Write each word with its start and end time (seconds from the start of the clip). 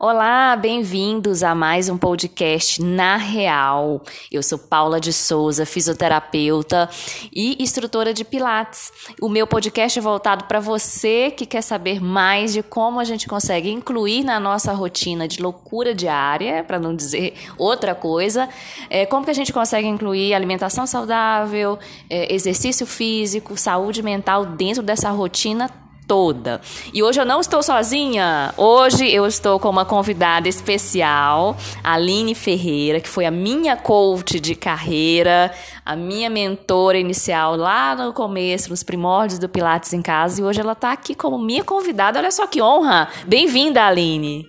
Olá, 0.00 0.54
bem-vindos 0.54 1.42
a 1.42 1.56
mais 1.56 1.88
um 1.88 1.98
podcast 1.98 2.80
Na 2.80 3.16
Real. 3.16 4.00
Eu 4.30 4.44
sou 4.44 4.56
Paula 4.56 5.00
de 5.00 5.12
Souza, 5.12 5.66
fisioterapeuta 5.66 6.88
e 7.34 7.60
instrutora 7.60 8.14
de 8.14 8.24
Pilates. 8.24 8.92
O 9.20 9.28
meu 9.28 9.44
podcast 9.44 9.98
é 9.98 10.02
voltado 10.02 10.44
para 10.44 10.60
você 10.60 11.32
que 11.32 11.44
quer 11.44 11.62
saber 11.62 12.00
mais 12.00 12.52
de 12.52 12.62
como 12.62 13.00
a 13.00 13.04
gente 13.04 13.26
consegue 13.26 13.72
incluir 13.72 14.22
na 14.22 14.38
nossa 14.38 14.72
rotina 14.72 15.26
de 15.26 15.42
loucura 15.42 15.92
diária, 15.92 16.62
para 16.62 16.78
não 16.78 16.94
dizer 16.94 17.34
outra 17.58 17.92
coisa, 17.92 18.48
é, 18.88 19.04
como 19.04 19.24
que 19.24 19.32
a 19.32 19.34
gente 19.34 19.52
consegue 19.52 19.88
incluir 19.88 20.32
alimentação 20.32 20.86
saudável, 20.86 21.76
é, 22.08 22.32
exercício 22.32 22.86
físico, 22.86 23.56
saúde 23.56 24.00
mental 24.00 24.46
dentro 24.46 24.80
dessa 24.80 25.10
rotina 25.10 25.68
toda. 26.08 26.60
E 26.92 27.02
hoje 27.02 27.20
eu 27.20 27.26
não 27.26 27.38
estou 27.38 27.62
sozinha. 27.62 28.54
Hoje 28.56 29.12
eu 29.12 29.26
estou 29.26 29.60
com 29.60 29.68
uma 29.68 29.84
convidada 29.84 30.48
especial, 30.48 31.54
Aline 31.84 32.34
Ferreira, 32.34 32.98
que 32.98 33.08
foi 33.08 33.26
a 33.26 33.30
minha 33.30 33.76
coach 33.76 34.40
de 34.40 34.54
carreira, 34.54 35.52
a 35.84 35.94
minha 35.94 36.30
mentora 36.30 36.98
inicial 36.98 37.54
lá 37.54 37.94
no 37.94 38.12
começo, 38.14 38.70
nos 38.70 38.82
primórdios 38.82 39.38
do 39.38 39.48
Pilates 39.48 39.92
em 39.92 40.00
Casa. 40.00 40.40
E 40.40 40.44
hoje 40.44 40.60
ela 40.60 40.72
está 40.72 40.92
aqui 40.92 41.14
como 41.14 41.38
minha 41.38 41.62
convidada. 41.62 42.18
Olha 42.18 42.30
só 42.30 42.46
que 42.46 42.62
honra. 42.62 43.08
Bem-vinda, 43.26 43.84
Aline. 43.84 44.46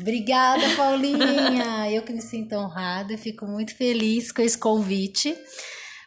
Obrigada, 0.00 0.62
Paulinha. 0.76 1.90
eu 1.90 2.02
que 2.02 2.12
me 2.12 2.22
sinto 2.22 2.54
honrada 2.54 3.18
fico 3.18 3.44
muito 3.46 3.74
feliz 3.74 4.30
com 4.30 4.40
esse 4.40 4.56
convite, 4.56 5.36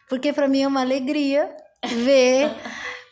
porque 0.08 0.32
para 0.32 0.48
mim 0.48 0.62
é 0.62 0.66
uma 0.66 0.80
alegria 0.80 1.48
ver 1.84 2.50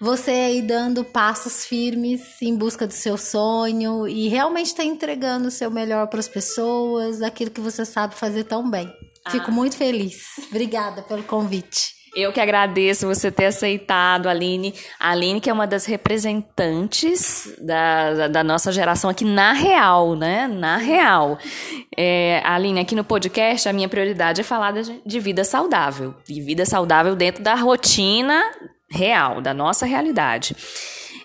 você 0.03 0.33
aí 0.33 0.63
dando 0.63 1.05
passos 1.05 1.65
firmes 1.65 2.43
em 2.43 2.57
busca 2.57 2.89
do 2.89 2.93
seu 2.93 3.17
sonho 3.17 4.09
e 4.09 4.27
realmente 4.27 4.67
está 4.67 4.83
entregando 4.83 5.47
o 5.47 5.51
seu 5.51 5.71
melhor 5.71 6.09
para 6.09 6.19
as 6.19 6.27
pessoas, 6.27 7.23
aquilo 7.23 7.53
que 7.53 7.61
você 7.61 7.85
sabe 7.85 8.17
fazer 8.17 8.43
tão 8.43 8.69
bem. 8.69 8.93
Ah. 9.25 9.31
Fico 9.31 9.53
muito 9.53 9.77
feliz. 9.77 10.25
Obrigada 10.51 11.03
pelo 11.03 11.23
convite. 11.23 12.03
Eu 12.17 12.33
que 12.33 12.41
agradeço 12.41 13.07
você 13.07 13.31
ter 13.31 13.47
aceitado, 13.47 14.29
Aline. 14.29 14.75
A 14.99 15.13
Aline, 15.13 15.41
que 15.41 15.49
é 15.49 15.53
uma 15.53 15.69
das 15.69 15.87
representantes 15.87 17.55
da, 17.59 18.27
da 18.27 18.43
nossa 18.45 18.73
geração 18.73 19.09
aqui 19.09 19.25
na 19.25 19.53
real, 19.53 20.17
né? 20.17 20.49
Na 20.49 20.77
real. 20.77 21.39
É, 21.97 22.43
Aline, 22.45 22.81
aqui 22.81 22.95
no 22.95 23.05
podcast, 23.05 23.67
a 23.69 23.73
minha 23.73 23.89
prioridade 23.89 24.41
é 24.41 24.45
falar 24.45 24.73
de, 24.73 25.01
de 25.07 25.21
vida 25.21 25.45
saudável. 25.45 26.13
E 26.29 26.41
vida 26.41 26.67
saudável 26.67 27.15
dentro 27.15 27.43
da 27.43 27.55
rotina 27.55 28.43
real, 28.93 29.41
da 29.41 29.55
nossa 29.55 29.87
realidade. 29.87 30.55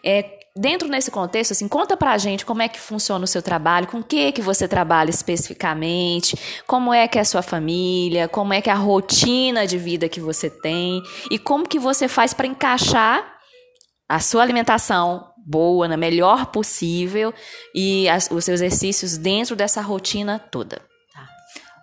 É, 0.04 0.38
dentro 0.56 0.90
desse 0.90 1.12
contexto, 1.12 1.52
assim, 1.52 1.68
conta 1.68 1.96
pra 1.96 2.18
gente 2.18 2.46
como 2.46 2.62
é 2.62 2.68
que 2.68 2.80
funciona 2.80 3.23
o 3.23 3.28
seu 3.28 3.42
trabalho, 3.42 3.88
com 3.88 4.00
o 4.00 4.04
que 4.04 4.32
que 4.32 4.42
você 4.42 4.68
trabalha 4.68 5.10
especificamente, 5.10 6.38
como 6.66 6.94
é 6.94 7.08
que 7.08 7.18
é 7.18 7.22
a 7.22 7.26
sua 7.26 7.42
família, 7.42 8.28
como 8.28 8.54
é 8.54 8.62
que 8.62 8.70
é 8.70 8.73
a 8.73 8.78
rotina 8.78 9.68
de 9.68 9.78
vida 9.78 10.10
que 10.10 10.20
você 10.20 10.50
tem 10.50 11.02
e 11.30 11.38
como 11.38 11.68
que 11.68 11.80
você 11.80 12.08
faz 12.08 12.34
para 12.34 12.48
encaixar 12.48 13.36
a 14.10 14.20
sua 14.20 14.42
alimentação 14.42 15.28
boa, 15.45 15.88
na 15.88 15.95
melhor 15.95 16.48
possível 16.48 17.34
e 17.73 18.10
as, 18.10 18.30
os 18.30 18.44
seus 18.44 18.62
exercícios 18.62 19.18
dentro 19.18 19.56
dessa 19.56 19.82
rotina 19.82 20.40
toda. 20.40 20.82
Tá. 21.14 21.28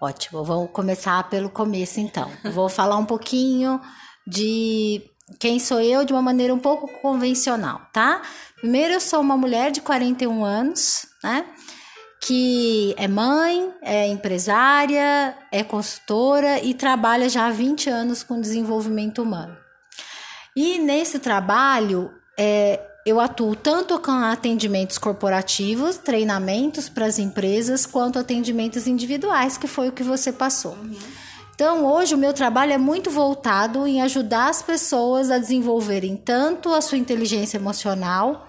Ótimo, 0.02 0.44
vamos 0.44 0.70
começar 0.70 1.28
pelo 1.30 1.48
começo 1.48 2.00
então. 2.00 2.30
Vou 2.52 2.68
falar 2.68 2.96
um 2.96 3.06
pouquinho 3.06 3.80
de 4.26 5.02
quem 5.38 5.58
sou 5.58 5.80
eu 5.80 6.04
de 6.04 6.12
uma 6.12 6.22
maneira 6.22 6.54
um 6.54 6.58
pouco 6.58 6.88
convencional, 7.00 7.82
tá? 7.92 8.22
Primeiro, 8.56 8.94
eu 8.94 9.00
sou 9.00 9.20
uma 9.20 9.36
mulher 9.36 9.70
de 9.70 9.80
41 9.80 10.44
anos, 10.44 11.06
né? 11.22 11.44
Que 12.20 12.94
é 12.96 13.06
mãe, 13.06 13.72
é 13.82 14.06
empresária, 14.08 15.36
é 15.52 15.62
consultora 15.62 16.62
e 16.62 16.72
trabalha 16.72 17.28
já 17.28 17.46
há 17.46 17.50
20 17.50 17.90
anos 17.90 18.22
com 18.22 18.40
desenvolvimento 18.40 19.22
humano. 19.22 19.56
E 20.56 20.78
nesse 20.78 21.18
trabalho, 21.18 22.12
é, 22.38 22.80
eu 23.04 23.20
atuo 23.20 23.54
tanto 23.54 23.98
com 23.98 24.12
atendimentos 24.12 24.96
corporativos, 24.96 25.98
treinamentos 25.98 26.88
para 26.88 27.04
as 27.04 27.18
empresas, 27.18 27.84
quanto 27.84 28.18
atendimentos 28.18 28.86
individuais, 28.86 29.58
que 29.58 29.66
foi 29.66 29.88
o 29.88 29.92
que 29.92 30.02
você 30.02 30.32
passou. 30.32 30.72
Uhum. 30.72 30.96
Então, 31.54 31.86
hoje 31.86 32.16
o 32.16 32.18
meu 32.18 32.32
trabalho 32.32 32.72
é 32.72 32.78
muito 32.78 33.10
voltado 33.10 33.86
em 33.86 34.02
ajudar 34.02 34.48
as 34.48 34.60
pessoas 34.60 35.30
a 35.30 35.38
desenvolverem 35.38 36.16
tanto 36.16 36.74
a 36.74 36.80
sua 36.80 36.98
inteligência 36.98 37.56
emocional 37.56 38.48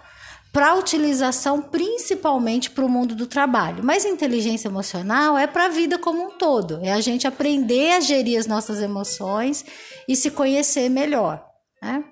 para 0.51 0.73
utilização 0.73 1.61
principalmente 1.61 2.71
para 2.71 2.83
o 2.83 2.89
mundo 2.89 3.13
do 3.13 3.27
trabalho. 3.27 3.83
Mas 3.83 4.05
inteligência 4.05 4.69
emocional 4.69 5.37
é 5.37 5.45
para 5.45 5.65
a 5.65 5.69
vida 5.69 5.99
como 5.99 6.23
um 6.23 6.31
todo, 6.31 6.79
é 6.81 6.93
a 6.93 7.01
gente 7.01 7.27
aprender 7.27 7.91
a 7.91 7.99
gerir 7.99 8.39
as 8.39 8.47
nossas 8.47 8.81
emoções 8.81 9.63
e 10.07 10.15
se 10.15 10.31
conhecer 10.31 10.89
melhor. 10.89 11.45
Né? 11.81 12.03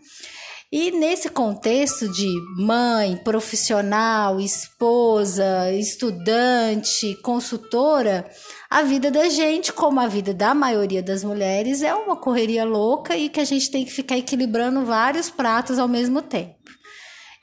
E 0.75 0.89
nesse 0.89 1.29
contexto 1.29 2.11
de 2.11 2.27
mãe, 2.57 3.15
profissional, 3.15 4.41
esposa, 4.41 5.71
estudante, 5.71 7.15
consultora, 7.21 8.27
a 8.73 8.81
vida 8.81 9.11
da 9.11 9.29
gente, 9.29 9.71
como 9.71 9.99
a 9.99 10.07
vida 10.07 10.33
da 10.33 10.51
maioria 10.55 11.03
das 11.03 11.23
mulheres, 11.23 11.83
é 11.83 11.93
uma 11.93 12.15
correria 12.15 12.65
louca 12.65 13.15
e 13.15 13.29
que 13.29 13.39
a 13.39 13.45
gente 13.45 13.69
tem 13.69 13.85
que 13.85 13.91
ficar 13.91 14.17
equilibrando 14.17 14.83
vários 14.83 15.29
pratos 15.29 15.77
ao 15.77 15.87
mesmo 15.87 16.23
tempo. 16.23 16.55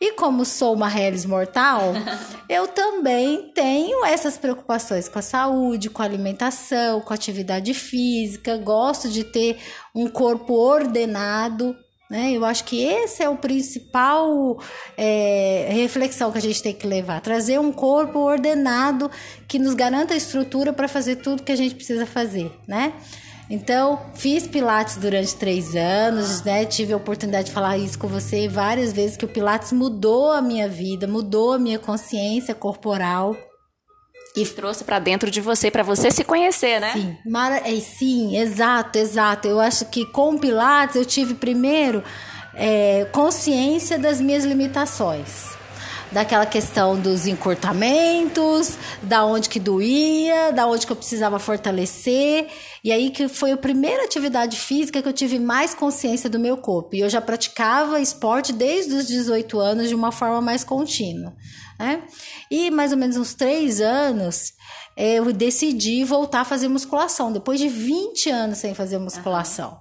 E 0.00 0.10
como 0.14 0.44
sou 0.44 0.74
uma 0.74 0.88
reles 0.88 1.24
mortal, 1.24 1.92
eu 2.50 2.66
também 2.66 3.52
tenho 3.54 4.04
essas 4.04 4.36
preocupações 4.36 5.08
com 5.08 5.20
a 5.20 5.22
saúde, 5.22 5.88
com 5.88 6.02
a 6.02 6.04
alimentação, 6.04 7.00
com 7.00 7.12
a 7.12 7.14
atividade 7.14 7.74
física, 7.74 8.56
gosto 8.56 9.08
de 9.08 9.22
ter 9.22 9.56
um 9.94 10.08
corpo 10.08 10.54
ordenado, 10.54 11.76
né? 12.10 12.32
Eu 12.32 12.44
acho 12.44 12.64
que 12.64 12.82
esse 12.82 13.22
é 13.22 13.28
o 13.28 13.36
principal 13.36 14.58
é, 14.96 15.68
reflexão 15.70 16.32
que 16.32 16.38
a 16.38 16.42
gente 16.42 16.60
tem 16.60 16.74
que 16.74 16.86
levar, 16.86 17.20
trazer 17.20 17.60
um 17.60 17.70
corpo 17.70 18.18
ordenado 18.18 19.08
que 19.46 19.60
nos 19.60 19.74
garanta 19.74 20.12
a 20.12 20.16
estrutura 20.16 20.72
para 20.72 20.88
fazer 20.88 21.16
tudo 21.16 21.44
que 21.44 21.52
a 21.52 21.56
gente 21.56 21.76
precisa 21.76 22.04
fazer, 22.04 22.50
né? 22.66 22.92
Então, 23.48 24.00
fiz 24.14 24.46
Pilates 24.46 24.96
durante 24.96 25.34
três 25.34 25.74
anos, 25.74 26.42
né? 26.44 26.64
Tive 26.64 26.92
a 26.92 26.96
oportunidade 26.96 27.46
de 27.46 27.52
falar 27.52 27.78
isso 27.78 27.98
com 27.98 28.06
você 28.06 28.48
várias 28.48 28.92
vezes, 28.92 29.16
que 29.16 29.24
o 29.24 29.28
Pilates 29.28 29.72
mudou 29.72 30.30
a 30.30 30.40
minha 30.40 30.68
vida, 30.68 31.06
mudou 31.06 31.52
a 31.52 31.58
minha 31.58 31.78
consciência 31.78 32.54
corporal. 32.54 33.36
E 34.36 34.46
trouxe 34.46 34.84
para 34.84 34.98
dentro 34.98 35.30
de 35.30 35.40
você, 35.40 35.70
para 35.70 35.82
você 35.82 36.10
se 36.10 36.22
conhecer, 36.22 36.80
né? 36.80 36.92
Sim, 36.92 37.16
Mara, 37.26 37.68
é, 37.68 37.80
sim, 37.80 38.36
exato, 38.36 38.96
exato. 38.96 39.48
Eu 39.48 39.58
acho 39.60 39.86
que 39.86 40.06
com 40.06 40.34
o 40.34 40.38
Pilates 40.38 40.94
eu 40.94 41.04
tive 41.04 41.34
primeiro 41.34 42.02
é, 42.54 43.06
consciência 43.10 43.98
das 43.98 44.20
minhas 44.20 44.44
limitações. 44.44 45.59
Daquela 46.12 46.44
questão 46.44 46.98
dos 46.98 47.26
encurtamentos, 47.26 48.76
da 49.02 49.24
onde 49.24 49.48
que 49.48 49.60
doía, 49.60 50.52
da 50.52 50.66
onde 50.66 50.86
que 50.86 50.92
eu 50.92 50.96
precisava 50.96 51.38
fortalecer. 51.38 52.48
E 52.82 52.90
aí 52.90 53.10
que 53.10 53.28
foi 53.28 53.52
a 53.52 53.56
primeira 53.56 54.04
atividade 54.04 54.56
física 54.56 55.00
que 55.00 55.08
eu 55.08 55.12
tive 55.12 55.38
mais 55.38 55.72
consciência 55.74 56.28
do 56.28 56.38
meu 56.38 56.56
corpo. 56.56 56.96
E 56.96 57.00
eu 57.00 57.08
já 57.08 57.20
praticava 57.20 58.00
esporte 58.00 58.52
desde 58.52 58.94
os 58.94 59.06
18 59.06 59.60
anos 59.60 59.88
de 59.88 59.94
uma 59.94 60.10
forma 60.10 60.40
mais 60.40 60.64
contínua 60.64 61.34
né? 61.80 62.02
E 62.50 62.70
mais 62.70 62.92
ou 62.92 62.98
menos 62.98 63.16
uns 63.16 63.32
três 63.32 63.80
anos 63.80 64.52
eu 64.94 65.32
decidi 65.32 66.04
voltar 66.04 66.42
a 66.42 66.44
fazer 66.44 66.68
musculação, 66.68 67.32
depois 67.32 67.58
de 67.58 67.68
20 67.68 68.28
anos 68.28 68.58
sem 68.58 68.74
fazer 68.74 68.98
musculação. 68.98 69.70
Uhum. 69.70 69.78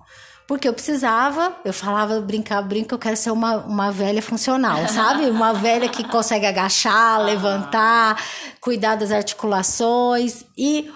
Porque 0.50 0.68
eu 0.68 0.74
precisava, 0.74 1.56
eu 1.64 1.72
falava, 1.72 2.20
brincava, 2.22 2.66
brinco, 2.66 2.96
eu 2.96 2.98
quero 2.98 3.16
ser 3.16 3.30
uma, 3.30 3.58
uma 3.58 3.92
velha 3.92 4.20
funcional, 4.20 4.80
sabe? 4.90 5.30
Uma 5.30 5.54
velha 5.54 5.88
que 5.88 6.04
consegue 6.04 6.48
agachar, 6.48 7.24
levantar, 7.24 8.20
cuidar 8.60 8.96
das 8.96 9.12
articulações 9.12 10.44
e 10.58 10.92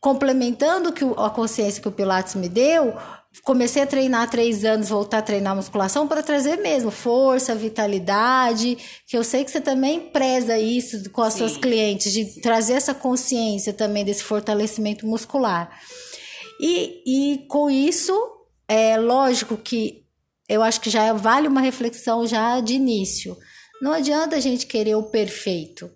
complementando 0.00 0.92
que 0.92 1.04
a 1.16 1.30
consciência 1.30 1.80
que 1.80 1.86
o 1.86 1.92
Pilates 1.92 2.34
me 2.34 2.48
deu, 2.48 2.92
comecei 3.44 3.82
a 3.82 3.86
treinar 3.86 4.22
há 4.22 4.26
três 4.26 4.64
anos, 4.64 4.88
voltar 4.88 5.18
a 5.18 5.22
treinar 5.22 5.54
musculação 5.54 6.08
para 6.08 6.20
trazer 6.20 6.56
mesmo 6.56 6.90
força, 6.90 7.54
vitalidade, 7.54 8.76
que 9.06 9.16
eu 9.16 9.22
sei 9.22 9.44
que 9.44 9.52
você 9.52 9.60
também 9.60 10.00
preza 10.00 10.58
isso 10.58 11.08
com 11.10 11.22
as 11.22 11.34
Sim. 11.34 11.38
suas 11.38 11.56
clientes, 11.56 12.12
de 12.12 12.40
trazer 12.40 12.72
essa 12.72 12.94
consciência 12.94 13.72
também 13.72 14.04
desse 14.04 14.24
fortalecimento 14.24 15.06
muscular. 15.06 15.70
E, 16.60 17.02
e 17.06 17.46
com 17.46 17.70
isso, 17.70 18.12
é 18.68 18.96
lógico 18.98 19.56
que 19.56 20.04
eu 20.48 20.62
acho 20.62 20.80
que 20.80 20.90
já 20.90 21.12
vale 21.12 21.48
uma 21.48 21.60
reflexão 21.60 22.26
já 22.26 22.60
de 22.60 22.74
início. 22.74 23.36
Não 23.82 23.92
adianta 23.92 24.36
a 24.36 24.40
gente 24.40 24.66
querer 24.66 24.94
o 24.94 25.04
perfeito 25.04 25.90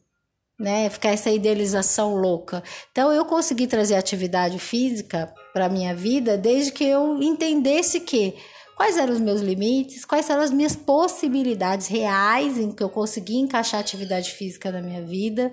né? 0.62 0.88
Ficar 0.88 1.10
essa 1.10 1.30
idealização 1.30 2.14
louca. 2.14 2.62
Então 2.92 3.12
eu 3.12 3.24
consegui 3.24 3.66
trazer 3.66 3.96
atividade 3.96 4.60
física 4.60 5.34
para 5.52 5.68
minha 5.68 5.94
vida 5.94 6.38
desde 6.38 6.70
que 6.70 6.84
eu 6.84 7.20
entendesse 7.20 8.00
que 8.00 8.34
quais 8.76 8.96
eram 8.96 9.12
os 9.12 9.20
meus 9.20 9.40
limites, 9.40 10.04
quais 10.04 10.30
eram 10.30 10.40
as 10.40 10.52
minhas 10.52 10.76
possibilidades 10.76 11.88
reais 11.88 12.58
em 12.58 12.70
que 12.70 12.82
eu 12.82 12.88
conseguia 12.88 13.40
encaixar 13.40 13.80
atividade 13.80 14.30
física 14.30 14.70
na 14.70 14.80
minha 14.80 15.02
vida 15.02 15.52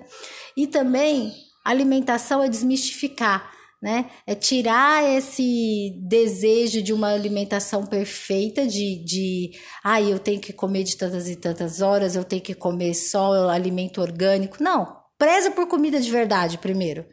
e 0.56 0.66
também 0.66 1.32
alimentação 1.64 2.42
é 2.42 2.48
desmistificar, 2.48 3.52
né? 3.80 4.10
É 4.26 4.34
tirar 4.34 5.02
esse 5.04 5.94
desejo 6.02 6.82
de 6.82 6.92
uma 6.92 7.12
alimentação 7.12 7.86
perfeita, 7.86 8.66
de, 8.66 9.02
de 9.04 9.50
ah, 9.82 10.00
eu 10.00 10.18
tenho 10.18 10.40
que 10.40 10.52
comer 10.52 10.84
de 10.84 10.96
tantas 10.96 11.28
e 11.28 11.36
tantas 11.36 11.80
horas, 11.80 12.14
eu 12.14 12.24
tenho 12.24 12.42
que 12.42 12.54
comer 12.54 12.94
só 12.94 13.48
alimento 13.48 14.00
orgânico. 14.00 14.62
Não, 14.62 14.96
preza 15.18 15.50
por 15.50 15.66
comida 15.66 16.00
de 16.00 16.10
verdade 16.10 16.58
primeiro, 16.58 17.06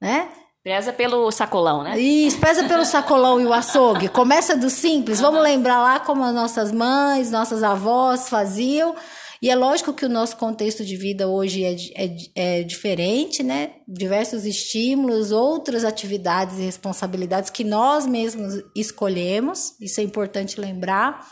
né? 0.00 0.28
Preza 0.62 0.92
pelo 0.92 1.30
sacolão, 1.30 1.84
né? 1.84 1.96
Isso, 1.96 2.40
preza 2.40 2.64
pelo 2.64 2.82
sacolão 2.86 3.40
e 3.40 3.46
o 3.46 3.52
açougue. 3.52 4.08
Começa 4.08 4.56
do 4.56 4.68
simples. 4.68 5.20
Vamos 5.20 5.40
lembrar 5.40 5.80
lá 5.80 6.00
como 6.00 6.24
as 6.24 6.34
nossas 6.34 6.72
mães, 6.72 7.30
nossas 7.30 7.62
avós 7.62 8.28
faziam. 8.28 8.96
E 9.46 9.50
é 9.50 9.54
lógico 9.54 9.94
que 9.94 10.04
o 10.04 10.08
nosso 10.08 10.36
contexto 10.38 10.84
de 10.84 10.96
vida 10.96 11.28
hoje 11.28 11.62
é, 11.62 11.76
é, 11.94 12.16
é 12.34 12.62
diferente, 12.64 13.44
né? 13.44 13.74
Diversos 13.86 14.44
estímulos, 14.44 15.30
outras 15.30 15.84
atividades 15.84 16.58
e 16.58 16.62
responsabilidades 16.62 17.48
que 17.48 17.62
nós 17.62 18.06
mesmos 18.06 18.60
escolhemos. 18.74 19.80
Isso 19.80 20.00
é 20.00 20.02
importante 20.02 20.60
lembrar. 20.60 21.24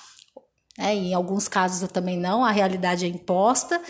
É, 0.78 0.94
em 0.94 1.12
alguns 1.12 1.48
casos 1.48 1.90
também 1.90 2.16
não, 2.16 2.44
a 2.44 2.52
realidade 2.52 3.04
é 3.04 3.08
imposta. 3.08 3.82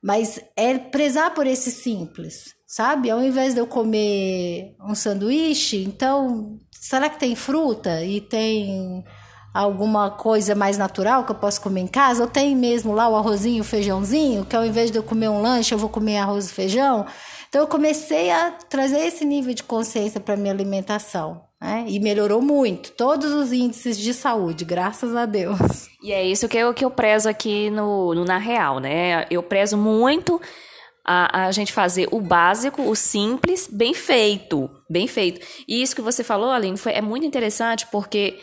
Mas 0.00 0.38
é 0.56 0.78
prezar 0.78 1.34
por 1.34 1.44
esse 1.44 1.72
simples 1.72 2.54
sabe? 2.68 3.10
Ao 3.10 3.20
invés 3.20 3.52
de 3.52 3.58
eu 3.58 3.66
comer 3.66 4.76
um 4.80 4.94
sanduíche, 4.94 5.82
então, 5.82 6.56
será 6.70 7.10
que 7.10 7.18
tem 7.18 7.34
fruta 7.34 8.04
e 8.04 8.20
tem 8.20 9.02
alguma 9.52 10.10
coisa 10.10 10.54
mais 10.54 10.78
natural 10.78 11.24
que 11.24 11.32
eu 11.32 11.36
posso 11.36 11.60
comer 11.60 11.80
em 11.80 11.86
casa? 11.86 12.22
Ou 12.22 12.28
tem 12.28 12.56
mesmo 12.56 12.92
lá 12.92 13.08
o 13.08 13.16
arrozinho, 13.16 13.62
o 13.62 13.64
feijãozinho, 13.64 14.44
que 14.44 14.56
ao 14.56 14.64
invés 14.64 14.90
de 14.90 14.98
eu 14.98 15.02
comer 15.02 15.28
um 15.28 15.42
lanche, 15.42 15.74
eu 15.74 15.78
vou 15.78 15.88
comer 15.88 16.18
arroz 16.18 16.50
e 16.50 16.52
feijão? 16.52 17.06
Então 17.48 17.62
eu 17.62 17.66
comecei 17.66 18.30
a 18.30 18.52
trazer 18.68 19.00
esse 19.00 19.24
nível 19.24 19.52
de 19.52 19.62
consciência 19.62 20.20
para 20.20 20.36
minha 20.36 20.52
alimentação. 20.52 21.42
Né? 21.60 21.84
E 21.88 22.00
melhorou 22.00 22.40
muito, 22.40 22.92
todos 22.92 23.32
os 23.32 23.52
índices 23.52 23.98
de 23.98 24.14
saúde, 24.14 24.64
graças 24.64 25.14
a 25.14 25.26
Deus. 25.26 25.58
E 26.02 26.10
é 26.10 26.24
isso 26.24 26.48
que 26.48 26.56
eu, 26.56 26.72
que 26.72 26.82
eu 26.82 26.90
prezo 26.90 27.28
aqui 27.28 27.68
no, 27.68 28.14
no 28.14 28.24
Na 28.24 28.38
Real, 28.38 28.78
né? 28.78 29.26
Eu 29.30 29.42
prezo 29.42 29.76
muito 29.76 30.40
a, 31.04 31.46
a 31.46 31.52
gente 31.52 31.72
fazer 31.72 32.08
o 32.10 32.18
básico, 32.18 32.82
o 32.82 32.96
simples, 32.96 33.68
bem 33.70 33.92
feito. 33.92 34.70
Bem 34.88 35.06
feito. 35.06 35.46
E 35.68 35.82
isso 35.82 35.94
que 35.94 36.00
você 36.00 36.24
falou, 36.24 36.50
Aline, 36.50 36.78
foi, 36.78 36.92
é 36.92 37.02
muito 37.02 37.26
interessante 37.26 37.86
porque 37.88 38.38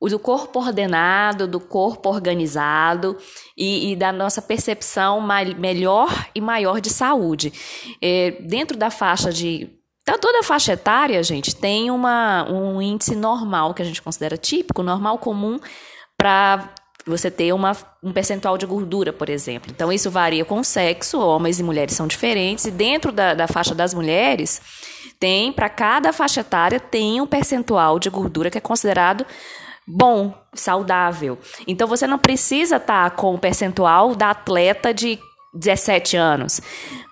do 0.00 0.18
corpo 0.18 0.60
ordenado, 0.60 1.48
do 1.48 1.58
corpo 1.58 2.08
organizado 2.08 3.16
e, 3.56 3.92
e 3.92 3.96
da 3.96 4.12
nossa 4.12 4.42
percepção 4.42 5.20
melhor 5.58 6.26
e 6.34 6.40
maior 6.40 6.80
de 6.80 6.90
saúde. 6.90 7.52
É, 8.00 8.32
dentro 8.42 8.76
da 8.76 8.90
faixa 8.90 9.32
de. 9.32 9.70
Tá 10.04 10.16
toda 10.16 10.38
a 10.38 10.42
faixa 10.44 10.74
etária, 10.74 11.20
gente, 11.20 11.56
tem 11.56 11.90
uma, 11.90 12.48
um 12.48 12.80
índice 12.80 13.16
normal, 13.16 13.74
que 13.74 13.82
a 13.82 13.84
gente 13.84 14.00
considera 14.00 14.36
típico, 14.36 14.80
normal, 14.80 15.18
comum, 15.18 15.58
para 16.16 16.72
você 17.04 17.28
ter 17.28 17.52
uma, 17.52 17.76
um 18.02 18.12
percentual 18.12 18.56
de 18.56 18.66
gordura, 18.66 19.12
por 19.12 19.28
exemplo. 19.28 19.68
Então, 19.74 19.92
isso 19.92 20.08
varia 20.08 20.44
com 20.44 20.60
o 20.60 20.64
sexo, 20.64 21.18
homens 21.18 21.58
e 21.58 21.62
mulheres 21.64 21.96
são 21.96 22.06
diferentes, 22.06 22.66
e 22.66 22.70
dentro 22.70 23.10
da, 23.10 23.34
da 23.34 23.48
faixa 23.48 23.74
das 23.74 23.92
mulheres, 23.94 24.62
tem, 25.18 25.52
para 25.52 25.68
cada 25.68 26.12
faixa 26.12 26.40
etária, 26.40 26.78
tem 26.78 27.20
um 27.20 27.26
percentual 27.26 27.98
de 27.98 28.08
gordura 28.08 28.48
que 28.48 28.58
é 28.58 28.60
considerado 28.60 29.26
bom, 29.86 30.34
saudável. 30.52 31.38
Então, 31.66 31.86
você 31.86 32.06
não 32.06 32.18
precisa 32.18 32.76
estar 32.76 33.10
tá 33.10 33.16
com 33.16 33.34
o 33.34 33.38
percentual 33.38 34.14
da 34.14 34.30
atleta 34.30 34.92
de 34.92 35.18
17 35.54 36.16
anos, 36.16 36.60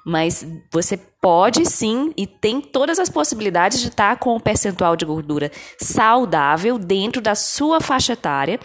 mas 0.05 0.47
você 0.71 0.97
pode 0.97 1.65
sim 1.65 2.13
e 2.17 2.27
tem 2.27 2.61
todas 2.61 2.99
as 2.99 3.09
possibilidades 3.09 3.81
de 3.81 3.89
estar 3.89 4.11
tá 4.11 4.17
com 4.17 4.37
o 4.37 4.41
percentual 4.41 4.95
de 4.95 5.05
gordura 5.05 5.51
saudável 5.81 6.79
dentro 6.79 7.23
da 7.23 7.35
sua 7.35 7.81
faixa 7.81 8.13
etária 8.13 8.61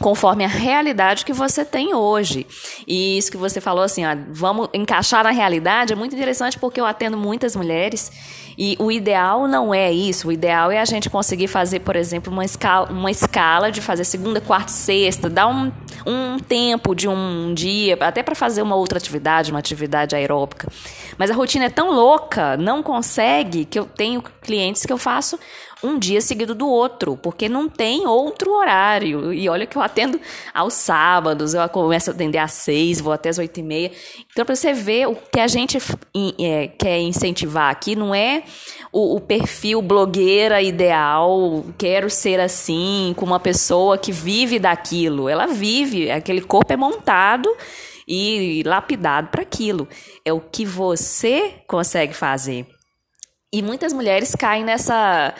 conforme 0.00 0.44
a 0.44 0.48
realidade 0.48 1.24
que 1.24 1.32
você 1.32 1.64
tem 1.64 1.94
hoje. 1.94 2.46
E 2.86 3.16
isso 3.16 3.30
que 3.30 3.36
você 3.36 3.60
falou 3.60 3.82
assim, 3.82 4.04
ó, 4.04 4.14
vamos 4.30 4.68
encaixar 4.74 5.24
na 5.24 5.30
realidade, 5.30 5.92
é 5.92 5.96
muito 5.96 6.14
interessante 6.14 6.58
porque 6.58 6.80
eu 6.80 6.84
atendo 6.84 7.16
muitas 7.16 7.56
mulheres 7.56 8.12
e 8.58 8.76
o 8.78 8.92
ideal 8.92 9.48
não 9.48 9.74
é 9.74 9.90
isso. 9.90 10.28
O 10.28 10.32
ideal 10.32 10.70
é 10.70 10.78
a 10.78 10.84
gente 10.84 11.08
conseguir 11.08 11.48
fazer, 11.48 11.80
por 11.80 11.96
exemplo, 11.96 12.30
uma 12.32 12.44
escala, 12.44 12.90
uma 12.90 13.10
escala 13.10 13.72
de 13.72 13.80
fazer 13.80 14.04
segunda, 14.04 14.40
quarta, 14.40 14.70
sexta, 14.70 15.30
dar 15.30 15.46
um, 15.46 15.72
um 16.06 16.38
tempo 16.38 16.94
de 16.94 17.08
um 17.08 17.54
dia, 17.54 17.96
até 18.00 18.22
para 18.22 18.34
fazer 18.34 18.60
uma 18.60 18.76
outra 18.76 18.98
atividade, 18.98 19.50
uma 19.50 19.58
atividade 19.58 20.14
aeróbica. 20.14 20.70
Mas 21.16 21.30
a 21.30 21.34
rotina 21.34 21.66
é 21.66 21.70
tão 21.70 21.90
louca, 21.90 22.56
não 22.58 22.82
consegue, 22.82 23.64
que 23.64 23.78
eu 23.78 23.86
tenho 23.86 24.22
clientes 24.42 24.84
que 24.84 24.92
eu 24.92 24.98
faço 24.98 25.38
um 25.82 25.98
dia 25.98 26.20
seguido 26.20 26.54
do 26.54 26.66
outro, 26.66 27.16
porque 27.16 27.48
não 27.48 27.68
tem 27.68 28.06
outro 28.06 28.52
horário. 28.52 29.32
E 29.32 29.48
olha 29.48 29.66
que 29.66 29.76
eu 29.76 29.82
atendo 29.82 30.20
aos 30.54 30.74
sábados, 30.74 31.54
eu 31.54 31.68
começo 31.68 32.10
a 32.10 32.14
atender 32.14 32.38
às 32.38 32.52
seis, 32.52 33.00
vou 33.00 33.12
até 33.12 33.28
às 33.28 33.38
oito 33.38 33.60
e 33.60 33.62
meia. 33.62 33.92
Então, 34.30 34.44
para 34.44 34.54
você 34.54 34.72
ver, 34.72 35.06
o 35.06 35.14
que 35.14 35.38
a 35.38 35.46
gente 35.46 35.78
é, 36.40 36.68
quer 36.68 37.00
incentivar 37.00 37.70
aqui 37.70 37.94
não 37.94 38.14
é 38.14 38.42
o, 38.92 39.16
o, 39.16 39.20
perfil 39.20 39.82
blogueira 39.82 40.62
ideal, 40.62 41.64
quero 41.76 42.08
ser 42.08 42.40
assim, 42.40 43.12
com 43.16 43.26
uma 43.26 43.40
pessoa 43.40 43.98
que 43.98 44.12
vive 44.12 44.58
daquilo. 44.58 45.28
Ela 45.28 45.46
vive, 45.46 46.10
aquele 46.10 46.40
corpo 46.40 46.72
é 46.72 46.76
montado 46.76 47.54
e 48.08 48.62
lapidado 48.64 49.28
para 49.28 49.42
aquilo. 49.42 49.86
É 50.24 50.32
o 50.32 50.40
que 50.40 50.64
você 50.64 51.54
consegue 51.66 52.14
fazer. 52.14 52.75
E 53.52 53.62
muitas 53.62 53.92
mulheres 53.92 54.34
caem 54.34 54.64
nessa, 54.64 55.32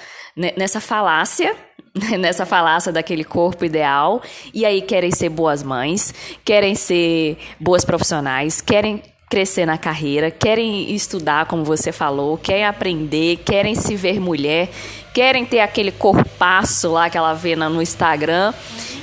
nessa 0.57 0.81
falácia, 0.81 1.57
nessa 2.19 2.47
falácia 2.47 2.93
daquele 2.93 3.25
corpo 3.25 3.65
ideal, 3.65 4.23
e 4.55 4.65
aí 4.65 4.81
querem 4.81 5.11
ser 5.11 5.29
boas 5.29 5.63
mães, 5.63 6.15
querem 6.45 6.75
ser 6.75 7.37
boas 7.59 7.85
profissionais, 7.85 8.61
querem 8.61 9.03
crescer 9.29 9.67
na 9.67 9.77
carreira, 9.77 10.31
querem 10.31 10.95
estudar, 10.95 11.47
como 11.47 11.65
você 11.65 11.91
falou, 11.91 12.39
querem 12.39 12.65
aprender, 12.65 13.39
querem 13.39 13.75
se 13.75 13.97
ver 13.97 14.21
mulher, 14.21 14.69
querem 15.13 15.45
ter 15.45 15.61
aquele 15.61 15.91
corpaço 15.91 16.93
lá 16.93 17.11
que 17.11 17.19
ela 17.19 17.35
vê 17.35 17.57
no 17.57 17.83
Instagram 17.83 18.55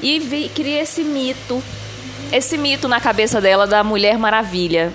e 0.02 0.20
vi, 0.20 0.50
cria 0.50 0.82
esse 0.82 1.04
mito, 1.04 1.62
esse 2.32 2.58
mito 2.58 2.88
na 2.88 3.02
cabeça 3.02 3.42
dela 3.42 3.68
da 3.68 3.84
Mulher 3.84 4.18
Maravilha. 4.18 4.94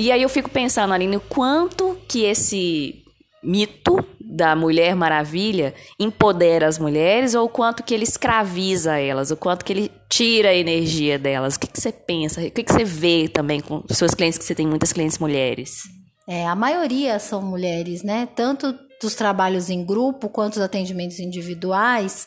E 0.00 0.12
aí 0.12 0.22
eu 0.22 0.28
fico 0.28 0.48
pensando, 0.48 0.94
Aline, 0.94 1.16
o 1.16 1.20
quanto 1.20 1.98
que 2.06 2.22
esse 2.22 3.02
mito 3.42 3.98
da 4.20 4.54
Mulher 4.54 4.94
Maravilha 4.94 5.74
empodera 5.98 6.68
as 6.68 6.78
mulheres 6.78 7.34
ou 7.34 7.46
o 7.46 7.48
quanto 7.48 7.82
que 7.82 7.92
ele 7.92 8.04
escraviza 8.04 8.96
elas, 8.96 9.32
o 9.32 9.36
quanto 9.36 9.64
que 9.64 9.72
ele 9.72 9.90
tira 10.08 10.50
a 10.50 10.54
energia 10.54 11.18
delas. 11.18 11.56
O 11.56 11.58
que, 11.58 11.66
que 11.66 11.80
você 11.80 11.90
pensa? 11.90 12.40
O 12.40 12.48
que, 12.48 12.62
que 12.62 12.72
você 12.72 12.84
vê 12.84 13.28
também 13.28 13.58
com 13.58 13.82
seus 13.90 14.14
clientes, 14.14 14.38
que 14.38 14.44
você 14.44 14.54
tem 14.54 14.68
muitas 14.68 14.92
clientes 14.92 15.18
mulheres? 15.18 15.80
É, 16.28 16.46
a 16.46 16.54
maioria 16.54 17.18
são 17.18 17.42
mulheres, 17.42 18.04
né? 18.04 18.28
Tanto 18.36 18.72
dos 19.02 19.16
trabalhos 19.16 19.68
em 19.68 19.84
grupo 19.84 20.28
quanto 20.28 20.54
os 20.54 20.62
atendimentos 20.62 21.18
individuais. 21.18 22.24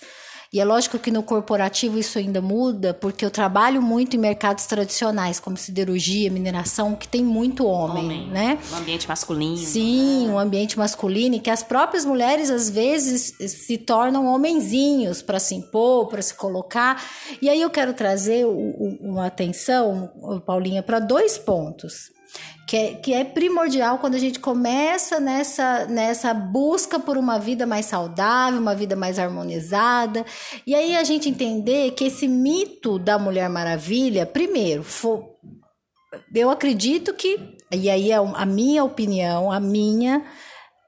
E 0.54 0.60
é 0.60 0.66
lógico 0.66 1.00
que 1.00 1.10
no 1.10 1.24
corporativo 1.24 1.98
isso 1.98 2.20
ainda 2.20 2.42
muda, 2.42 2.94
porque 2.94 3.24
eu 3.24 3.32
trabalho 3.32 3.82
muito 3.82 4.18
em 4.18 4.20
mercados 4.20 4.66
tradicionais, 4.66 5.40
como 5.40 5.56
siderurgia, 5.56 6.30
mineração, 6.30 6.94
que 6.94 7.08
tem 7.08 7.24
muito 7.24 7.66
homem, 7.66 8.04
homem. 8.04 8.28
né? 8.28 8.60
Um 8.70 8.76
ambiente 8.76 9.08
masculino. 9.08 9.56
Sim, 9.56 10.28
né? 10.28 10.34
um 10.34 10.38
ambiente 10.38 10.78
masculino, 10.78 11.36
e 11.36 11.40
que 11.40 11.50
as 11.50 11.64
próprias 11.64 12.04
mulheres 12.04 12.50
às 12.50 12.70
vezes 12.70 13.34
se 13.40 13.78
tornam 13.78 14.26
homenzinhos 14.26 15.22
para 15.22 15.40
se 15.40 15.56
impor, 15.56 16.08
para 16.08 16.22
se 16.22 16.34
colocar. 16.34 17.02
E 17.42 17.50
aí 17.50 17.62
eu 17.62 17.70
quero 17.70 17.94
trazer 17.94 18.46
uma 18.46 19.28
atenção, 19.28 20.12
Paulinha, 20.46 20.84
para 20.84 21.00
dois 21.00 21.38
pontos 21.38 22.12
que 22.68 22.78
é, 22.78 22.94
que 22.96 23.14
é 23.14 23.26
primordial 23.26 23.98
quando 23.98 24.16
a 24.16 24.20
gente 24.20 24.40
começa 24.40 25.20
nessa, 25.20 25.86
nessa 25.88 26.34
busca 26.34 27.00
por 27.00 27.18
uma 27.18 27.38
vida 27.38 27.66
mais 27.66 27.86
saudável, 27.86 28.62
uma 28.62 28.74
vida 28.74 28.96
mais 28.96 29.20
harmonizada. 29.20 30.26
E 30.66 30.74
aí 30.74 30.96
a 30.96 31.04
gente 31.04 31.28
entender 31.28 31.92
que 31.92 32.06
esse 32.06 32.28
mito 32.28 32.98
da 32.98 33.20
Mulher 33.20 33.50
Maravilha, 33.50 34.26
primeiro, 34.26 34.84
for, 34.84 35.36
eu 36.34 36.50
acredito 36.50 37.14
que, 37.14 37.58
e 37.72 37.90
aí 37.90 38.12
é 38.12 38.16
a 38.16 38.46
minha 38.46 38.84
opinião, 38.84 39.52
a 39.52 39.60
minha 39.60 40.24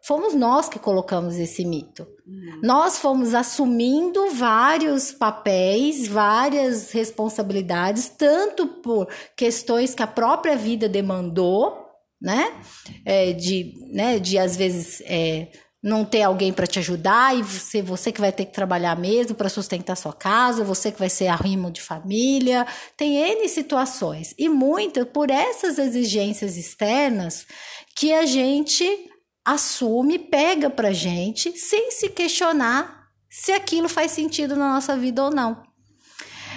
fomos 0.05 0.33
nós 0.33 0.69
que 0.69 0.79
colocamos 0.79 1.35
esse 1.35 1.65
mito. 1.65 2.07
Uhum. 2.25 2.59
Nós 2.63 2.97
fomos 2.97 3.33
assumindo 3.33 4.29
vários 4.31 5.11
papéis, 5.11 6.07
várias 6.07 6.91
responsabilidades, 6.91 8.07
tanto 8.09 8.65
por 8.65 9.07
questões 9.35 9.93
que 9.93 10.03
a 10.03 10.07
própria 10.07 10.55
vida 10.55 10.87
demandou, 10.87 11.77
né? 12.21 12.53
É, 13.05 13.33
de, 13.33 13.73
né, 13.91 14.19
de 14.19 14.37
às 14.37 14.55
vezes 14.55 15.01
é, 15.05 15.49
não 15.83 16.05
ter 16.05 16.21
alguém 16.21 16.53
para 16.53 16.65
te 16.65 16.79
ajudar 16.79 17.37
e 17.37 17.43
ser 17.43 17.81
você 17.81 18.09
que 18.09 18.21
vai 18.21 18.31
ter 18.31 18.45
que 18.45 18.53
trabalhar 18.53 18.97
mesmo 18.97 19.35
para 19.35 19.49
sustentar 19.49 19.97
sua 19.97 20.13
casa, 20.13 20.63
você 20.63 20.89
que 20.93 20.99
vai 20.99 21.09
ser 21.09 21.27
arrimo 21.27 21.69
de 21.69 21.81
família. 21.81 22.65
Tem 22.95 23.17
N 23.17 23.49
situações. 23.49 24.33
E 24.37 24.47
muitas 24.47 25.05
por 25.09 25.29
essas 25.29 25.77
exigências 25.77 26.55
externas 26.55 27.45
que 27.97 28.13
a 28.13 28.25
gente 28.25 29.11
assume, 29.45 30.17
pega 30.17 30.69
pra 30.69 30.93
gente, 30.93 31.57
sem 31.57 31.91
se 31.91 32.09
questionar 32.09 33.09
se 33.29 33.51
aquilo 33.51 33.89
faz 33.89 34.12
sentido 34.12 34.55
na 34.55 34.73
nossa 34.73 34.95
vida 34.95 35.23
ou 35.23 35.31
não. 35.31 35.63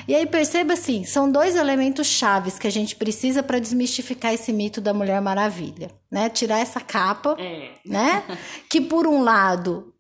E 0.09 0.14
aí 0.14 0.25
perceba 0.25 0.75
assim, 0.75 1.05
são 1.05 1.31
dois 1.31 1.57
elementos 1.57 2.07
chaves 2.07 2.59
que 2.59 2.66
a 2.66 2.71
gente 2.71 2.95
precisa 2.95 3.43
para 3.43 3.59
desmistificar 3.59 4.33
esse 4.33 4.52
mito 4.52 4.81
da 4.81 4.95
Mulher 4.95 5.21
Maravilha, 5.21 5.90
né? 6.11 6.28
Tirar 6.28 6.61
essa 6.61 6.81
capa, 6.81 7.37
é. 7.38 7.71
né? 7.85 8.23
Que 8.71 8.81
por 8.81 9.07
um 9.07 9.23
lado, 9.23 9.93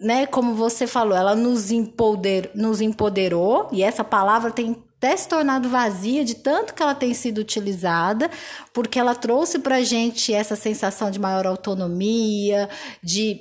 né, 0.00 0.26
como 0.26 0.54
você 0.54 0.86
falou, 0.86 1.16
ela 1.16 1.34
nos, 1.34 1.70
empoder, 1.70 2.50
nos 2.54 2.80
empoderou, 2.80 3.68
e 3.72 3.82
essa 3.82 4.02
palavra 4.02 4.50
tem 4.50 4.82
até 5.02 5.16
se 5.16 5.26
tornado 5.26 5.68
vazia 5.68 6.24
de 6.24 6.36
tanto 6.36 6.72
que 6.72 6.80
ela 6.80 6.94
tem 6.94 7.12
sido 7.12 7.38
utilizada, 7.38 8.30
porque 8.72 9.00
ela 9.00 9.16
trouxe 9.16 9.58
para 9.58 9.82
gente 9.82 10.32
essa 10.32 10.54
sensação 10.54 11.10
de 11.10 11.18
maior 11.18 11.44
autonomia, 11.44 12.70
de 13.02 13.40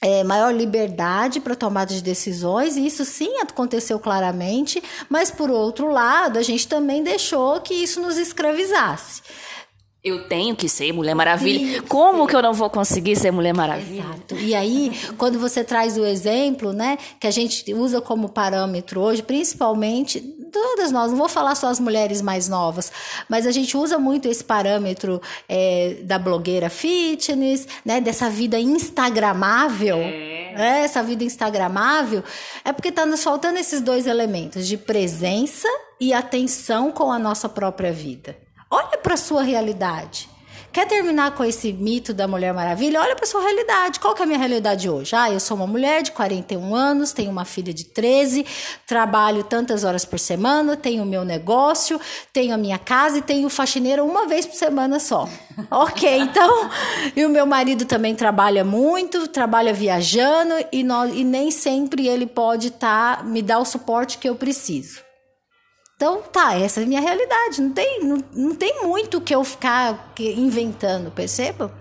é, 0.00 0.22
maior 0.22 0.54
liberdade 0.54 1.40
para 1.40 1.56
tomada 1.56 1.92
de 1.92 2.00
decisões, 2.00 2.76
e 2.76 2.86
isso 2.86 3.04
sim 3.04 3.40
aconteceu 3.40 3.98
claramente, 3.98 4.80
mas 5.08 5.32
por 5.32 5.50
outro 5.50 5.90
lado, 5.90 6.38
a 6.38 6.42
gente 6.42 6.68
também 6.68 7.02
deixou 7.02 7.60
que 7.60 7.74
isso 7.74 8.00
nos 8.00 8.16
escravizasse. 8.16 9.22
Eu 10.02 10.28
tenho 10.28 10.54
que 10.54 10.68
ser 10.68 10.92
Mulher 10.92 11.14
Maravilha. 11.14 11.82
Como 11.82 12.26
que 12.26 12.36
eu 12.36 12.40
não 12.40 12.54
vou 12.54 12.70
conseguir 12.70 13.16
ser 13.16 13.32
Mulher 13.32 13.52
Maravilha? 13.52 14.04
Exato. 14.04 14.36
E 14.36 14.54
aí, 14.54 14.92
quando 15.18 15.40
você 15.40 15.64
traz 15.64 15.98
o 15.98 16.04
exemplo, 16.06 16.72
né, 16.72 16.96
que 17.18 17.26
a 17.26 17.30
gente 17.32 17.74
usa 17.74 18.00
como 18.00 18.28
parâmetro 18.28 19.00
hoje, 19.00 19.22
principalmente 19.22 20.20
todas 20.52 20.92
nós, 20.92 21.10
não 21.10 21.18
vou 21.18 21.28
falar 21.28 21.56
só 21.56 21.66
as 21.66 21.80
mulheres 21.80 22.22
mais 22.22 22.48
novas, 22.48 22.92
mas 23.28 23.46
a 23.46 23.50
gente 23.50 23.76
usa 23.76 23.98
muito 23.98 24.28
esse 24.28 24.42
parâmetro 24.42 25.20
é, 25.48 25.98
da 26.02 26.18
blogueira 26.18 26.70
fitness, 26.70 27.66
né, 27.84 28.00
dessa 28.00 28.30
vida 28.30 28.58
instagramável. 28.58 29.98
É. 29.98 30.38
Né, 30.56 30.80
essa 30.84 31.02
vida 31.02 31.24
instagramável, 31.24 32.22
é 32.64 32.72
porque 32.72 32.88
está 32.88 33.04
nos 33.04 33.22
faltando 33.22 33.58
esses 33.58 33.80
dois 33.80 34.06
elementos 34.06 34.66
de 34.66 34.76
presença 34.76 35.68
e 36.00 36.12
atenção 36.12 36.90
com 36.90 37.12
a 37.12 37.18
nossa 37.18 37.48
própria 37.48 37.92
vida. 37.92 38.47
Olha 38.70 38.98
para 38.98 39.16
sua 39.16 39.42
realidade. 39.42 40.28
Quer 40.70 40.86
terminar 40.86 41.34
com 41.34 41.42
esse 41.42 41.72
mito 41.72 42.12
da 42.12 42.28
Mulher 42.28 42.52
Maravilha? 42.52 43.00
Olha 43.00 43.16
para 43.16 43.26
sua 43.26 43.40
realidade. 43.40 43.98
Qual 43.98 44.14
que 44.14 44.20
é 44.20 44.24
a 44.24 44.26
minha 44.26 44.38
realidade 44.38 44.88
hoje? 44.88 45.16
Ah, 45.16 45.30
eu 45.30 45.40
sou 45.40 45.56
uma 45.56 45.66
mulher 45.66 46.02
de 46.02 46.12
41 46.12 46.74
anos, 46.74 47.10
tenho 47.10 47.30
uma 47.30 47.46
filha 47.46 47.72
de 47.72 47.84
13, 47.84 48.44
trabalho 48.86 49.42
tantas 49.42 49.82
horas 49.82 50.04
por 50.04 50.18
semana, 50.18 50.76
tenho 50.76 51.02
o 51.02 51.06
meu 51.06 51.24
negócio, 51.24 51.98
tenho 52.32 52.54
a 52.54 52.58
minha 52.58 52.78
casa 52.78 53.18
e 53.18 53.22
tenho 53.22 53.48
faxineira 53.48 54.04
uma 54.04 54.26
vez 54.26 54.44
por 54.44 54.54
semana 54.54 55.00
só. 55.00 55.26
ok, 55.70 56.18
então. 56.18 56.70
E 57.16 57.24
o 57.24 57.30
meu 57.30 57.46
marido 57.46 57.86
também 57.86 58.14
trabalha 58.14 58.62
muito, 58.62 59.26
trabalha 59.28 59.72
viajando 59.72 60.54
e, 60.70 60.84
nós, 60.84 61.10
e 61.14 61.24
nem 61.24 61.50
sempre 61.50 62.06
ele 62.06 62.26
pode 62.26 62.70
tá, 62.72 63.22
me 63.24 63.40
dar 63.40 63.58
o 63.58 63.64
suporte 63.64 64.18
que 64.18 64.28
eu 64.28 64.36
preciso. 64.36 65.07
Então, 65.98 66.22
tá, 66.22 66.54
essa 66.54 66.78
é 66.80 66.84
a 66.84 66.86
minha 66.86 67.00
realidade. 67.00 67.60
Não 67.60 67.72
tem, 67.72 68.04
não, 68.04 68.24
não 68.32 68.54
tem 68.54 68.84
muito 68.84 69.20
que 69.20 69.34
eu 69.34 69.42
ficar 69.42 70.14
inventando, 70.16 71.10
perceba? 71.10 71.76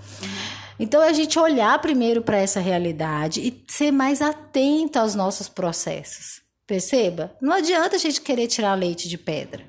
Então, 0.80 1.04
é 1.04 1.10
a 1.10 1.14
gente 1.14 1.38
olhar 1.38 1.78
primeiro 1.80 2.24
para 2.24 2.38
essa 2.38 2.60
realidade 2.60 3.42
e 3.42 3.64
ser 3.72 3.92
mais 3.92 4.20
atento 4.20 4.98
aos 4.98 5.14
nossos 5.14 5.48
processos. 5.48 6.42
Perceba? 6.66 7.32
Não 7.40 7.54
adianta 7.54 7.96
a 7.96 8.00
gente 8.00 8.20
querer 8.20 8.48
tirar 8.48 8.74
leite 8.74 9.08
de 9.08 9.20
pedra. 9.20 9.64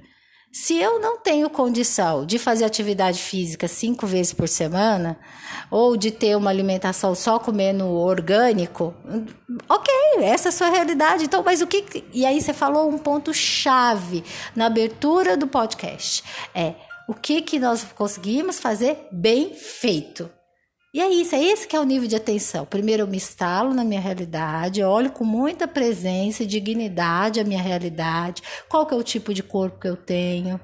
Se 0.51 0.79
eu 0.79 0.99
não 0.99 1.19
tenho 1.19 1.51
condição 1.51 2.25
de 2.25 2.39
fazer 2.39 2.65
atividade 2.65 3.21
física 3.21 3.69
cinco 3.69 4.07
vezes 4.07 4.33
por 4.33 4.49
semana, 4.49 5.19
ou 5.71 5.97
de 5.97 6.11
ter 6.11 6.37
uma 6.37 6.51
alimentação 6.51 7.15
só 7.15 7.39
comendo 7.39 7.87
orgânico, 7.87 8.95
ok, 9.69 9.95
essa 10.23 10.49
é 10.49 10.51
a 10.51 10.53
sua 10.53 10.69
realidade. 10.69 11.25
Então, 11.25 11.43
mas 11.45 11.61
o 11.61 11.67
que. 11.67 12.05
E 12.13 12.25
aí 12.25 12.41
você 12.41 12.53
falou 12.53 12.89
um 12.89 12.99
ponto 12.99 13.33
chave 13.33 14.25
na 14.55 14.67
abertura 14.67 15.37
do 15.37 15.47
podcast. 15.47 16.23
É 16.55 16.75
o 17.09 17.15
que, 17.15 17.41
que 17.41 17.59
nós 17.59 17.85
conseguimos 17.95 18.61
fazer 18.61 19.09
bem 19.11 19.55
feito. 19.55 20.31
E 20.93 21.01
é 21.01 21.09
isso, 21.09 21.35
é 21.35 21.43
esse 21.43 21.69
que 21.69 21.77
é 21.77 21.81
o 21.81 21.85
nível 21.85 22.09
de 22.09 22.17
atenção. 22.17 22.65
Primeiro 22.65 23.03
eu 23.03 23.07
me 23.07 23.19
instalo 23.19 23.75
na 23.75 23.85
minha 23.85 24.01
realidade, 24.01 24.83
olho 24.83 25.11
com 25.11 25.23
muita 25.23 25.69
presença 25.69 26.43
e 26.43 26.47
dignidade 26.47 27.41
a 27.41 27.45
minha 27.45 27.63
realidade, 27.63 28.43
qual 28.69 28.87
que 28.87 28.95
é 28.95 28.97
o 28.97 29.03
tipo 29.03 29.35
de 29.35 29.43
corpo 29.43 29.79
que 29.79 29.89
eu 29.89 29.97
tenho. 29.97 30.59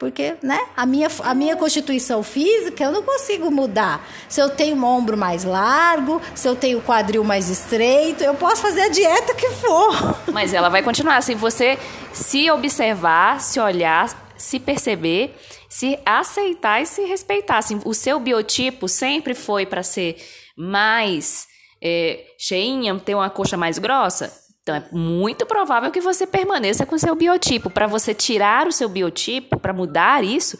Porque, 0.00 0.34
né, 0.42 0.58
a 0.76 0.86
minha, 0.86 1.08
a 1.22 1.34
minha 1.34 1.54
constituição 1.54 2.22
física 2.22 2.82
eu 2.82 2.90
não 2.90 3.02
consigo 3.02 3.50
mudar. 3.50 4.04
Se 4.28 4.40
eu 4.40 4.48
tenho 4.48 4.74
um 4.74 4.84
ombro 4.84 5.16
mais 5.16 5.44
largo, 5.44 6.20
se 6.34 6.48
eu 6.48 6.56
tenho 6.56 6.78
o 6.78 6.82
quadril 6.82 7.22
mais 7.22 7.48
estreito, 7.48 8.24
eu 8.24 8.34
posso 8.34 8.62
fazer 8.62 8.80
a 8.80 8.88
dieta 8.88 9.34
que 9.34 9.50
for. 9.50 10.18
Mas 10.32 10.54
ela 10.54 10.70
vai 10.70 10.82
continuar. 10.82 11.22
Se 11.22 11.34
você 11.34 11.78
se 12.14 12.50
observar, 12.50 13.40
se 13.42 13.60
olhar, 13.60 14.08
se 14.38 14.58
perceber 14.58 15.36
se 15.70 15.96
aceitar 16.04 16.82
e 16.82 16.86
se 16.86 17.02
respeitar. 17.04 17.58
Assim, 17.58 17.80
o 17.84 17.94
seu 17.94 18.18
biotipo 18.18 18.88
sempre 18.88 19.34
foi 19.34 19.64
para 19.64 19.84
ser 19.84 20.16
mais 20.56 21.46
é, 21.80 22.26
cheinha, 22.36 22.98
ter 22.98 23.14
uma 23.14 23.30
coxa 23.30 23.56
mais 23.56 23.78
grossa. 23.78 24.39
Então 24.62 24.74
é 24.74 24.84
muito 24.92 25.46
provável 25.46 25.90
que 25.90 26.00
você 26.00 26.26
permaneça 26.26 26.84
com 26.84 26.98
seu 26.98 27.14
biotipo. 27.14 27.70
Para 27.70 27.86
você 27.86 28.14
tirar 28.14 28.66
o 28.66 28.72
seu 28.72 28.88
biotipo, 28.88 29.58
para 29.58 29.72
mudar 29.72 30.22
isso, 30.22 30.58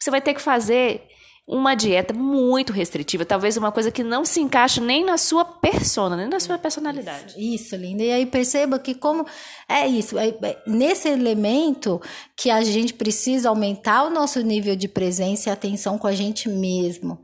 você 0.00 0.10
vai 0.10 0.20
ter 0.20 0.34
que 0.34 0.40
fazer 0.40 1.02
uma 1.46 1.74
dieta 1.74 2.14
muito 2.14 2.72
restritiva, 2.72 3.24
talvez 3.24 3.56
uma 3.58 3.70
coisa 3.70 3.90
que 3.90 4.02
não 4.02 4.24
se 4.24 4.40
encaixa 4.40 4.80
nem 4.80 5.04
na 5.04 5.18
sua 5.18 5.44
persona, 5.44 6.16
nem 6.16 6.26
na 6.26 6.40
sua 6.40 6.56
personalidade. 6.56 7.34
Isso, 7.36 7.64
isso 7.64 7.76
linda. 7.76 8.02
E 8.02 8.10
aí 8.10 8.24
perceba 8.24 8.78
que 8.78 8.94
como 8.94 9.26
é 9.68 9.86
isso, 9.86 10.18
é, 10.18 10.28
é, 10.28 10.62
nesse 10.66 11.08
elemento 11.08 12.00
que 12.34 12.50
a 12.50 12.62
gente 12.64 12.94
precisa 12.94 13.50
aumentar 13.50 14.04
o 14.04 14.10
nosso 14.10 14.40
nível 14.40 14.74
de 14.74 14.88
presença 14.88 15.50
e 15.50 15.52
atenção 15.52 15.98
com 15.98 16.06
a 16.06 16.12
gente 16.12 16.48
mesmo. 16.48 17.20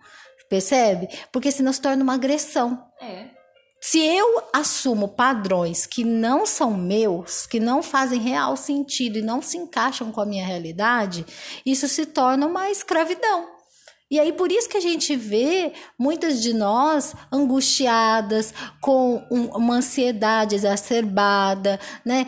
Percebe? 0.50 1.08
Porque 1.32 1.50
senão 1.50 1.72
se 1.72 1.80
torna 1.80 2.02
uma 2.02 2.14
agressão. 2.14 2.84
É. 3.00 3.39
Se 3.80 3.98
eu 3.98 4.42
assumo 4.52 5.08
padrões 5.08 5.86
que 5.86 6.04
não 6.04 6.44
são 6.44 6.76
meus, 6.76 7.46
que 7.46 7.58
não 7.58 7.82
fazem 7.82 8.20
real 8.20 8.54
sentido 8.54 9.18
e 9.18 9.22
não 9.22 9.40
se 9.40 9.56
encaixam 9.56 10.12
com 10.12 10.20
a 10.20 10.26
minha 10.26 10.44
realidade, 10.44 11.24
isso 11.64 11.88
se 11.88 12.04
torna 12.04 12.46
uma 12.46 12.70
escravidão. 12.70 13.48
E 14.10 14.18
aí, 14.18 14.32
por 14.32 14.50
isso 14.50 14.68
que 14.68 14.76
a 14.76 14.80
gente 14.80 15.14
vê 15.14 15.72
muitas 15.96 16.42
de 16.42 16.52
nós 16.52 17.14
angustiadas, 17.32 18.52
com 18.80 19.24
um, 19.30 19.44
uma 19.56 19.76
ansiedade 19.76 20.56
exacerbada, 20.56 21.78
né? 22.04 22.26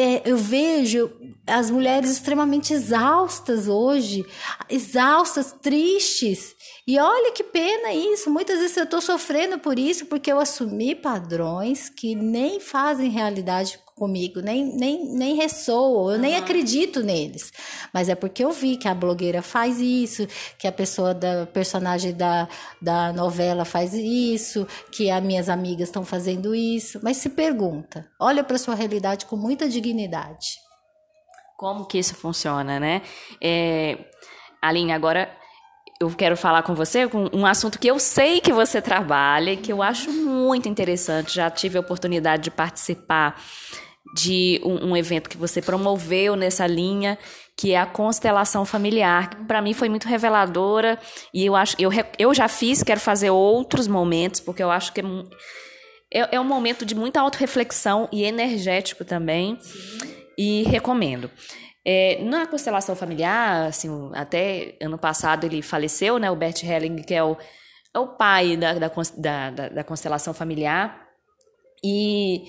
É, 0.00 0.22
eu 0.24 0.36
vejo 0.36 1.10
as 1.44 1.72
mulheres 1.72 2.08
extremamente 2.08 2.72
exaustas 2.72 3.66
hoje, 3.66 4.24
exaustas, 4.70 5.50
tristes. 5.60 6.54
E 6.86 6.96
olha 7.00 7.32
que 7.32 7.42
pena 7.42 7.92
isso. 7.92 8.30
Muitas 8.30 8.60
vezes 8.60 8.76
eu 8.76 8.84
estou 8.84 9.00
sofrendo 9.00 9.58
por 9.58 9.76
isso, 9.76 10.06
porque 10.06 10.30
eu 10.30 10.38
assumi 10.38 10.94
padrões 10.94 11.88
que 11.88 12.14
nem 12.14 12.60
fazem 12.60 13.10
realidade 13.10 13.80
comigo, 13.98 14.40
nem, 14.40 14.64
nem, 14.76 15.04
nem 15.12 15.34
ressoam, 15.34 16.10
eu 16.10 16.14
uhum. 16.14 16.18
nem 16.18 16.36
acredito 16.36 17.02
neles. 17.02 17.52
Mas 17.92 18.08
é 18.08 18.14
porque 18.14 18.44
eu 18.44 18.52
vi 18.52 18.76
que 18.76 18.88
a 18.88 18.94
blogueira 18.94 19.42
faz 19.42 19.80
isso, 19.80 20.26
que 20.58 20.66
a 20.66 20.72
pessoa 20.72 21.12
da 21.12 21.46
personagem 21.46 22.14
da, 22.14 22.48
da 22.80 23.12
novela 23.12 23.64
faz 23.64 23.92
isso, 23.94 24.66
que 24.92 25.10
as 25.10 25.22
minhas 25.22 25.48
amigas 25.48 25.88
estão 25.88 26.04
fazendo 26.04 26.54
isso. 26.54 27.00
Mas 27.02 27.16
se 27.18 27.28
pergunta, 27.30 28.08
olha 28.20 28.44
para 28.44 28.56
sua 28.58 28.74
realidade 28.74 29.26
com 29.26 29.36
muita 29.36 29.68
dignidade. 29.68 30.58
Como 31.56 31.86
que 31.86 31.98
isso 31.98 32.14
funciona, 32.14 32.78
né? 32.78 33.02
É, 33.42 33.98
Aline, 34.62 34.92
agora 34.92 35.28
eu 36.00 36.08
quero 36.10 36.36
falar 36.36 36.62
com 36.62 36.74
você 36.74 37.08
com 37.08 37.28
um 37.32 37.44
assunto 37.44 37.78
que 37.78 37.88
eu 37.88 37.98
sei 37.98 38.40
que 38.40 38.52
você 38.52 38.80
trabalha 38.80 39.52
e 39.52 39.56
que 39.56 39.72
eu 39.72 39.82
acho 39.82 40.12
muito 40.12 40.68
interessante. 40.68 41.34
Já 41.34 41.50
tive 41.50 41.76
a 41.76 41.80
oportunidade 41.80 42.44
de 42.44 42.50
participar 42.52 43.40
de 44.14 44.60
um, 44.64 44.90
um, 44.90 44.96
evento 44.96 45.28
que 45.28 45.36
você 45.36 45.60
promoveu 45.60 46.36
nessa 46.36 46.66
linha, 46.66 47.18
que 47.56 47.72
é 47.72 47.78
a 47.78 47.86
constelação 47.86 48.64
familiar. 48.64 49.30
Para 49.46 49.60
mim 49.60 49.72
foi 49.72 49.88
muito 49.88 50.08
reveladora 50.08 50.98
e 51.32 51.44
eu 51.44 51.54
acho 51.54 51.76
eu, 51.78 51.90
eu 52.18 52.34
já 52.34 52.48
fiz, 52.48 52.82
quero 52.82 53.00
fazer 53.00 53.30
outros 53.30 53.86
momentos, 53.86 54.40
porque 54.40 54.62
eu 54.62 54.70
acho 54.70 54.92
que 54.92 55.00
é, 55.00 55.04
é, 56.20 56.36
é 56.36 56.40
um 56.40 56.44
momento 56.44 56.84
de 56.84 56.94
muita 56.94 57.20
autorreflexão 57.20 58.08
e 58.12 58.24
energético 58.24 59.04
também. 59.04 59.58
Sim. 59.60 60.18
E 60.36 60.62
recomendo. 60.64 61.30
É, 61.84 62.22
na 62.22 62.46
constelação 62.46 62.94
familiar, 62.94 63.66
assim, 63.66 64.10
até 64.14 64.76
ano 64.80 64.98
passado 64.98 65.44
ele 65.44 65.62
faleceu, 65.62 66.18
né? 66.18 66.30
O 66.30 66.36
Bert 66.36 66.62
Helling, 66.62 67.02
que 67.02 67.14
é 67.14 67.24
o 67.24 67.36
é 67.94 67.98
o 67.98 68.08
pai 68.08 68.56
da, 68.56 68.74
da, 68.74 68.90
da, 69.16 69.68
da 69.68 69.84
constelação 69.84 70.34
familiar. 70.34 71.08
E 71.82 72.44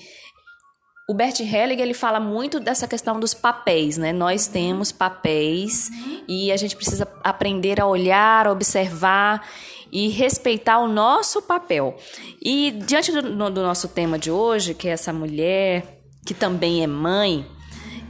o 1.10 1.14
Bert 1.14 1.40
Hellinger 1.40 1.80
ele 1.80 1.92
fala 1.92 2.20
muito 2.20 2.60
dessa 2.60 2.86
questão 2.86 3.18
dos 3.18 3.34
papéis, 3.34 3.98
né? 3.98 4.12
Nós 4.12 4.46
temos 4.46 4.92
papéis 4.92 5.90
e 6.28 6.52
a 6.52 6.56
gente 6.56 6.76
precisa 6.76 7.04
aprender 7.24 7.80
a 7.80 7.86
olhar, 7.86 8.46
observar 8.46 9.44
e 9.90 10.08
respeitar 10.08 10.78
o 10.78 10.86
nosso 10.86 11.42
papel. 11.42 11.96
E 12.40 12.70
diante 12.86 13.10
do, 13.10 13.22
do 13.22 13.60
nosso 13.60 13.88
tema 13.88 14.20
de 14.20 14.30
hoje, 14.30 14.72
que 14.72 14.86
é 14.86 14.92
essa 14.92 15.12
mulher 15.12 16.00
que 16.24 16.32
também 16.32 16.84
é 16.84 16.86
mãe, 16.86 17.44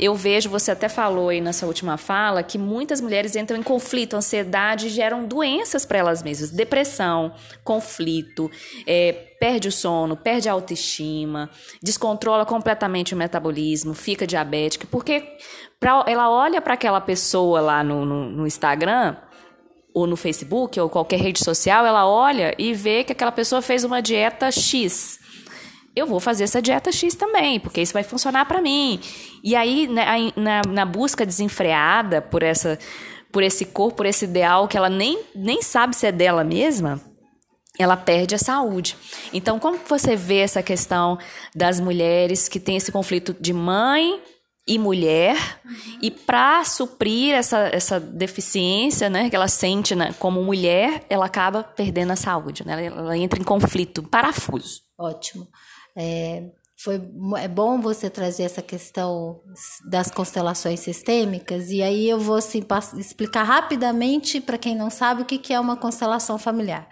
eu 0.01 0.15
vejo, 0.15 0.49
você 0.49 0.71
até 0.71 0.89
falou 0.89 1.29
aí 1.29 1.41
nessa 1.41 1.67
última 1.67 1.99
fala, 1.99 2.43
que 2.43 2.57
muitas 2.57 3.01
mulheres 3.01 3.37
entram 3.37 3.59
em 3.59 3.63
conflito, 3.63 4.17
ansiedade 4.17 4.89
geram 4.89 5.27
doenças 5.27 5.85
para 5.85 5.99
elas 5.99 6.23
mesmas. 6.23 6.51
Depressão, 6.51 7.35
conflito, 7.63 8.51
é, 8.87 9.13
perde 9.39 9.69
o 9.69 9.73
sono, 9.73 10.17
perde 10.17 10.49
a 10.49 10.53
autoestima, 10.53 11.51
descontrola 11.83 12.47
completamente 12.47 13.15
o 13.15 13.17
metabolismo, 13.17 13.93
fica 13.93 14.27
diabética, 14.27 14.89
porque 14.91 15.23
pra, 15.79 16.03
ela 16.07 16.31
olha 16.31 16.63
para 16.63 16.75
aquela 16.75 17.01
pessoa 17.01 17.61
lá 17.61 17.85
no, 17.85 18.07
no, 18.07 18.31
no 18.31 18.47
Instagram 18.47 19.17
ou 19.93 20.07
no 20.07 20.17
Facebook 20.17 20.81
ou 20.81 20.89
qualquer 20.89 21.21
rede 21.21 21.45
social, 21.45 21.85
ela 21.85 22.09
olha 22.09 22.55
e 22.59 22.73
vê 22.73 23.05
que 23.05 23.13
aquela 23.13 23.33
pessoa 23.33 23.61
fez 23.61 23.85
uma 23.85 24.01
dieta 24.01 24.51
X 24.51 25.20
eu 25.95 26.07
vou 26.07 26.21
fazer 26.21 26.45
essa 26.45 26.63
dieta 26.63 26.93
X 26.93 27.15
também, 27.15 27.59
porque 27.59 27.81
isso 27.81 27.93
vai 27.93 28.03
funcionar 28.03 28.45
para 28.47 28.61
mim. 28.61 29.01
E 29.43 29.57
aí, 29.57 29.89
né, 29.89 30.05
na, 30.37 30.63
na, 30.69 30.85
busca 30.85 31.27
desenfreada 31.27 32.23
por 32.23 32.43
essa 32.43 32.79
por 33.33 33.45
esse 33.45 33.65
corpo, 33.65 33.99
por 33.99 34.07
esse 34.07 34.25
ideal 34.25 34.67
que 34.67 34.77
ela 34.77 34.89
nem, 34.89 35.23
nem 35.35 35.63
sabe 35.63 35.95
se 35.95 36.05
é 36.05 36.11
dela 36.11 36.43
mesma, 36.43 37.01
ela 37.79 37.97
perde 37.97 38.35
a 38.35 38.39
saúde. 38.39 38.97
Então, 39.33 39.61
como 39.61 39.79
você 39.89 40.17
vê 40.17 40.39
essa 40.39 40.63
questão 40.63 41.17
das 41.55 41.79
mulheres 41.79 42.49
que 42.49 42.59
têm 42.59 42.77
esse 42.77 42.91
conflito 42.91 43.33
de 43.39 43.53
mãe 43.53 44.21
e 44.67 44.79
mulher, 44.79 45.37
e 46.03 46.11
para 46.11 46.65
suprir 46.65 47.35
essa, 47.35 47.71
essa 47.73 47.99
deficiência 47.99 49.09
né, 49.09 49.31
que 49.31 49.37
ela 49.37 49.49
sente 49.49 49.95
né, 49.95 50.15
como 50.19 50.43
mulher, 50.43 51.05
ela 51.09 51.27
acaba 51.27 51.63
perdendo 51.63 52.13
a 52.13 52.17
saúde, 52.17 52.67
né? 52.67 52.87
ela, 52.87 53.01
ela 53.01 53.17
entra 53.17 53.41
em 53.41 53.45
conflito, 53.45 54.03
parafuso. 54.03 54.83
Ótimo. 54.99 55.49
É, 55.97 56.51
foi, 56.83 57.01
é 57.39 57.49
bom 57.49 57.81
você 57.81 58.09
trazer 58.09 58.45
essa 58.45 58.63
questão 58.63 59.41
das 59.91 60.11
constelações 60.11 60.81
sistêmicas, 60.81 61.71
e 61.71 61.83
aí 61.83 62.09
eu 62.09 62.19
vou 62.19 62.37
assim, 62.37 62.63
explicar 62.97 63.43
rapidamente 63.43 64.41
para 64.41 64.57
quem 64.57 64.75
não 64.75 64.89
sabe 64.89 65.23
o 65.23 65.25
que, 65.27 65.39
que 65.39 65.53
é 65.53 65.61
uma 65.61 65.77
constelação 65.77 66.39
familiar. 66.39 66.89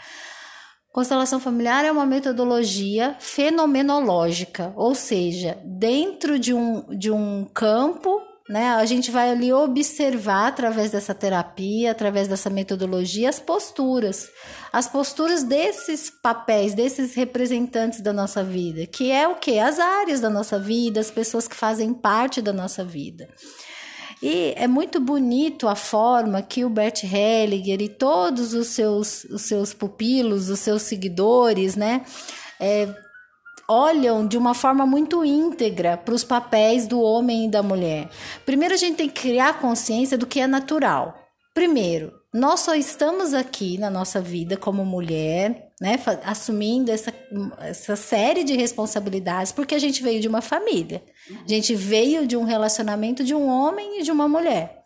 Constelação 0.93 1.39
familiar 1.39 1.85
é 1.85 1.93
uma 1.93 2.05
metodologia 2.05 3.17
fenomenológica, 3.19 4.73
ou 4.77 4.95
seja, 4.95 5.59
dentro 5.65 6.39
de 6.39 6.53
um, 6.53 6.85
de 6.97 7.11
um 7.11 7.45
campo 7.45 8.28
né? 8.49 8.71
A 8.71 8.85
gente 8.87 9.11
vai 9.11 9.31
ali 9.31 9.53
observar 9.53 10.49
através 10.49 10.91
dessa 10.91 11.15
terapia, 11.15 11.91
através 11.91 12.27
dessa 12.27 12.49
metodologia, 12.49 13.29
as 13.29 13.39
posturas, 13.39 14.29
as 14.73 14.89
posturas 14.89 15.43
desses 15.43 16.11
papéis, 16.11 16.73
desses 16.73 17.15
representantes 17.15 18.01
da 18.01 18.13
nossa 18.13 18.43
vida, 18.43 18.87
que 18.87 19.11
é 19.11 19.29
o 19.29 19.35
que? 19.35 19.59
As 19.59 19.79
áreas 19.79 20.21
da 20.21 20.31
nossa 20.31 20.59
vida, 20.59 20.99
as 20.99 21.11
pessoas 21.11 21.47
que 21.47 21.55
fazem 21.55 21.93
parte 21.93 22.41
da 22.41 22.53
nossa 22.53 22.83
vida. 22.83 23.29
E 24.23 24.53
é 24.57 24.67
muito 24.67 24.99
bonito 24.99 25.69
a 25.69 25.77
forma 25.77 26.43
que 26.43 26.65
o 26.65 26.71
Bert 26.71 27.05
Hellinger 27.05 27.81
e 27.81 27.89
todos 27.89 28.53
os 28.53 28.69
seus, 28.69 29.25
os 29.25 29.43
seus 29.43 29.73
pupilos, 29.73 30.49
os 30.49 30.59
seus 30.59 30.83
seguidores, 30.83 31.77
né? 31.77 32.05
É, 32.59 32.89
olham 33.69 34.27
de 34.27 34.39
uma 34.39 34.55
forma 34.55 34.87
muito 34.87 35.25
íntegra 35.25 35.97
para 35.97 36.15
os 36.15 36.25
papéis 36.25 36.87
do 36.87 37.01
homem 37.01 37.45
e 37.45 37.51
da 37.51 37.63
mulher. 37.63 38.09
Primeiro, 38.47 38.75
a 38.75 38.79
gente 38.79 38.97
tem 38.97 39.09
que 39.09 39.21
criar 39.21 39.61
consciência 39.61 40.17
do 40.17 40.27
que 40.27 40.41
é 40.41 40.47
natural. 40.47 41.15
Primeiro, 41.53 42.13
nós 42.33 42.61
só 42.61 42.75
estamos 42.75 43.35
aqui 43.35 43.79
na 43.79 43.91
nossa 43.91 44.21
vida 44.21 44.57
como 44.57 44.85
mulher, 44.85 45.71
né, 45.81 45.99
assumindo 46.25 46.91
essa, 46.91 47.13
essa 47.61 47.97
série 47.97 48.45
de 48.45 48.55
responsabilidades, 48.57 49.53
porque 49.53 49.75
a 49.75 49.79
gente 49.79 50.03
veio 50.03 50.21
de 50.21 50.29
uma 50.29 50.41
família. 50.41 51.03
A 51.45 51.49
gente 51.49 51.75
veio 51.75 52.27
de 52.27 52.37
um 52.37 52.45
relacionamento 52.45 53.25
de 53.25 53.35
um 53.35 53.49
homem 53.49 54.01
e 54.01 54.03
de 54.03 54.11
uma 54.11 54.29
mulher 54.29 54.78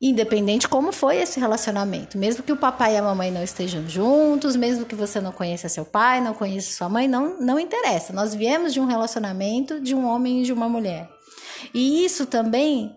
independente 0.00 0.68
como 0.68 0.92
foi 0.92 1.16
esse 1.16 1.40
relacionamento, 1.40 2.18
mesmo 2.18 2.42
que 2.42 2.52
o 2.52 2.56
papai 2.56 2.94
e 2.94 2.96
a 2.98 3.02
mamãe 3.02 3.30
não 3.30 3.42
estejam 3.42 3.88
juntos, 3.88 4.54
mesmo 4.54 4.84
que 4.84 4.94
você 4.94 5.20
não 5.20 5.32
conheça 5.32 5.68
seu 5.68 5.84
pai, 5.84 6.20
não 6.20 6.34
conheça 6.34 6.72
sua 6.72 6.88
mãe, 6.88 7.08
não 7.08 7.40
não 7.40 7.58
interessa. 7.58 8.12
Nós 8.12 8.34
viemos 8.34 8.72
de 8.72 8.80
um 8.80 8.86
relacionamento 8.86 9.80
de 9.80 9.94
um 9.94 10.06
homem 10.06 10.40
e 10.40 10.44
de 10.44 10.52
uma 10.52 10.68
mulher. 10.68 11.08
E 11.72 12.04
isso 12.04 12.26
também 12.26 12.94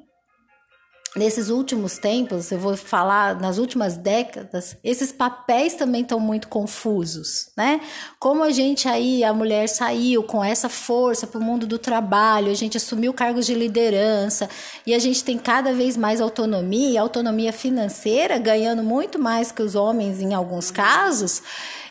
nesses 1.15 1.49
últimos 1.49 1.97
tempos, 1.97 2.51
eu 2.51 2.59
vou 2.59 2.77
falar 2.77 3.39
nas 3.39 3.57
últimas 3.57 3.97
décadas, 3.97 4.77
esses 4.83 5.11
papéis 5.11 5.73
também 5.73 6.01
estão 6.01 6.19
muito 6.19 6.47
confusos, 6.47 7.49
né? 7.57 7.81
Como 8.19 8.43
a 8.43 8.51
gente 8.51 8.87
aí, 8.87 9.23
a 9.23 9.33
mulher 9.33 9.67
saiu 9.67 10.23
com 10.23 10.43
essa 10.43 10.69
força 10.69 11.25
para 11.25 11.39
o 11.39 11.43
mundo 11.43 11.65
do 11.65 11.79
trabalho, 11.79 12.51
a 12.51 12.55
gente 12.55 12.77
assumiu 12.77 13.13
cargos 13.13 13.45
de 13.45 13.55
liderança 13.55 14.47
e 14.85 14.93
a 14.93 14.99
gente 14.99 15.23
tem 15.23 15.37
cada 15.37 15.73
vez 15.73 15.97
mais 15.97 16.21
autonomia, 16.21 17.01
autonomia 17.01 17.51
financeira, 17.51 18.37
ganhando 18.37 18.83
muito 18.83 19.17
mais 19.17 19.51
que 19.51 19.63
os 19.63 19.75
homens 19.75 20.21
em 20.21 20.33
alguns 20.33 20.69
casos, 20.69 21.41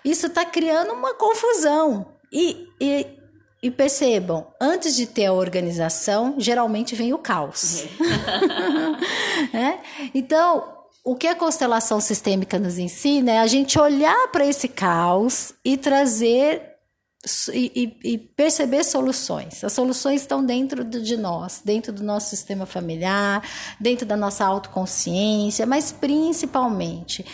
isso 0.04 0.26
está 0.26 0.44
criando 0.44 0.92
uma 0.92 1.14
confusão. 1.14 2.06
E, 2.30 2.68
e 2.80 3.17
e 3.62 3.70
percebam, 3.70 4.46
antes 4.60 4.94
de 4.94 5.06
ter 5.06 5.26
a 5.26 5.32
organização, 5.32 6.34
geralmente 6.38 6.94
vem 6.94 7.12
o 7.12 7.18
caos. 7.18 7.84
é? 9.52 9.78
Então, 10.14 10.64
o 11.04 11.16
que 11.16 11.26
a 11.26 11.34
constelação 11.34 12.00
sistêmica 12.00 12.58
nos 12.58 12.78
ensina 12.78 13.32
é 13.32 13.38
a 13.38 13.46
gente 13.46 13.78
olhar 13.78 14.28
para 14.28 14.46
esse 14.46 14.68
caos 14.68 15.52
e 15.64 15.76
trazer 15.76 16.68
e, 17.52 17.96
e, 18.04 18.12
e, 18.12 18.18
perceber 18.18 18.84
soluções. 18.84 19.64
As 19.64 19.72
soluções 19.72 20.20
estão 20.20 20.44
dentro 20.44 20.84
de 20.84 21.16
nós, 21.16 21.60
dentro 21.64 21.92
do 21.92 22.04
nosso 22.04 22.30
sistema 22.30 22.64
familiar, 22.64 23.42
dentro 23.80 24.06
da 24.06 24.16
nossa 24.16 24.44
autoconsciência, 24.44 25.66
mas 25.66 25.90
principalmente 25.90 27.26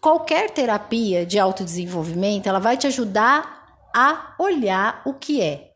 qualquer 0.00 0.50
terapia 0.50 1.24
de 1.24 1.38
autodesenvolvimento, 1.38 2.48
ela 2.48 2.58
vai 2.58 2.76
te 2.76 2.88
ajudar 2.88 3.61
a 3.94 4.34
olhar 4.38 5.02
o 5.04 5.14
que 5.14 5.40
é. 5.40 5.72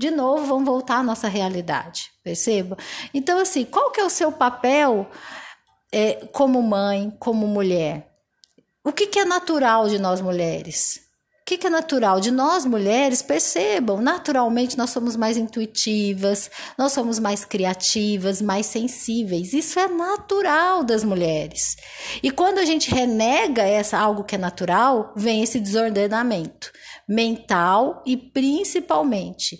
De 0.00 0.10
novo, 0.10 0.46
vamos 0.46 0.64
voltar 0.64 0.96
à 0.96 1.02
nossa 1.02 1.28
realidade, 1.28 2.10
perceba? 2.24 2.78
Então, 3.12 3.38
assim, 3.38 3.66
qual 3.66 3.90
que 3.90 4.00
é 4.00 4.04
o 4.04 4.08
seu 4.08 4.32
papel 4.32 5.06
é, 5.92 6.26
como 6.32 6.62
mãe, 6.62 7.14
como 7.18 7.46
mulher? 7.46 8.10
O 8.82 8.92
que, 8.92 9.06
que 9.06 9.18
é 9.18 9.26
natural 9.26 9.90
de 9.90 9.98
nós 9.98 10.22
mulheres? 10.22 11.02
O 11.42 11.44
que, 11.50 11.58
que 11.58 11.66
é 11.66 11.70
natural 11.70 12.18
de 12.18 12.30
nós 12.30 12.64
mulheres? 12.64 13.20
Percebam, 13.20 14.00
naturalmente 14.00 14.78
nós 14.78 14.88
somos 14.88 15.16
mais 15.16 15.36
intuitivas, 15.36 16.50
nós 16.78 16.92
somos 16.92 17.18
mais 17.18 17.44
criativas, 17.44 18.40
mais 18.40 18.64
sensíveis. 18.64 19.52
Isso 19.52 19.78
é 19.78 19.86
natural 19.86 20.82
das 20.82 21.04
mulheres. 21.04 21.76
E 22.22 22.30
quando 22.30 22.58
a 22.58 22.64
gente 22.64 22.90
renega 22.90 23.64
essa 23.64 23.98
algo 23.98 24.24
que 24.24 24.36
é 24.36 24.38
natural, 24.38 25.12
vem 25.14 25.42
esse 25.42 25.60
desordenamento 25.60 26.72
mental 27.10 28.04
e 28.06 28.16
principalmente 28.16 29.58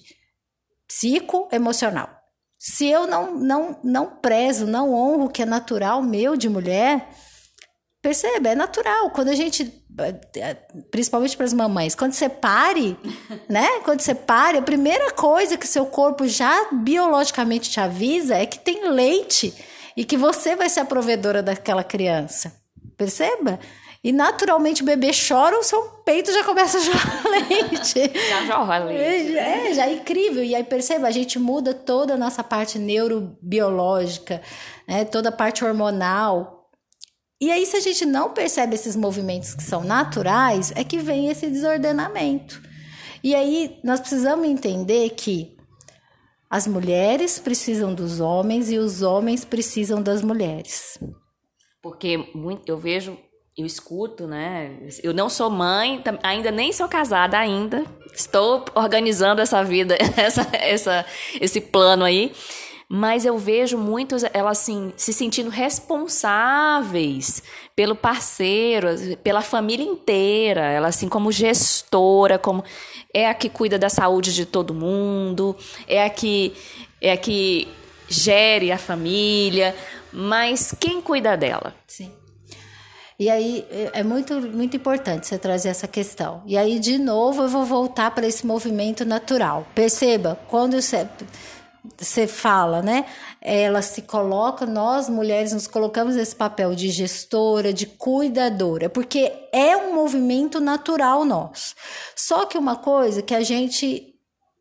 psicoemocional. 0.86 2.08
Se 2.56 2.86
eu 2.86 3.08
não, 3.08 3.34
não, 3.34 3.80
não 3.82 4.06
prezo, 4.06 4.66
não 4.66 4.94
honro 4.94 5.24
o 5.24 5.28
que 5.28 5.42
é 5.42 5.46
natural 5.46 6.00
meu 6.00 6.36
de 6.36 6.48
mulher, 6.48 7.08
perceba, 8.00 8.50
é 8.50 8.54
natural. 8.54 9.10
Quando 9.10 9.30
a 9.30 9.34
gente, 9.34 9.84
principalmente 10.92 11.36
para 11.36 11.46
as 11.46 11.52
mamães, 11.52 11.96
quando 11.96 12.12
você 12.12 12.28
pare, 12.28 12.96
né? 13.48 13.80
Quando 13.80 14.00
você 14.00 14.14
pare, 14.14 14.58
a 14.58 14.62
primeira 14.62 15.10
coisa 15.12 15.56
que 15.56 15.66
seu 15.66 15.86
corpo 15.86 16.28
já 16.28 16.68
biologicamente 16.70 17.68
te 17.68 17.80
avisa 17.80 18.36
é 18.36 18.46
que 18.46 18.60
tem 18.60 18.90
leite 18.90 19.52
e 19.96 20.04
que 20.04 20.16
você 20.16 20.54
vai 20.54 20.68
ser 20.68 20.80
a 20.80 20.84
provedora 20.84 21.42
daquela 21.42 21.82
criança. 21.82 22.54
Perceba? 22.96 23.58
E 24.02 24.12
naturalmente 24.12 24.82
o 24.82 24.86
bebê 24.86 25.10
chora, 25.12 25.58
o 25.58 25.62
seu 25.62 25.82
peito 26.04 26.32
já 26.32 26.42
começa 26.42 26.78
a 26.78 26.80
jorrar 26.80 27.22
leite. 27.28 28.12
Já 28.28 28.46
jorra 28.46 28.78
leite. 28.78 29.36
É, 29.36 29.74
já 29.74 29.86
é 29.86 29.92
incrível. 29.92 30.42
E 30.42 30.54
aí 30.54 30.64
perceba, 30.64 31.06
a 31.06 31.10
gente 31.10 31.38
muda 31.38 31.74
toda 31.74 32.14
a 32.14 32.16
nossa 32.16 32.42
parte 32.42 32.78
neurobiológica, 32.78 34.40
né? 34.88 35.04
toda 35.04 35.28
a 35.28 35.32
parte 35.32 35.64
hormonal. 35.64 36.70
E 37.42 37.50
aí, 37.50 37.64
se 37.64 37.76
a 37.76 37.80
gente 37.80 38.04
não 38.04 38.34
percebe 38.34 38.74
esses 38.74 38.94
movimentos 38.94 39.54
que 39.54 39.62
são 39.62 39.82
naturais, 39.82 40.72
é 40.76 40.84
que 40.84 40.98
vem 40.98 41.28
esse 41.28 41.48
desordenamento. 41.48 42.60
E 43.24 43.34
aí, 43.34 43.80
nós 43.82 43.98
precisamos 43.98 44.46
entender 44.46 45.10
que 45.10 45.56
as 46.50 46.66
mulheres 46.66 47.38
precisam 47.38 47.94
dos 47.94 48.20
homens 48.20 48.70
e 48.70 48.76
os 48.76 49.00
homens 49.00 49.44
precisam 49.44 50.02
das 50.02 50.20
mulheres. 50.20 50.98
Porque 51.82 52.18
eu 52.66 52.76
vejo 52.76 53.16
eu 53.56 53.66
escuto, 53.66 54.26
né? 54.26 54.78
Eu 55.02 55.12
não 55.12 55.28
sou 55.28 55.50
mãe, 55.50 56.02
ainda 56.22 56.50
nem 56.50 56.72
sou 56.72 56.88
casada 56.88 57.38
ainda. 57.38 57.84
Estou 58.14 58.64
organizando 58.74 59.40
essa 59.40 59.62
vida, 59.62 59.96
essa, 60.16 60.48
essa, 60.52 61.06
esse 61.40 61.60
plano 61.60 62.04
aí. 62.04 62.32
Mas 62.92 63.24
eu 63.24 63.38
vejo 63.38 63.78
muitos, 63.78 64.24
elas 64.32 64.58
assim, 64.58 64.92
se 64.96 65.12
sentindo 65.12 65.48
responsáveis 65.48 67.40
pelo 67.76 67.94
parceiro, 67.94 68.88
pela 69.22 69.42
família 69.42 69.86
inteira. 69.86 70.62
Ela 70.62 70.88
assim 70.88 71.08
como 71.08 71.30
gestora, 71.30 72.36
como 72.36 72.64
é 73.14 73.28
a 73.28 73.34
que 73.34 73.48
cuida 73.48 73.78
da 73.78 73.88
saúde 73.88 74.34
de 74.34 74.44
todo 74.44 74.74
mundo, 74.74 75.56
é 75.86 76.04
a 76.04 76.10
que 76.10 76.52
é 77.00 77.12
a 77.12 77.16
que 77.16 77.68
gere 78.08 78.72
a 78.72 78.78
família, 78.78 79.74
mas 80.12 80.74
quem 80.78 81.00
cuida 81.00 81.36
dela? 81.36 81.74
Sim. 81.86 82.12
E 83.20 83.28
aí 83.28 83.66
é, 83.70 84.00
é 84.00 84.02
muito, 84.02 84.40
muito 84.40 84.78
importante 84.78 85.26
você 85.26 85.36
trazer 85.36 85.68
essa 85.68 85.86
questão. 85.86 86.42
E 86.46 86.56
aí, 86.56 86.78
de 86.78 86.96
novo, 86.96 87.42
eu 87.42 87.48
vou 87.48 87.66
voltar 87.66 88.10
para 88.12 88.26
esse 88.26 88.46
movimento 88.46 89.04
natural. 89.04 89.66
Perceba, 89.74 90.40
quando 90.48 90.80
você, 90.80 91.06
você 91.98 92.26
fala, 92.26 92.80
né? 92.80 93.04
Ela 93.38 93.82
se 93.82 94.00
coloca, 94.00 94.64
nós 94.64 95.10
mulheres 95.10 95.52
nos 95.52 95.66
colocamos 95.66 96.16
nesse 96.16 96.34
papel 96.34 96.74
de 96.74 96.88
gestora, 96.88 97.74
de 97.74 97.84
cuidadora, 97.84 98.88
porque 98.88 99.30
é 99.52 99.76
um 99.76 99.94
movimento 99.94 100.58
natural 100.58 101.22
nosso. 101.22 101.74
Só 102.16 102.46
que 102.46 102.56
uma 102.56 102.76
coisa 102.76 103.20
que 103.20 103.34
a 103.34 103.42
gente 103.42 104.14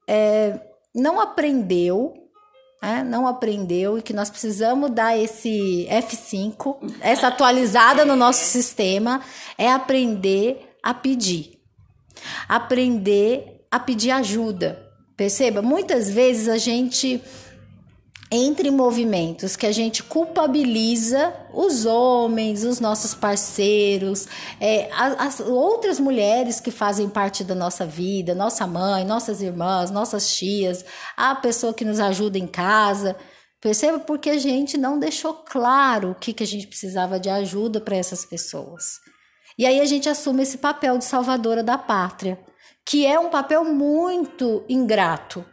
é, 0.06 0.60
não 0.94 1.22
aprendeu 1.22 2.19
né, 2.82 3.04
não 3.04 3.28
aprendeu 3.28 3.98
e 3.98 4.02
que 4.02 4.14
nós 4.14 4.30
precisamos 4.30 4.92
dar 4.92 5.18
esse 5.18 5.88
F5, 5.90 6.78
essa 7.02 7.28
atualizada 7.28 8.06
no 8.06 8.16
nosso 8.16 8.44
sistema, 8.46 9.22
é 9.58 9.72
aprender 9.72 10.76
a 10.82 10.94
pedir. 10.94 11.60
Aprender 12.48 13.66
a 13.70 13.80
pedir 13.80 14.12
ajuda. 14.12 14.88
Perceba, 15.16 15.62
muitas 15.62 16.10
vezes 16.10 16.48
a 16.48 16.58
gente 16.58 17.22
entre 18.32 18.70
movimentos 18.70 19.56
que 19.56 19.66
a 19.66 19.72
gente 19.72 20.04
culpabiliza 20.04 21.34
os 21.52 21.86
homens, 21.86 22.64
os 22.64 22.80
nossos 22.80 23.16
parceiros, 23.16 24.28
é, 24.60 24.88
as, 24.94 25.20
as, 25.20 25.40
outras 25.40 26.00
mulheres 26.00 26.60
que 26.60 26.70
fazem 26.70 27.10
parte 27.10 27.44
da 27.44 27.56
nossa 27.56 27.88
vida, 27.88 28.36
nossa 28.36 28.68
mãe, 28.68 29.04
nossas 29.04 29.42
irmãs, 29.42 29.90
nossas 29.90 30.36
tias, 30.36 30.86
a 31.18 31.34
pessoa 31.34 31.74
que 31.74 31.84
nos 31.84 32.00
ajuda 32.00 32.38
em 32.38 32.46
casa. 32.46 33.16
Perceba 33.60 34.00
porque 34.00 34.30
a 34.30 34.38
gente 34.38 34.78
não 34.78 35.00
deixou 35.00 35.34
claro 35.34 36.12
o 36.12 36.16
que, 36.16 36.32
que 36.32 36.44
a 36.44 36.48
gente 36.48 36.68
precisava 36.68 37.20
de 37.20 37.30
ajuda 37.30 37.82
para 37.82 37.98
essas 37.98 38.24
pessoas. 38.26 39.00
E 39.58 39.66
aí 39.66 39.82
a 39.82 39.86
gente 39.86 40.08
assume 40.08 40.44
esse 40.44 40.60
papel 40.60 40.98
de 41.00 41.04
salvadora 41.04 41.64
da 41.64 41.78
pátria, 41.78 42.40
que 42.86 43.06
é 43.06 43.20
um 43.20 43.30
papel 43.30 43.66
muito 43.66 44.64
ingrato 44.70 45.44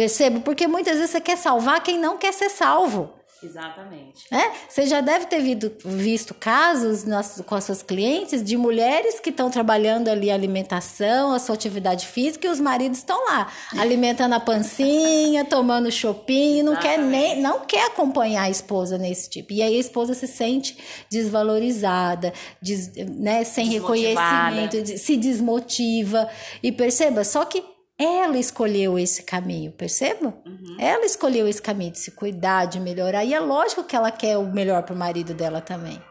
Percebo? 0.00 0.40
Porque 0.40 0.66
muitas 0.66 0.96
vezes 0.96 1.10
você 1.10 1.20
quer 1.20 1.36
salvar 1.36 1.82
quem 1.82 1.98
não 1.98 2.16
quer 2.16 2.32
ser 2.32 2.48
salvo. 2.48 3.10
Exatamente. 3.42 4.24
É? 4.30 4.50
Você 4.66 4.86
já 4.86 5.02
deve 5.02 5.26
ter 5.26 5.42
visto, 5.42 5.70
visto 5.84 6.32
casos 6.32 7.04
nas, 7.04 7.42
com 7.44 7.54
as 7.54 7.64
suas 7.64 7.82
clientes 7.82 8.42
de 8.42 8.56
mulheres 8.56 9.20
que 9.20 9.28
estão 9.28 9.50
trabalhando 9.50 10.08
ali 10.08 10.30
a 10.30 10.34
alimentação, 10.34 11.34
a 11.34 11.38
sua 11.38 11.54
atividade 11.54 12.06
física, 12.06 12.46
e 12.46 12.50
os 12.50 12.58
maridos 12.58 12.96
estão 12.96 13.22
lá, 13.26 13.52
alimentando 13.78 14.34
a 14.34 14.40
pancinha, 14.40 15.44
tomando 15.44 15.92
chopinho, 15.92 16.64
não 16.64 16.76
quer 16.76 16.98
nem 16.98 17.38
não 17.42 17.66
quer 17.66 17.84
acompanhar 17.84 18.44
a 18.44 18.50
esposa 18.50 18.96
nesse 18.96 19.28
tipo. 19.28 19.52
E 19.52 19.60
aí 19.60 19.76
a 19.76 19.80
esposa 19.80 20.14
se 20.14 20.26
sente 20.26 20.78
desvalorizada, 21.10 22.32
des, 22.62 22.90
né, 22.94 23.44
sem 23.44 23.68
reconhecimento, 23.68 24.98
se 24.98 25.18
desmotiva. 25.18 26.26
E 26.62 26.72
perceba, 26.72 27.22
só 27.22 27.44
que 27.44 27.62
ela 28.02 28.38
escolheu 28.38 28.98
esse 28.98 29.22
caminho, 29.22 29.72
perceba? 29.72 30.34
Uhum. 30.46 30.76
Ela 30.78 31.04
escolheu 31.04 31.46
esse 31.46 31.60
caminho 31.60 31.92
de 31.92 31.98
se 31.98 32.10
cuidar, 32.12 32.64
de 32.64 32.80
melhorar. 32.80 33.24
E 33.24 33.34
é 33.34 33.40
lógico 33.40 33.84
que 33.84 33.94
ela 33.94 34.10
quer 34.10 34.38
o 34.38 34.50
melhor 34.50 34.82
para 34.82 34.94
o 34.94 34.98
marido 34.98 35.34
dela 35.34 35.60
também. 35.60 36.02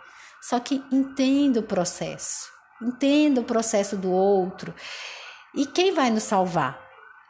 Só 0.42 0.60
que 0.60 0.84
entenda 0.92 1.60
o 1.60 1.64
processo. 1.64 2.48
Entenda 2.82 3.42
o 3.42 3.44
processo 3.44 3.98
do 3.98 4.12
outro. 4.12 4.74
E 5.56 5.66
quem 5.66 5.92
vai 5.92 6.10
nos 6.10 6.24
salvar? 6.24 6.80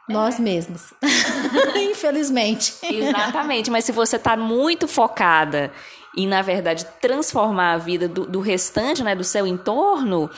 É. 0.08 0.12
Nós 0.12 0.38
mesmos. 0.38 0.92
Infelizmente. 1.90 2.74
Exatamente. 2.82 3.70
Mas 3.70 3.84
se 3.84 3.92
você 3.92 4.16
está 4.16 4.36
muito 4.36 4.86
focada 4.86 5.72
em, 6.16 6.26
na 6.26 6.42
verdade, 6.42 6.86
transformar 7.00 7.72
a 7.72 7.78
vida 7.78 8.08
do, 8.08 8.26
do 8.26 8.40
restante, 8.40 9.02
né, 9.02 9.14
do 9.14 9.24
seu 9.24 9.46
entorno, 9.46 10.30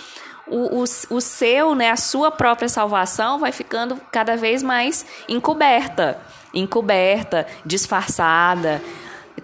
o, 0.52 0.80
o, 0.80 0.84
o 1.16 1.20
seu, 1.20 1.74
né, 1.74 1.90
a 1.90 1.96
sua 1.96 2.30
própria 2.30 2.68
salvação 2.68 3.38
vai 3.38 3.50
ficando 3.50 3.98
cada 4.12 4.36
vez 4.36 4.62
mais 4.62 5.06
encoberta, 5.26 6.20
encoberta, 6.52 7.46
disfarçada. 7.64 8.82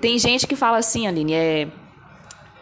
Tem 0.01 0.19
gente 0.19 0.47
que 0.47 0.55
fala 0.55 0.77
assim, 0.77 1.07
Aline, 1.07 1.33
é, 1.33 1.69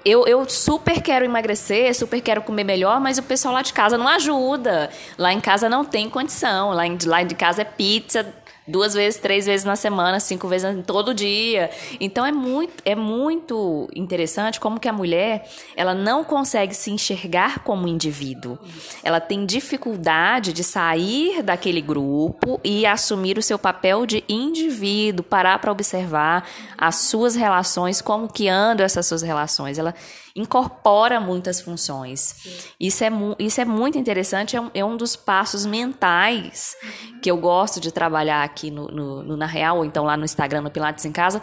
eu, 0.04 0.24
eu 0.28 0.48
super 0.48 1.02
quero 1.02 1.24
emagrecer, 1.24 1.92
super 1.92 2.20
quero 2.20 2.40
comer 2.40 2.62
melhor, 2.62 3.00
mas 3.00 3.18
o 3.18 3.22
pessoal 3.24 3.52
lá 3.52 3.62
de 3.62 3.72
casa 3.72 3.98
não 3.98 4.06
ajuda. 4.06 4.88
Lá 5.18 5.32
em 5.32 5.40
casa 5.40 5.68
não 5.68 5.84
tem 5.84 6.08
condição. 6.08 6.70
Lá, 6.70 6.86
em, 6.86 6.96
lá 7.04 7.24
de 7.24 7.34
casa 7.34 7.62
é 7.62 7.64
pizza 7.64 8.32
duas 8.66 8.94
vezes, 8.94 9.20
três 9.20 9.46
vezes 9.46 9.64
na 9.64 9.76
semana, 9.76 10.18
cinco 10.20 10.48
vezes 10.48 10.68
todo 10.86 11.14
dia. 11.14 11.70
Então 12.00 12.24
é 12.26 12.32
muito, 12.32 12.82
é 12.84 12.94
muito 12.94 13.88
interessante 13.94 14.58
como 14.58 14.80
que 14.80 14.88
a 14.88 14.92
mulher 14.92 15.48
ela 15.76 15.94
não 15.94 16.24
consegue 16.24 16.74
se 16.74 16.90
enxergar 16.90 17.60
como 17.60 17.86
indivíduo. 17.86 18.58
Ela 19.02 19.20
tem 19.20 19.46
dificuldade 19.46 20.52
de 20.52 20.64
sair 20.64 21.42
daquele 21.42 21.80
grupo 21.80 22.60
e 22.64 22.84
assumir 22.86 23.38
o 23.38 23.42
seu 23.42 23.58
papel 23.58 24.06
de 24.06 24.24
indivíduo, 24.28 25.24
parar 25.24 25.58
para 25.58 25.72
observar 25.72 26.48
as 26.76 26.96
suas 26.96 27.34
relações, 27.34 28.00
como 28.00 28.28
que 28.28 28.48
andam 28.48 28.84
essas 28.84 29.06
suas 29.06 29.22
relações. 29.22 29.78
Ela 29.78 29.94
incorpora 30.36 31.18
muitas 31.18 31.60
funções. 31.60 32.74
Isso 32.78 33.02
é, 33.02 33.08
isso 33.38 33.60
é 33.60 33.64
muito 33.64 33.96
interessante, 33.96 34.54
é 34.54 34.60
um, 34.60 34.70
é 34.74 34.84
um 34.84 34.96
dos 34.96 35.16
passos 35.16 35.64
mentais 35.64 36.76
que 37.22 37.30
eu 37.30 37.38
gosto 37.38 37.80
de 37.80 37.90
trabalhar 37.90 38.44
aqui 38.44 38.70
no, 38.70 38.86
no, 38.88 39.22
no 39.22 39.36
Na 39.36 39.46
Real, 39.46 39.78
ou 39.78 39.84
então 39.84 40.04
lá 40.04 40.16
no 40.16 40.24
Instagram, 40.24 40.60
no 40.60 40.70
Pilates 40.70 41.04
em 41.06 41.12
Casa, 41.12 41.40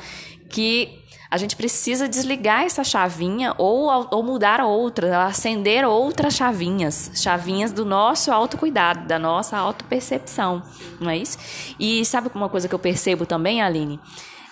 que 0.50 1.04
a 1.32 1.38
gente 1.38 1.56
precisa 1.56 2.08
desligar 2.08 2.62
essa 2.62 2.84
chavinha 2.84 3.56
ou, 3.58 3.90
ou 4.12 4.22
mudar 4.22 4.62
outra, 4.62 5.26
acender 5.26 5.84
outras 5.84 6.36
chavinhas, 6.36 7.12
chavinhas 7.16 7.72
do 7.72 7.84
nosso 7.84 8.32
autocuidado, 8.32 9.08
da 9.08 9.18
nossa 9.18 9.58
autopercepção, 9.58 10.62
não 11.00 11.10
é 11.10 11.18
isso? 11.18 11.40
E 11.80 12.06
sabe 12.06 12.30
uma 12.36 12.48
coisa 12.48 12.68
que 12.68 12.76
eu 12.76 12.80
percebo 12.80 13.26
também, 13.26 13.64
Aline? 13.64 14.00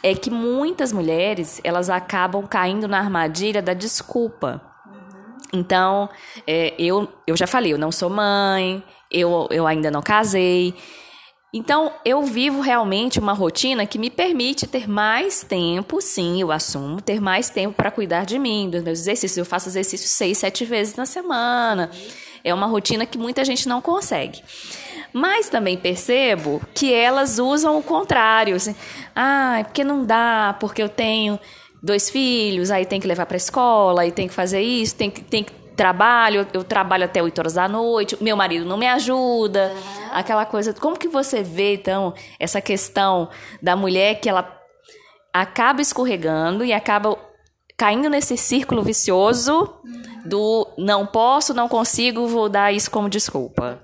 É 0.04 0.14
que 0.16 0.30
muitas 0.30 0.92
mulheres 0.92 1.62
elas 1.64 1.90
acabam 1.90 2.46
caindo 2.48 2.88
na 2.88 3.00
armadilha 3.00 3.62
da 3.62 3.74
desculpa. 3.74 4.62
Então, 5.54 6.10
é, 6.48 6.74
eu, 6.80 7.08
eu 7.28 7.36
já 7.36 7.46
falei, 7.46 7.74
eu 7.74 7.78
não 7.78 7.92
sou 7.92 8.10
mãe, 8.10 8.84
eu, 9.12 9.48
eu 9.52 9.68
ainda 9.68 9.92
não 9.92 10.02
casei. 10.02 10.74
Então, 11.54 11.92
eu 12.06 12.24
vivo 12.24 12.62
realmente 12.62 13.20
uma 13.20 13.34
rotina 13.34 13.86
que 13.86 14.00
me 14.00 14.10
permite 14.10 14.66
ter 14.66 14.88
mais 14.88 15.44
tempo, 15.44 16.00
sim, 16.00 16.40
eu 16.40 16.50
assumo, 16.50 17.02
ter 17.02 17.20
mais 17.20 17.50
tempo 17.50 17.76
para 17.76 17.92
cuidar 17.92 18.26
de 18.26 18.40
mim, 18.40 18.70
dos 18.70 18.82
meus 18.82 19.00
exercícios. 19.00 19.38
Eu 19.38 19.46
faço 19.46 19.68
exercício 19.68 20.08
seis, 20.08 20.38
sete 20.38 20.64
vezes 20.64 20.96
na 20.96 21.06
semana. 21.06 21.92
É 22.42 22.54
uma 22.54 22.68
rotina 22.68 23.06
que 23.06 23.18
muita 23.18 23.44
gente 23.44 23.68
não 23.68 23.82
consegue. 23.82 24.42
Mas 25.14 25.50
também 25.50 25.78
percebo 25.78 26.62
que 26.74 26.94
elas 26.94 27.40
usam 27.40 27.78
o 27.78 27.84
contrário. 27.84 28.56
Assim, 28.56 28.76
ah, 29.16 29.60
é 29.60 29.64
porque 29.64 29.84
não 29.84 30.06
dá, 30.06 30.56
porque 30.60 30.82
eu 30.82 30.90
tenho 30.90 31.40
dois 31.82 32.10
filhos, 32.10 32.72
aí 32.72 32.86
tem 32.86 33.00
que 33.00 33.08
levar 33.08 33.26
para 33.26 33.36
a 33.36 33.38
escola, 33.38 34.04
aí 34.04 34.12
tem 34.12 34.28
que 34.28 34.34
fazer 34.34 34.62
isso, 34.62 34.96
tem 34.96 35.10
que, 35.10 35.22
tem 35.22 35.44
que 35.44 35.52
trabalho, 35.76 36.46
eu 36.54 36.64
trabalho 36.64 37.06
até 37.06 37.24
8 37.24 37.40
horas 37.40 37.54
da 37.54 37.68
noite, 37.68 38.16
meu 38.22 38.36
marido 38.38 38.66
não 38.66 38.78
me 38.78 38.88
ajuda, 38.88 39.74
uhum. 39.74 40.10
aquela 40.12 40.46
coisa. 40.46 40.74
Como 40.74 40.98
que 40.98 41.08
você 41.08 41.42
vê, 41.42 41.74
então, 41.74 42.14
essa 42.40 42.62
questão 42.62 43.30
da 43.62 43.76
mulher 43.76 44.20
que 44.20 44.30
ela 44.30 44.60
acaba 45.34 45.82
escorregando 45.82 46.64
e 46.64 46.72
acaba 46.72 47.18
caindo 47.76 48.10
nesse 48.10 48.38
círculo 48.38 48.84
vicioso 48.84 49.74
do 50.24 50.68
não 50.78 51.06
posso, 51.08 51.54
não 51.54 51.68
consigo, 51.68 52.28
vou 52.28 52.48
dar 52.48 52.72
isso 52.72 52.92
como 52.92 53.10
desculpa? 53.10 53.82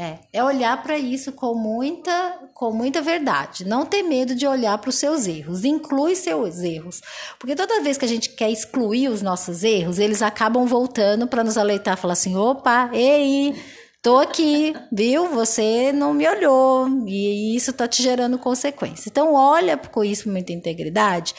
É, 0.00 0.18
é 0.32 0.44
olhar 0.44 0.80
para 0.80 0.96
isso 0.96 1.32
com 1.32 1.54
muita, 1.56 2.38
com 2.54 2.70
muita 2.70 3.02
verdade. 3.02 3.64
Não 3.66 3.84
ter 3.84 4.04
medo 4.04 4.32
de 4.32 4.46
olhar 4.46 4.78
para 4.78 4.90
os 4.90 4.94
seus 4.94 5.26
erros. 5.26 5.64
Inclui 5.64 6.14
seus 6.14 6.60
erros. 6.60 7.00
Porque 7.36 7.56
toda 7.56 7.80
vez 7.80 7.98
que 7.98 8.04
a 8.04 8.08
gente 8.08 8.28
quer 8.28 8.48
excluir 8.48 9.08
os 9.08 9.22
nossos 9.22 9.64
erros, 9.64 9.98
eles 9.98 10.22
acabam 10.22 10.66
voltando 10.66 11.26
para 11.26 11.42
nos 11.42 11.58
aleitar, 11.58 11.96
falar 11.96 12.12
assim: 12.12 12.36
opa, 12.36 12.90
ei, 12.92 13.60
tô 14.00 14.18
aqui, 14.18 14.72
viu? 14.92 15.26
Você 15.30 15.92
não 15.92 16.14
me 16.14 16.28
olhou. 16.28 16.86
E 17.04 17.56
isso 17.56 17.72
tá 17.72 17.88
te 17.88 18.00
gerando 18.00 18.38
consequência. 18.38 19.08
Então, 19.10 19.34
olha 19.34 19.76
com 19.76 20.04
isso 20.04 20.24
com 20.24 20.30
muita 20.30 20.52
integridade. 20.52 21.34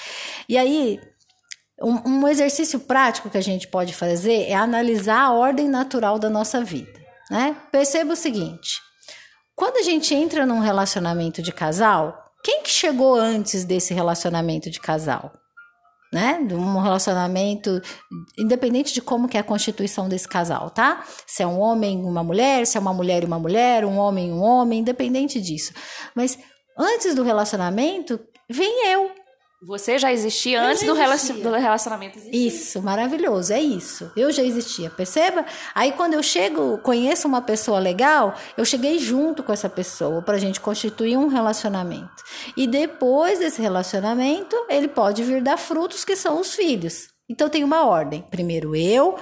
E 0.49 0.57
aí, 0.57 0.99
Um, 1.81 2.23
um 2.23 2.27
exercício 2.27 2.77
prático 2.77 3.29
que 3.29 3.37
a 3.37 3.41
gente 3.41 3.69
pode 3.69 3.93
fazer 3.93 4.49
é 4.49 4.53
analisar 4.53 5.21
a 5.21 5.31
ordem 5.31 5.69
natural 5.69 6.19
da 6.19 6.29
nossa 6.29 6.61
vida. 6.61 6.98
Né? 7.29 7.55
Perceba 7.71 8.13
o 8.13 8.15
seguinte: 8.15 8.79
quando 9.55 9.77
a 9.77 9.83
gente 9.83 10.15
entra 10.15 10.45
num 10.45 10.59
relacionamento 10.59 11.41
de 11.41 11.51
casal, 11.51 12.17
quem 12.43 12.63
que 12.63 12.69
chegou 12.69 13.15
antes 13.15 13.65
desse 13.65 13.93
relacionamento 13.93 14.69
de 14.69 14.79
casal? 14.79 15.33
Né? 16.11 16.43
De 16.47 16.55
um 16.55 16.79
relacionamento, 16.79 17.81
independente 18.37 18.93
de 18.93 19.01
como 19.01 19.27
que 19.27 19.37
é 19.37 19.41
a 19.41 19.43
constituição 19.43 20.09
desse 20.09 20.27
casal, 20.27 20.71
tá? 20.71 21.05
Se 21.27 21.43
é 21.43 21.47
um 21.47 21.59
homem 21.59 22.03
uma 22.03 22.23
mulher, 22.23 22.65
se 22.65 22.77
é 22.77 22.81
uma 22.81 22.93
mulher 22.93 23.21
e 23.21 23.27
uma 23.27 23.37
mulher, 23.37 23.85
um 23.85 23.97
homem 23.97 24.31
um 24.31 24.41
homem, 24.41 24.79
independente 24.79 25.39
disso. 25.39 25.71
Mas 26.15 26.39
antes 26.75 27.13
do 27.13 27.21
relacionamento, 27.21 28.19
vem 28.49 28.87
eu. 28.87 29.11
Você 29.61 29.99
já 29.99 30.11
existia 30.11 30.61
antes 30.61 30.85
já 30.85 31.13
existia. 31.13 31.43
Do, 31.43 31.51
relacionamento 31.51 32.17
existir. 32.17 32.47
Isso, 32.47 32.81
maravilhoso, 32.81 33.51
é 33.51 33.59
isso. 33.59 34.09
Eu 34.15 34.31
já 34.31 34.41
existia, 34.41 34.89
perceba? 34.89 35.45
Aí 35.75 35.91
quando 35.91 36.13
eu 36.13 36.23
chego, 36.23 36.77
conheço 36.77 37.27
uma 37.27 37.41
pessoa 37.41 37.77
legal, 37.77 38.35
eu 38.55 38.63
cheguei 38.63 38.97
junto 38.99 39.43
com 39.43 39.51
essa 39.51 39.67
pessoa 39.67 40.21
para 40.21 40.35
a 40.35 40.39
gente 40.39 40.61
constituir 40.61 41.17
um 41.17 41.27
relacionamento. 41.27 42.23
E 42.55 42.65
depois 42.65 43.39
desse 43.39 43.61
relacionamento, 43.61 44.55
ele 44.69 44.87
pode 44.87 45.23
vir 45.23 45.41
dar 45.41 45.57
frutos 45.57 46.05
que 46.05 46.15
são 46.15 46.39
os 46.39 46.55
filhos. 46.55 47.09
Então 47.27 47.49
tem 47.49 47.61
uma 47.61 47.85
ordem. 47.85 48.23
Primeiro 48.31 48.73
eu, 48.77 49.17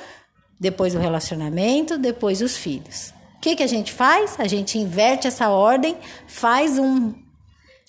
depois 0.60 0.94
o 0.94 1.00
relacionamento, 1.00 1.98
depois 1.98 2.44
os 2.44 2.56
filhos. 2.56 3.12
O 3.38 3.40
que, 3.42 3.56
que 3.56 3.64
a 3.64 3.68
gente 3.68 3.92
faz? 3.92 4.36
A 4.40 4.48
gente 4.48 4.78
inverte 4.78 5.28
essa 5.28 5.50
ordem, 5.50 5.98
faz 6.28 6.78
um, 6.78 7.12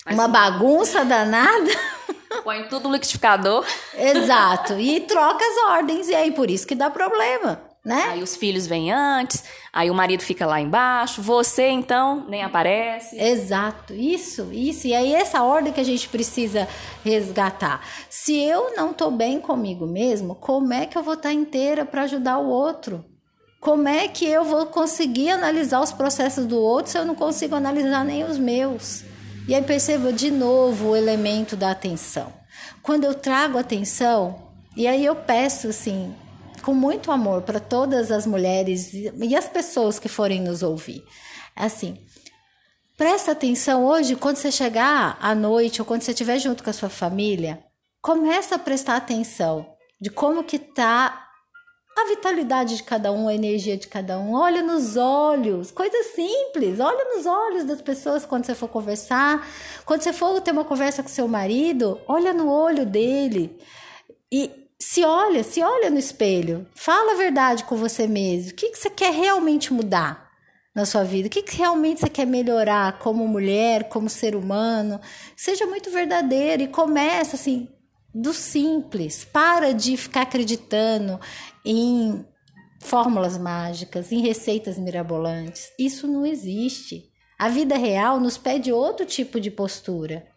uma 0.09 0.27
bagunça 0.27 1.05
danada. 1.05 1.69
Põe 2.43 2.63
tudo 2.63 2.87
no 2.87 2.93
liquidificador. 2.93 3.65
Exato. 3.93 4.73
E 4.79 5.01
troca 5.01 5.43
as 5.43 5.71
ordens. 5.71 6.07
E 6.09 6.15
aí, 6.15 6.31
por 6.31 6.49
isso 6.49 6.65
que 6.65 6.75
dá 6.75 6.89
problema, 6.89 7.61
né? 7.83 8.09
Aí 8.09 8.23
os 8.23 8.35
filhos 8.35 8.67
vêm 8.67 8.91
antes, 8.91 9.43
aí 9.71 9.89
o 9.89 9.93
marido 9.93 10.21
fica 10.21 10.45
lá 10.45 10.59
embaixo, 10.59 11.21
você 11.21 11.67
então 11.67 12.25
nem 12.27 12.43
aparece. 12.43 13.19
Exato. 13.19 13.93
Isso, 13.93 14.49
isso. 14.51 14.87
E 14.87 14.93
aí, 14.93 15.13
essa 15.13 15.43
ordem 15.43 15.73
que 15.73 15.79
a 15.81 15.85
gente 15.85 16.07
precisa 16.09 16.67
resgatar. 17.03 17.81
Se 18.09 18.35
eu 18.37 18.75
não 18.75 18.93
tô 18.93 19.09
bem 19.11 19.39
comigo 19.39 19.85
mesmo, 19.85 20.35
como 20.35 20.73
é 20.73 20.85
que 20.85 20.97
eu 20.97 21.03
vou 21.03 21.15
estar 21.15 21.33
inteira 21.33 21.85
para 21.85 22.03
ajudar 22.03 22.37
o 22.37 22.47
outro? 22.49 23.05
Como 23.59 23.89
é 23.89 24.07
que 24.07 24.25
eu 24.25 24.45
vou 24.45 24.67
conseguir 24.67 25.31
analisar 25.31 25.81
os 25.81 25.91
processos 25.91 26.45
do 26.45 26.57
outro 26.57 26.91
se 26.91 26.97
eu 26.97 27.05
não 27.05 27.13
consigo 27.13 27.55
analisar 27.55 28.05
nem 28.05 28.23
os 28.23 28.37
meus? 28.37 29.03
E 29.47 29.55
aí 29.55 29.63
perceba 29.63 30.13
de 30.13 30.29
novo 30.29 30.89
o 30.89 30.95
elemento 30.95 31.55
da 31.55 31.71
atenção. 31.71 32.31
Quando 32.81 33.03
eu 33.03 33.13
trago 33.13 33.57
atenção, 33.57 34.49
e 34.75 34.87
aí 34.87 35.03
eu 35.03 35.15
peço 35.15 35.67
assim, 35.67 36.15
com 36.61 36.73
muito 36.73 37.11
amor 37.11 37.41
para 37.41 37.59
todas 37.59 38.11
as 38.11 38.25
mulheres 38.25 38.91
e 38.93 39.35
as 39.35 39.47
pessoas 39.47 39.99
que 39.99 40.07
forem 40.07 40.41
nos 40.41 40.61
ouvir. 40.63 41.03
Assim, 41.55 41.97
presta 42.95 43.31
atenção 43.31 43.85
hoje 43.85 44.15
quando 44.15 44.37
você 44.37 44.51
chegar 44.51 45.17
à 45.21 45.33
noite 45.33 45.81
ou 45.81 45.85
quando 45.85 46.01
você 46.01 46.11
estiver 46.11 46.37
junto 46.39 46.63
com 46.63 46.69
a 46.69 46.73
sua 46.73 46.89
família, 46.89 47.63
começa 48.01 48.55
a 48.55 48.59
prestar 48.59 48.97
atenção 48.97 49.65
de 49.99 50.09
como 50.09 50.43
que 50.43 50.59
tá 50.59 51.28
a 52.01 52.09
vitalidade 52.09 52.77
de 52.77 52.83
cada 52.83 53.11
um, 53.11 53.27
a 53.27 53.33
energia 53.33 53.77
de 53.77 53.87
cada 53.87 54.19
um. 54.19 54.33
Olha 54.33 54.61
nos 54.61 54.95
olhos, 54.95 55.71
coisas 55.71 56.07
simples. 56.07 56.79
Olha 56.79 57.15
nos 57.15 57.25
olhos 57.25 57.65
das 57.65 57.81
pessoas 57.81 58.25
quando 58.25 58.45
você 58.45 58.55
for 58.55 58.67
conversar. 58.67 59.47
Quando 59.85 60.01
você 60.01 60.13
for 60.13 60.39
ter 60.41 60.51
uma 60.51 60.65
conversa 60.65 61.03
com 61.03 61.09
seu 61.09 61.27
marido, 61.27 61.99
olha 62.07 62.33
no 62.33 62.49
olho 62.49 62.85
dele. 62.85 63.59
E 64.31 64.51
se 64.79 65.03
olha, 65.03 65.43
se 65.43 65.61
olha 65.61 65.89
no 65.89 65.99
espelho. 65.99 66.67
Fala 66.73 67.13
a 67.13 67.17
verdade 67.17 67.63
com 67.65 67.75
você 67.75 68.07
mesmo. 68.07 68.51
O 68.51 68.55
que, 68.55 68.69
que 68.69 68.77
você 68.77 68.89
quer 68.89 69.11
realmente 69.11 69.73
mudar 69.73 70.29
na 70.73 70.85
sua 70.85 71.03
vida? 71.03 71.27
O 71.27 71.29
que, 71.29 71.41
que 71.41 71.57
realmente 71.57 71.99
você 71.99 72.09
quer 72.09 72.25
melhorar 72.25 72.99
como 72.99 73.27
mulher, 73.27 73.89
como 73.89 74.09
ser 74.09 74.35
humano? 74.35 74.99
Seja 75.35 75.65
muito 75.65 75.91
verdadeiro 75.91 76.63
e 76.63 76.67
começa 76.67 77.35
assim 77.35 77.67
do 78.19 78.33
simples. 78.33 79.23
Para 79.23 79.73
de 79.73 79.95
ficar 79.95 80.23
acreditando 80.23 81.19
em 81.65 82.25
fórmulas 82.81 83.37
mágicas, 83.37 84.11
em 84.11 84.21
receitas 84.21 84.77
mirabolantes. 84.77 85.71
Isso 85.77 86.07
não 86.07 86.25
existe. 86.25 87.09
A 87.37 87.49
vida 87.49 87.77
real 87.77 88.19
nos 88.19 88.37
pede 88.37 88.71
outro 88.71 89.05
tipo 89.05 89.39
de 89.39 89.49
postura. 89.49 90.27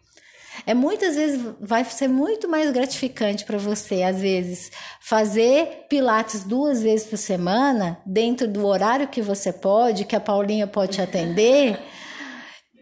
É 0.67 0.73
muitas 0.73 1.15
vezes 1.15 1.41
vai 1.59 1.83
ser 1.83 2.07
muito 2.07 2.47
mais 2.47 2.71
gratificante 2.71 3.43
para 3.43 3.57
você, 3.57 4.03
às 4.03 4.21
vezes, 4.21 4.71
fazer 5.01 5.87
pilates 5.89 6.43
duas 6.43 6.83
vezes 6.83 7.07
por 7.07 7.17
semana, 7.17 7.99
dentro 8.05 8.47
do 8.47 8.65
horário 8.65 9.07
que 9.07 9.21
você 9.21 9.51
pode, 9.51 10.05
que 10.05 10.15
a 10.15 10.19
Paulinha 10.19 10.67
pode 10.67 10.93
te 10.93 11.01
atender, 11.01 11.79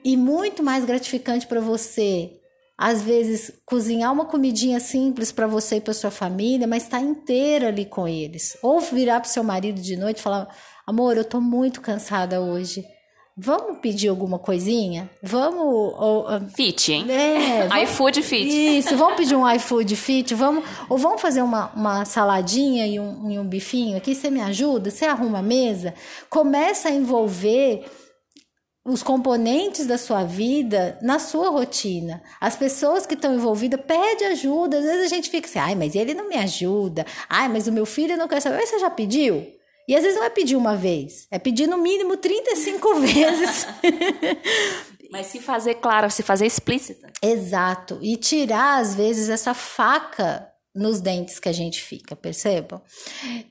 e 0.03 0.17
muito 0.17 0.61
mais 0.61 0.83
gratificante 0.83 1.47
para 1.47 1.61
você 1.61 2.40
às 2.81 3.03
vezes 3.03 3.51
cozinhar 3.63 4.11
uma 4.11 4.25
comidinha 4.25 4.79
simples 4.79 5.31
para 5.31 5.45
você 5.45 5.75
e 5.75 5.81
para 5.81 5.93
sua 5.93 6.09
família, 6.09 6.65
mas 6.65 6.81
estar 6.81 6.97
tá 6.97 7.05
inteira 7.05 7.67
ali 7.67 7.85
com 7.85 8.07
eles. 8.07 8.57
Ou 8.63 8.79
virar 8.79 9.19
para 9.19 9.29
seu 9.29 9.43
marido 9.43 9.79
de 9.79 9.95
noite 9.95 10.17
e 10.17 10.21
falar: 10.23 10.47
"Amor, 10.87 11.15
eu 11.15 11.23
tô 11.23 11.39
muito 11.39 11.79
cansada 11.79 12.41
hoje. 12.41 12.83
Vamos 13.37 13.77
pedir 13.77 14.07
alguma 14.07 14.39
coisinha? 14.39 15.11
Vamos. 15.21 15.63
Ou, 15.63 16.25
fit, 16.55 16.91
hein? 16.91 17.05
É. 17.07 17.67
Vamos, 17.69 17.83
iFood 17.83 18.21
fit. 18.23 18.77
Isso, 18.79 18.97
vamos 18.97 19.15
pedir 19.15 19.35
um 19.35 19.47
iFood 19.55 19.95
fit. 19.95 20.33
Vamos, 20.33 20.65
ou 20.89 20.97
vamos 20.97 21.21
fazer 21.21 21.43
uma, 21.43 21.71
uma 21.75 22.03
saladinha 22.03 22.87
e 22.87 22.99
um, 22.99 23.31
e 23.31 23.37
um 23.37 23.47
bifinho 23.47 23.95
aqui. 23.95 24.15
Você 24.15 24.29
me 24.31 24.41
ajuda? 24.41 24.89
Você 24.89 25.05
arruma 25.05 25.39
a 25.39 25.43
mesa? 25.43 25.93
Começa 26.29 26.89
a 26.89 26.91
envolver 26.91 27.85
os 28.83 29.03
componentes 29.03 29.85
da 29.85 29.97
sua 29.97 30.23
vida 30.23 30.97
na 31.01 31.19
sua 31.19 31.49
rotina. 31.49 32.21
As 32.39 32.55
pessoas 32.55 33.05
que 33.05 33.13
estão 33.13 33.33
envolvidas 33.35 33.79
pedem 33.85 34.27
ajuda. 34.27 34.77
Às 34.79 34.83
vezes 34.83 35.05
a 35.05 35.15
gente 35.15 35.29
fica 35.29 35.47
assim, 35.47 35.59
ai, 35.59 35.75
mas 35.75 35.95
ele 35.95 36.13
não 36.13 36.27
me 36.27 36.35
ajuda. 36.35 37.05
Ai, 37.29 37.47
mas 37.47 37.67
o 37.67 37.71
meu 37.71 37.85
filho 37.85 38.17
não 38.17 38.27
quer 38.27 38.41
saber. 38.41 38.57
Mas 38.57 38.69
você 38.69 38.79
já 38.79 38.89
pediu? 38.89 39.45
E 39.87 39.95
às 39.95 40.03
vezes 40.03 40.17
não 40.17 40.25
é 40.25 40.29
pedir 40.29 40.55
uma 40.55 40.75
vez, 40.75 41.27
é 41.31 41.37
pedir 41.37 41.67
no 41.67 41.77
mínimo 41.77 42.15
35 42.15 42.95
vezes. 43.01 43.67
Mas 45.11 45.27
se 45.27 45.39
fazer 45.39 45.75
claro, 45.75 46.09
se 46.09 46.23
fazer 46.23 46.45
explícita. 46.45 47.11
Exato. 47.21 47.99
E 48.01 48.15
tirar, 48.15 48.79
às 48.79 48.95
vezes, 48.95 49.27
essa 49.27 49.53
faca 49.53 50.50
nos 50.73 51.01
dentes 51.01 51.39
que 51.39 51.49
a 51.49 51.51
gente 51.51 51.81
fica, 51.81 52.15
percebam? 52.15 52.81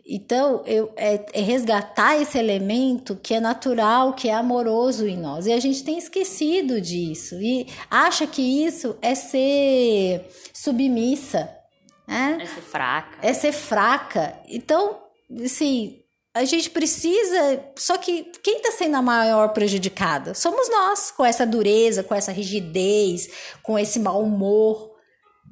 Então, 0.06 0.62
eu, 0.66 0.92
é, 0.96 1.24
é, 1.33 1.40
resgatar 1.40 2.20
esse 2.20 2.38
elemento 2.38 3.18
que 3.22 3.35
é 3.35 3.40
natural, 3.40 4.14
que 4.14 4.28
é 4.28 4.35
amoroso 4.35 5.06
em 5.06 5.18
nós. 5.18 5.46
E 5.46 5.52
a 5.52 5.61
gente 5.61 5.85
tem 5.85 5.98
esquecido 5.98 6.80
disso 6.80 7.40
e 7.40 7.66
acha 7.90 8.26
que 8.26 8.42
isso 8.42 8.96
é 9.02 9.14
ser 9.14 10.26
submissa. 10.52 11.50
Né? 12.09 12.38
É 12.40 12.46
ser 12.46 12.62
fraca. 12.62 13.18
É 13.22 13.33
ser 13.33 13.52
fraca. 13.52 14.40
Então, 14.48 14.98
assim, 15.44 16.00
a 16.35 16.44
gente 16.44 16.70
precisa. 16.70 17.64
Só 17.76 17.96
que 17.98 18.24
quem 18.42 18.56
está 18.56 18.72
sendo 18.72 18.96
a 18.96 19.02
maior 19.02 19.48
prejudicada? 19.52 20.35
Somos 20.35 20.68
nós, 20.68 21.11
com 21.11 21.24
essa 21.24 21.46
dureza, 21.46 22.02
com 22.02 22.14
essa 22.14 22.33
rigidez, 22.33 23.28
com 23.62 23.78
esse 23.78 23.98
mau 23.98 24.22
humor. 24.22 24.89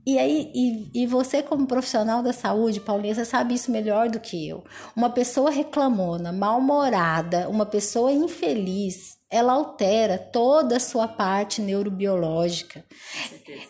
E 0.07 0.19
aí, 0.19 0.51
e, 0.55 1.03
e 1.03 1.07
você 1.07 1.43
como 1.43 1.67
profissional 1.67 2.23
da 2.23 2.33
saúde, 2.33 2.81
Paulinha, 2.81 3.15
você 3.15 3.25
sabe 3.25 3.55
isso 3.55 3.71
melhor 3.71 4.09
do 4.09 4.21
que 4.21 4.49
eu. 4.49 4.65
Uma 4.97 5.11
pessoa 5.11 5.51
reclamona, 5.51 6.33
mal-humorada, 6.33 7.49
uma 7.49 7.67
pessoa 7.67 8.11
infeliz, 8.11 9.19
ela 9.31 9.53
altera 9.53 10.17
toda 10.17 10.79
a 10.79 10.81
sua 10.81 11.07
parte 11.07 11.61
neurobiológica. 11.61 12.83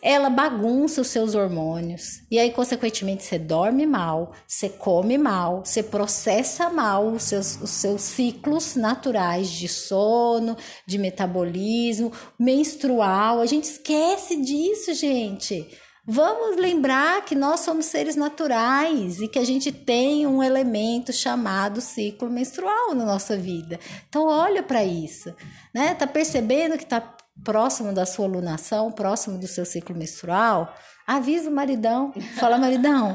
Ela 0.01 0.31
bagunça 0.31 1.01
os 1.01 1.09
seus 1.09 1.35
hormônios. 1.35 2.23
E 2.31 2.39
aí, 2.39 2.53
consequentemente, 2.53 3.25
você 3.25 3.39
dorme 3.41 3.85
mal, 3.85 4.33
você 4.47 4.69
come 4.69 5.19
mal, 5.19 5.65
você 5.65 5.83
processa 5.83 6.71
mal 6.71 7.09
os 7.09 7.25
seus, 7.25 7.61
os 7.61 7.71
seus 7.71 8.03
ciclos 8.03 8.77
naturais 8.77 9.51
de 9.51 9.67
sono, 9.67 10.57
de 10.87 10.97
metabolismo, 10.97 12.13
menstrual. 12.39 13.41
A 13.41 13.47
gente 13.47 13.65
esquece 13.65 14.37
disso, 14.41 14.95
gente. 14.95 15.67
Vamos 16.11 16.57
lembrar 16.57 17.23
que 17.27 17.35
nós 17.35 17.61
somos 17.61 17.85
seres 17.85 18.17
naturais 18.17 19.21
e 19.21 19.29
que 19.29 19.39
a 19.39 19.45
gente 19.45 19.71
tem 19.71 20.27
um 20.27 20.43
elemento 20.43 21.13
chamado 21.13 21.83
ciclo 21.83 22.31
menstrual 22.31 22.95
na 22.95 23.05
nossa 23.05 23.37
vida. 23.37 23.79
Então 24.09 24.25
olha 24.27 24.63
para 24.63 24.83
isso, 24.83 25.37
né? 25.75 25.93
Tá 25.93 26.07
percebendo 26.07 26.79
que 26.79 26.87
tá 26.87 27.15
próximo 27.45 27.93
da 27.93 28.07
sua 28.07 28.27
lunação, 28.27 28.91
próximo 28.91 29.37
do 29.37 29.47
seu 29.47 29.67
ciclo 29.67 29.95
menstrual? 29.95 30.75
Avisa 31.07 31.51
o 31.51 31.53
maridão, 31.53 32.15
fala 32.37 32.57
maridão, 32.59 33.15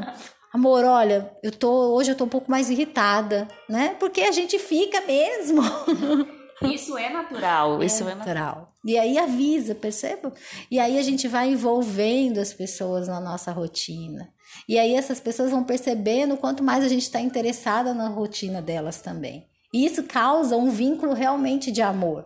amor, 0.54 0.86
olha, 0.86 1.36
eu 1.42 1.52
tô 1.52 1.96
hoje 1.96 2.12
eu 2.12 2.16
tô 2.16 2.26
um 2.26 2.30
pouco 2.30 2.52
mais 2.52 2.70
irritada, 2.70 3.48
né? 3.68 3.96
Porque 4.00 4.22
a 4.22 4.32
gente 4.32 4.60
fica 4.60 5.02
mesmo. 5.02 5.64
Isso 6.62 6.96
é 6.96 7.10
natural. 7.10 7.82
É 7.82 7.86
isso 7.88 8.04
natural. 8.04 8.12
é 8.12 8.16
natural. 8.20 8.73
E 8.84 8.98
aí 8.98 9.18
avisa, 9.18 9.74
perceba? 9.74 10.34
E 10.70 10.78
aí 10.78 11.00
a 11.00 11.02
gente 11.02 11.28
vai 11.28 11.50
envolvendo 11.50 12.40
as 12.40 12.54
pessoas 12.54 13.08
na 13.08 13.20
nossa 13.20 13.52
rotina. 13.52 14.30
E 14.68 14.78
aí 14.78 14.94
essas 14.94 15.20
pessoas 15.20 15.52
vão 15.52 15.64
percebendo 15.64 16.36
quanto 16.38 16.64
mais 16.64 16.84
a 16.84 16.90
gente 16.90 17.04
está 17.04 17.22
interessada 17.22 17.94
na 17.94 18.10
rotina 18.10 18.62
delas 18.62 19.02
também. 19.02 19.48
E 19.74 19.86
isso 19.86 20.04
causa 20.04 20.58
um 20.58 20.70
vínculo 20.70 21.14
realmente 21.14 21.72
de 21.72 21.82
amor, 21.82 22.26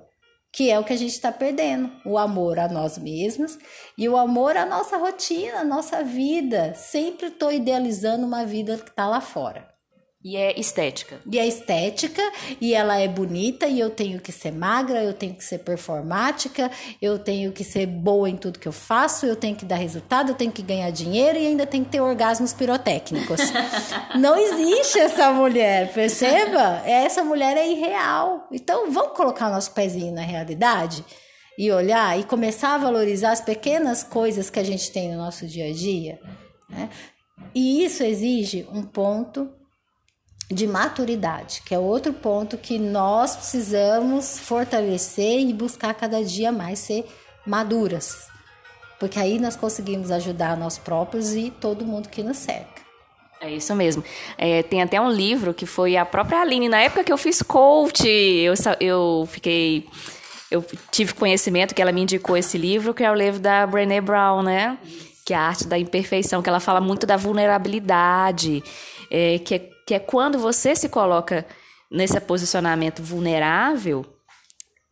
que 0.52 0.70
é 0.70 0.80
o 0.80 0.84
que 0.84 0.93
a 0.93 0.98
gente 0.98 1.13
está 1.13 1.32
perdendo: 1.32 1.91
o 2.04 2.17
amor 2.17 2.58
a 2.58 2.67
nós 2.67 2.98
mesmos 2.98 3.58
e 3.98 4.10
o 4.10 4.17
amor 4.17 4.58
à 4.58 4.65
nossa 4.65 4.98
rotina, 4.98 5.60
à 5.60 5.63
nossa 5.63 6.04
vida. 6.04 6.74
Sempre 6.74 7.28
estou 7.28 7.52
idealizando 7.52 8.26
uma 8.26 8.46
vida 8.46 8.78
que 8.78 8.89
está 8.89 9.08
lá 9.08 9.22
fora. 9.22 9.77
E 10.23 10.36
é 10.36 10.60
estética. 10.60 11.19
E 11.32 11.38
é 11.38 11.47
estética, 11.47 12.21
e 12.60 12.73
ela 12.73 12.97
é 12.97 13.08
bonita, 13.08 13.67
e 13.67 13.80
eu 13.80 13.89
tenho 13.89 14.19
que 14.19 14.32
ser 14.32 14.51
magra, 14.51 15.03
eu 15.03 15.13
tenho 15.13 15.36
que 15.36 15.43
ser 15.43 15.60
performática, 15.60 16.71
eu 16.99 17.19
tenho 17.19 17.51
que 17.51 17.63
ser 17.63 17.86
boa 17.86 18.27
em 18.27 18.36
tudo 18.36 18.58
que 18.58 18.67
eu 18.67 18.71
faço, 18.71 19.27
eu 19.27 19.36
tenho 19.36 19.56
que 19.56 19.63
dar 19.63 19.75
resultado, 19.75 20.30
eu 20.32 20.36
tenho 20.36 20.51
que 20.51 20.63
ganhar 20.63 20.89
dinheiro 20.89 21.38
e 21.38 21.45
ainda 21.45 21.67
tenho 21.67 21.86
que 21.86 21.91
ter 21.91 22.01
orgasmos 22.01 22.51
pirotécnicos. 22.51 23.39
Não 24.19 24.36
existe 24.36 24.99
essa 24.99 25.32
mulher, 25.32 25.93
perceba? 25.93 26.82
Essa 26.84 27.23
mulher 27.23 27.56
é 27.56 27.69
irreal. 27.69 28.47
Então, 28.51 28.91
vamos 28.91 29.15
colocar 29.15 29.51
nosso 29.51 29.71
pezinho 29.71 30.13
na 30.13 30.23
realidade? 30.23 31.06
E 31.60 31.71
olhar 31.71 32.19
e 32.19 32.23
começar 32.23 32.73
a 32.73 32.77
valorizar 32.80 33.32
as 33.32 33.41
pequenas 33.41 34.03
coisas 34.03 34.49
que 34.49 34.60
a 34.60 34.63
gente 34.63 34.91
tem 34.91 35.12
no 35.12 35.17
nosso 35.17 35.45
dia 35.45 35.69
a 35.69 35.73
dia. 35.73 36.19
Né? 36.69 36.89
E 37.53 37.84
isso 37.86 38.03
exige 38.03 38.67
um 38.71 38.84
ponto 38.84 39.57
de 40.49 40.65
maturidade, 40.65 41.62
que 41.65 41.75
é 41.75 41.79
outro 41.79 42.13
ponto 42.13 42.57
que 42.57 42.79
nós 42.79 43.36
precisamos 43.36 44.39
fortalecer 44.39 45.41
e 45.41 45.53
buscar 45.53 45.93
cada 45.93 46.23
dia 46.23 46.51
mais 46.51 46.79
ser 46.79 47.05
maduras. 47.45 48.27
Porque 48.99 49.19
aí 49.19 49.39
nós 49.39 49.55
conseguimos 49.55 50.10
ajudar 50.10 50.57
nós 50.57 50.77
próprios 50.77 51.36
e 51.36 51.51
todo 51.51 51.86
mundo 51.86 52.10
que 52.10 52.23
nos 52.23 52.38
cerca. 52.38 52.88
É 53.39 53.51
isso 53.51 53.75
mesmo. 53.75 54.03
É, 54.38 54.63
tem 54.63 54.81
até 54.81 54.99
um 54.99 55.12
livro 55.12 55.53
que 55.53 55.65
foi 55.65 55.95
a 55.95 56.05
própria 56.05 56.41
Aline. 56.41 56.67
Na 56.67 56.81
época 56.81 57.03
que 57.03 57.13
eu 57.13 57.17
fiz 57.17 57.41
coach, 57.41 58.07
eu, 58.07 58.53
eu 58.79 59.27
fiquei. 59.29 59.86
Eu 60.49 60.65
tive 60.89 61.13
conhecimento 61.13 61.75
que 61.75 61.81
ela 61.81 61.91
me 61.91 62.01
indicou 62.01 62.36
esse 62.36 62.57
livro, 62.57 62.93
que 62.93 63.03
é 63.03 63.12
o 63.12 63.13
livro 63.13 63.39
da 63.39 63.67
Brené 63.67 64.01
Brown, 64.01 64.41
né? 64.41 64.77
Que 65.23 65.33
é 65.33 65.38
a 65.38 65.41
arte 65.41 65.67
da 65.67 65.77
imperfeição, 65.77 66.41
que 66.41 66.49
ela 66.49 66.60
fala 66.60 66.81
muito 66.81 67.05
da 67.05 67.17
vulnerabilidade, 67.17 68.63
é, 69.12 69.38
que 69.39 69.55
é 69.55 69.77
que 69.88 69.93
é 69.93 70.00
quando 70.00 70.38
você 70.38 70.76
se 70.76 70.89
coloca 70.89 71.47
nesse 71.89 72.19
posicionamento 72.19 73.02
vulnerável, 73.02 74.06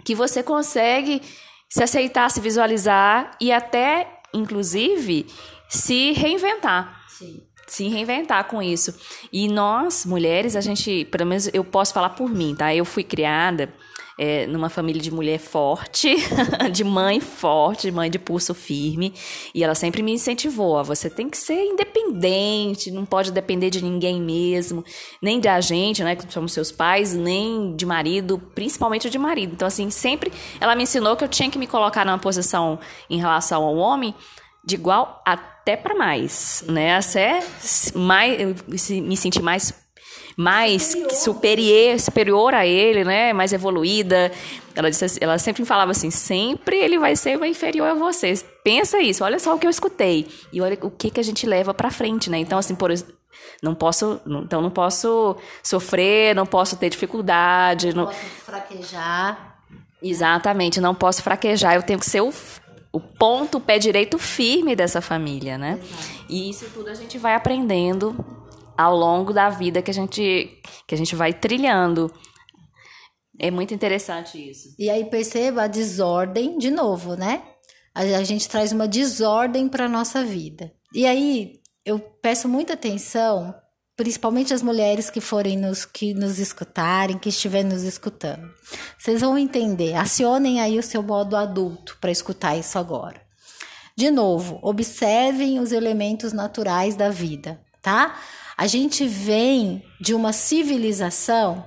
que 0.06 0.16
você 0.16 0.42
consegue 0.42 1.22
se 1.70 1.84
aceitar, 1.84 2.32
se 2.32 2.40
visualizar 2.40 3.36
e 3.42 3.52
até, 3.52 4.08
inclusive, 4.34 5.28
se 5.68 6.14
reinventar. 6.14 7.02
Sim. 7.10 7.42
Se 7.68 7.90
reinventar 7.90 8.46
com 8.46 8.62
isso. 8.62 8.98
E 9.34 9.50
nós, 9.50 10.06
mulheres, 10.06 10.56
a 10.56 10.62
gente, 10.62 11.04
pelo 11.06 11.26
menos 11.26 11.50
eu 11.54 11.66
posso 11.66 11.94
falar 11.94 12.12
por 12.12 12.30
mim, 12.30 12.56
tá? 12.56 12.74
Eu 12.74 12.86
fui 12.86 13.04
criada 13.04 13.74
é, 14.18 14.48
numa 14.48 14.70
família 14.70 15.02
de 15.02 15.12
mulher 15.12 15.40
forte, 15.40 16.16
de 16.72 16.84
mãe 16.84 17.20
forte, 17.20 17.92
mãe 17.92 18.10
de 18.10 18.18
pulso 18.18 18.54
firme, 18.54 19.14
e 19.54 19.64
ela 19.64 19.76
sempre 19.76 20.02
me 20.02 20.14
incentivou: 20.14 20.74
ó, 20.74 20.84
você 20.84 21.10
tem 21.10 21.30
que 21.30 21.38
ser 21.38 21.66
independente, 21.66 22.92
não 22.92 23.06
pode 23.06 23.32
depender 23.32 23.70
de 23.70 23.84
ninguém 23.84 24.22
mesmo, 24.22 24.84
nem 25.22 25.40
da 25.40 25.60
gente, 25.60 26.04
né, 26.04 26.16
que 26.16 26.32
somos 26.32 26.54
seus 26.54 26.72
pais, 26.72 27.14
nem 27.14 27.76
de 27.76 27.86
marido, 27.86 28.42
principalmente 28.54 29.10
de 29.10 29.18
marido. 29.18 29.54
Então, 29.54 29.68
assim, 29.68 29.90
sempre 29.90 30.32
ela 30.60 30.76
me 30.76 30.84
ensinou 30.84 31.16
que 31.16 31.24
eu 31.24 31.30
tinha 31.30 31.50
que 31.50 31.60
me 31.60 31.68
colocar 31.68 32.06
numa 32.06 32.20
posição 32.20 32.80
em 33.10 33.18
relação 33.18 33.64
ao 33.64 33.76
homem 33.76 34.16
de 34.64 34.76
igual 34.76 35.22
até 35.26 35.76
para 35.76 35.94
mais, 35.94 36.64
né? 36.68 36.96
Até 36.98 37.44
mais, 37.94 38.64
me 38.68 39.16
sentir 39.16 39.42
mais 39.42 39.85
mais 40.36 40.96
superior. 41.14 42.00
superior, 42.00 42.54
a 42.54 42.66
ele, 42.66 43.04
né? 43.04 43.32
Mais 43.32 43.54
evoluída. 43.54 44.32
Ela, 44.76 44.90
disse, 44.90 45.18
ela 45.22 45.38
sempre 45.38 45.64
falava 45.64 45.92
assim: 45.92 46.12
sempre 46.12 46.78
ele 46.78 47.00
vai 47.00 47.16
ser 47.16 47.44
inferior 47.46 47.88
a 47.88 47.94
vocês. 47.94 48.46
Pensa 48.64 49.00
isso, 49.00 49.24
olha 49.24 49.40
só 49.40 49.56
o 49.56 49.60
que 49.60 49.66
eu 49.66 49.72
escutei. 49.72 50.28
E 50.52 50.62
olha 50.62 50.78
o 50.82 50.92
que, 50.92 51.10
que 51.10 51.20
a 51.20 51.24
gente 51.24 51.46
leva 51.46 51.74
para 51.74 51.90
frente, 51.90 52.30
né? 52.30 52.38
Então, 52.38 52.60
assim, 52.60 52.76
por 52.76 52.92
não 53.62 53.74
posso, 53.74 54.20
então 54.26 54.62
não 54.62 54.70
posso 54.70 55.36
sofrer, 55.64 56.36
não 56.36 56.46
posso 56.46 56.76
ter 56.76 56.90
dificuldade. 56.90 57.96
Não, 57.96 58.06
não 58.06 58.12
posso 58.12 58.26
fraquejar. 58.46 59.58
Exatamente, 60.02 60.82
não 60.82 60.94
posso 60.94 61.24
fraquejar. 61.24 61.76
Eu 61.76 61.84
tenho 61.84 61.98
que 61.98 62.06
ser 62.06 62.22
o, 62.22 62.34
o 62.92 63.00
ponto, 63.00 63.58
o 63.58 63.62
pé 63.62 63.80
direito 63.80 64.20
firme 64.20 64.76
dessa 64.76 65.02
família, 65.02 65.58
né? 65.58 65.80
Exato. 65.82 66.26
E 66.28 66.50
isso 66.50 66.66
tudo 66.74 66.90
a 66.90 66.94
gente 66.94 67.18
vai 67.18 67.34
aprendendo 67.34 68.16
ao 68.78 68.96
longo 68.96 69.34
da 69.34 69.50
vida 69.50 69.82
que 69.82 69.92
a 69.92 69.94
gente 69.94 70.62
que 70.88 70.96
a 70.96 70.98
gente 70.98 71.16
vai 71.16 71.34
trilhando. 71.34 72.12
É 73.40 73.52
muito 73.52 73.74
interessante 73.74 74.38
isso. 74.50 74.74
E 74.80 74.90
aí 74.90 75.06
perceba 75.06 75.64
a 75.64 75.68
desordem 75.68 76.58
de 76.58 76.72
novo, 76.72 77.16
né? 77.16 77.44
A, 77.94 78.24
gente 78.24 78.50
traz 78.50 78.74
uma 78.74 78.88
desordem 78.88 79.70
para 79.70 79.88
nossa 79.88 80.24
vida. 80.24 80.72
E 80.94 81.06
aí 81.06 81.62
eu 81.86 81.98
peço 81.98 82.50
muita 82.50 82.74
atenção, 82.74 83.56
principalmente 83.96 84.54
as 84.54 84.62
mulheres 84.62 85.10
que 85.10 85.22
forem 85.22 85.58
nos 85.58 85.86
que 85.86 86.14
nos 86.14 86.38
escutarem, 86.38 87.18
que 87.18 87.30
estiverem 87.30 87.72
nos 87.72 87.84
escutando. 87.84 88.50
Vocês 88.98 89.22
vão 89.22 89.38
entender. 89.38 89.94
Acionem 89.96 90.60
aí 90.60 90.78
o 90.78 90.84
seu 90.84 91.02
modo 91.02 91.38
adulto 91.38 91.98
para 92.02 92.12
escutar 92.12 92.58
isso 92.58 92.78
agora. 92.78 93.22
De 93.98 94.12
novo, 94.12 94.60
observem 94.62 95.60
os 95.60 95.72
elementos 95.72 96.34
naturais 96.34 96.98
da 96.98 97.10
vida, 97.10 97.62
tá? 97.82 98.20
A 98.58 98.68
gente 98.68 99.06
vem 99.06 99.84
de 100.00 100.14
uma 100.14 100.32
civilização, 100.32 101.66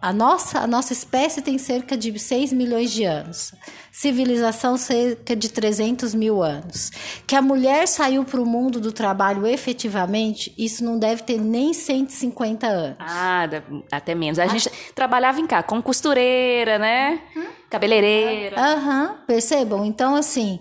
a 0.00 0.12
nossa, 0.14 0.60
a 0.60 0.66
nossa 0.66 0.94
espécie 0.94 1.42
tem 1.42 1.58
cerca 1.58 1.94
de 1.94 2.18
6 2.18 2.54
milhões 2.54 2.90
de 2.90 3.04
anos, 3.04 3.52
civilização 3.92 4.78
cerca 4.78 5.36
de 5.36 5.50
300 5.50 6.14
mil 6.14 6.42
anos. 6.42 6.90
Que 7.26 7.36
a 7.36 7.42
mulher 7.42 7.86
saiu 7.86 8.24
para 8.24 8.40
o 8.40 8.46
mundo 8.46 8.80
do 8.80 8.92
trabalho 8.92 9.46
efetivamente, 9.46 10.54
isso 10.56 10.82
não 10.82 10.98
deve 10.98 11.22
ter 11.22 11.38
nem 11.38 11.74
150 11.74 12.66
anos. 12.66 12.96
Ah, 12.98 13.46
até 13.92 14.14
menos. 14.14 14.38
A, 14.38 14.44
a 14.44 14.46
gente 14.46 14.70
trabalhava 14.94 15.38
em 15.38 15.46
cá, 15.46 15.62
como 15.62 15.82
costureira, 15.82 16.78
né? 16.78 17.20
Hum? 17.36 17.44
Cabeleireira. 17.68 18.58
Aham, 18.58 19.08
uhum, 19.08 19.26
percebam? 19.26 19.84
Então, 19.84 20.14
assim, 20.14 20.60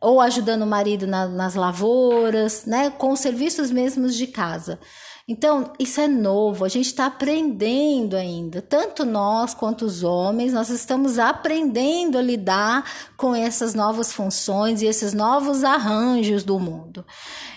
ou 0.00 0.20
ajudando 0.20 0.62
o 0.62 0.66
marido 0.66 1.06
na, 1.06 1.26
nas 1.26 1.54
lavouras, 1.54 2.64
né? 2.64 2.90
Com 2.90 3.12
os 3.12 3.20
serviços 3.20 3.70
mesmos 3.70 4.14
de 4.14 4.26
casa. 4.26 4.78
Então, 5.26 5.72
isso 5.78 6.00
é 6.02 6.06
novo, 6.06 6.66
a 6.66 6.68
gente 6.68 6.86
está 6.86 7.06
aprendendo 7.06 8.14
ainda. 8.14 8.60
Tanto 8.60 9.06
nós 9.06 9.54
quanto 9.54 9.86
os 9.86 10.02
homens, 10.02 10.52
nós 10.52 10.68
estamos 10.68 11.18
aprendendo 11.18 12.18
a 12.18 12.22
lidar 12.22 12.84
com 13.16 13.34
essas 13.34 13.74
novas 13.74 14.12
funções 14.12 14.82
e 14.82 14.86
esses 14.86 15.14
novos 15.14 15.64
arranjos 15.64 16.44
do 16.44 16.58
mundo. 16.58 17.06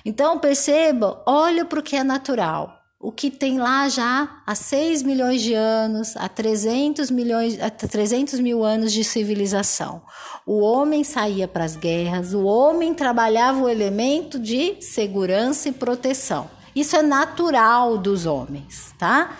Então, 0.05 0.39
perceba, 0.39 1.21
olha 1.25 1.65
para 1.65 1.79
o 1.79 1.83
que 1.83 1.97
é 1.97 2.03
natural 2.05 2.77
o 2.99 3.11
que 3.11 3.29
tem 3.29 3.59
lá 3.59 3.87
já 3.87 4.41
há 4.45 4.55
6 4.55 5.03
milhões 5.03 5.41
de 5.41 5.53
anos, 5.53 6.17
há 6.17 6.27
300, 6.27 7.11
milhões, 7.11 7.61
há 7.61 7.69
300 7.69 8.39
mil 8.39 8.63
anos 8.63 8.91
de 8.91 9.03
civilização. 9.03 10.01
O 10.45 10.61
homem 10.61 11.03
saía 11.03 11.47
para 11.47 11.63
as 11.63 11.75
guerras, 11.75 12.33
o 12.33 12.43
homem 12.43 12.95
trabalhava 12.95 13.61
o 13.61 13.69
elemento 13.69 14.39
de 14.39 14.81
segurança 14.81 15.69
e 15.69 15.71
proteção. 15.71 16.49
Isso 16.77 16.95
é 16.95 17.01
natural 17.01 17.97
dos 17.97 18.27
homens, 18.27 18.93
tá? 18.99 19.35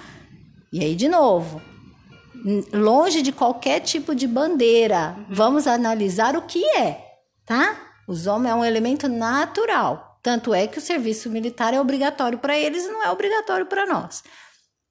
E 0.74 0.84
aí, 0.84 0.96
de 0.96 1.08
novo, 1.08 1.62
longe 2.74 3.22
de 3.22 3.32
qualquer 3.32 3.80
tipo 3.82 4.16
de 4.16 4.28
bandeira, 4.28 5.16
vamos 5.30 5.68
analisar 5.68 6.36
o 6.36 6.42
que 6.42 6.66
é, 6.66 7.00
tá? 7.46 7.78
Os 8.08 8.26
homens 8.26 8.52
é 8.52 8.56
um 8.56 8.66
elemento 8.66 9.08
natural. 9.08 10.20
Tanto 10.24 10.52
é 10.52 10.66
que 10.66 10.80
o 10.80 10.82
serviço 10.82 11.30
militar 11.30 11.76
é 11.76 11.80
obrigatório 11.80 12.40
para 12.40 12.58
eles 12.58 12.86
e 12.86 12.88
não 12.88 13.04
é 13.04 13.12
obrigatório 13.12 13.68
para 13.68 13.86
nós. 13.86 14.24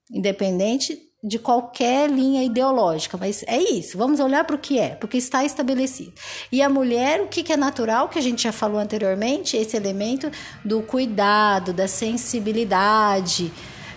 Independente 0.09 0.97
de 1.23 1.39
qualquer 1.39 2.09
linha 2.09 2.43
ideológica, 2.43 3.17
mas 3.17 3.43
é 3.47 3.57
isso. 3.57 3.97
Vamos 3.97 4.19
olhar 4.19 4.43
para 4.43 4.55
o 4.55 4.59
que 4.59 4.79
é, 4.79 4.89
porque 4.89 5.17
está 5.17 5.43
estabelecido. 5.43 6.13
E 6.51 6.61
a 6.61 6.69
mulher, 6.69 7.21
o 7.21 7.27
que 7.27 7.51
é 7.51 7.57
natural, 7.57 8.07
que 8.07 8.19
a 8.19 8.21
gente 8.21 8.43
já 8.43 8.51
falou 8.51 8.79
anteriormente, 8.79 9.57
esse 9.57 9.75
elemento 9.75 10.31
do 10.63 10.81
cuidado, 10.81 11.73
da 11.73 11.87
sensibilidade. 11.87 13.51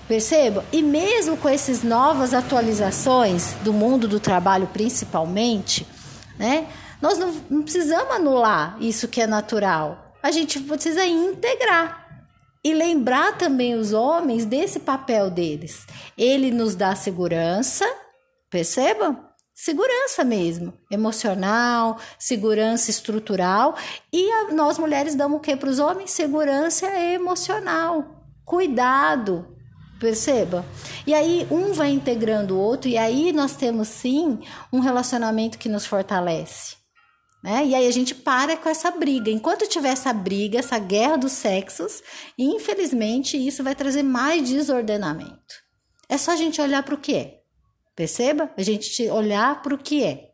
Perceba? 0.09 0.64
E 0.72 0.82
mesmo 0.82 1.36
com 1.36 1.49
essas 1.49 1.82
novas 1.82 2.34
atualizações 2.34 3.55
do 3.62 3.72
mundo 3.72 4.09
do 4.09 4.18
trabalho, 4.18 4.66
principalmente, 4.66 5.86
né? 6.38 6.66
Nós 7.01 7.18
não, 7.18 7.34
não 7.49 7.62
precisamos 7.62 8.14
anular 8.14 8.76
isso 8.80 9.09
que 9.09 9.20
é 9.20 9.26
natural 9.26 10.11
a 10.22 10.30
gente 10.30 10.61
precisa 10.61 11.05
integrar 11.05 11.99
e 12.62 12.74
lembrar 12.74 13.38
também 13.38 13.74
os 13.74 13.92
homens 13.92 14.44
desse 14.44 14.80
papel 14.80 15.30
deles. 15.30 15.86
Ele 16.16 16.50
nos 16.50 16.74
dá 16.74 16.94
segurança, 16.94 17.84
percebam? 18.50 19.30
segurança 19.61 20.24
mesmo, 20.24 20.72
emocional, 20.90 21.98
segurança 22.18 22.90
estrutural. 22.90 23.76
E 24.11 24.30
a, 24.32 24.52
nós 24.52 24.78
mulheres 24.78 25.14
damos 25.14 25.36
o 25.36 25.40
que 25.40 25.54
para 25.54 25.68
os 25.68 25.78
homens? 25.78 26.12
Segurança 26.12 26.86
emocional, 27.12 28.24
cuidado. 28.42 29.44
Perceba? 29.98 30.64
E 31.06 31.12
aí 31.12 31.46
um 31.50 31.74
vai 31.74 31.90
integrando 31.90 32.56
o 32.56 32.58
outro, 32.58 32.88
e 32.88 32.96
aí 32.96 33.32
nós 33.32 33.54
temos 33.54 33.88
sim 33.88 34.40
um 34.72 34.80
relacionamento 34.80 35.58
que 35.58 35.68
nos 35.68 35.84
fortalece. 35.84 36.80
Né? 37.43 37.66
E 37.66 37.74
aí 37.74 37.86
a 37.86 37.91
gente 37.91 38.14
para 38.14 38.57
com 38.57 38.68
essa 38.68 38.91
briga. 38.91 39.30
Enquanto 39.30 39.68
tiver 39.68 39.91
essa 39.91 40.12
briga, 40.12 40.59
essa 40.59 40.78
guerra 40.78 41.16
dos 41.16 41.32
sexos, 41.32 42.03
infelizmente 42.38 43.36
isso 43.36 43.64
vai 43.64 43.74
trazer 43.74 44.03
mais 44.03 44.49
desordenamento. 44.49 45.55
É 46.09 46.18
só 46.18 46.32
a 46.32 46.36
gente 46.36 46.61
olhar 46.61 46.82
para 46.82 46.95
o 46.95 46.99
que 46.99 47.14
é. 47.14 47.41
Perceba? 47.97 48.53
A 48.57 48.62
gente 48.62 49.09
olhar 49.09 49.62
para 49.62 49.74
o 49.74 49.78
que 49.78 50.05
é. 50.05 50.30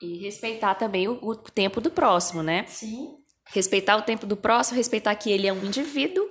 E 0.00 0.18
respeitar 0.18 0.74
também 0.74 1.06
o, 1.08 1.18
o, 1.22 1.36
tempo 1.36 1.80
do 1.80 1.90
próximo, 1.90 2.42
né? 2.42 2.64
Sim. 2.66 3.16
Respeitar 3.52 3.96
o 3.96 4.02
tempo 4.02 4.26
do 4.26 4.36
próximo, 4.36 4.76
respeitar 4.76 5.14
que 5.14 5.30
ele 5.30 5.46
é 5.46 5.52
um 5.52 5.64
indivíduo 5.64 6.24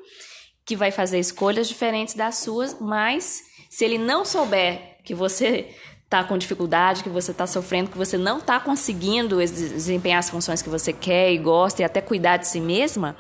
que 0.66 0.76
vai 0.76 0.92
fazer 0.92 1.20
escolhas 1.20 1.68
diferentes 1.68 2.16
das 2.16 2.38
suas, 2.38 2.80
mas 2.80 3.42
se 3.70 3.86
ele 3.86 3.98
não 3.98 4.26
souber 4.26 4.98
que 5.04 5.14
você 5.14 5.76
está 6.10 6.24
com 6.24 6.40
dificuldade, 6.40 7.04
que 7.04 7.10
você 7.10 7.30
está 7.30 7.46
sofrendo, 7.46 7.92
que 7.92 7.98
você 7.98 8.18
não 8.18 8.40
está 8.40 8.60
conseguindo 8.60 9.38
desempenhar 9.38 10.18
as 10.18 10.28
funções 10.28 10.60
que 10.60 10.68
você 10.68 10.92
quer 10.92 11.32
e 11.32 11.38
gosta 11.38 11.84
e 11.84 11.86
até 11.86 12.02
cuidar 12.02 12.38
de 12.38 12.48
si 12.48 12.60
mesma, 12.60 13.16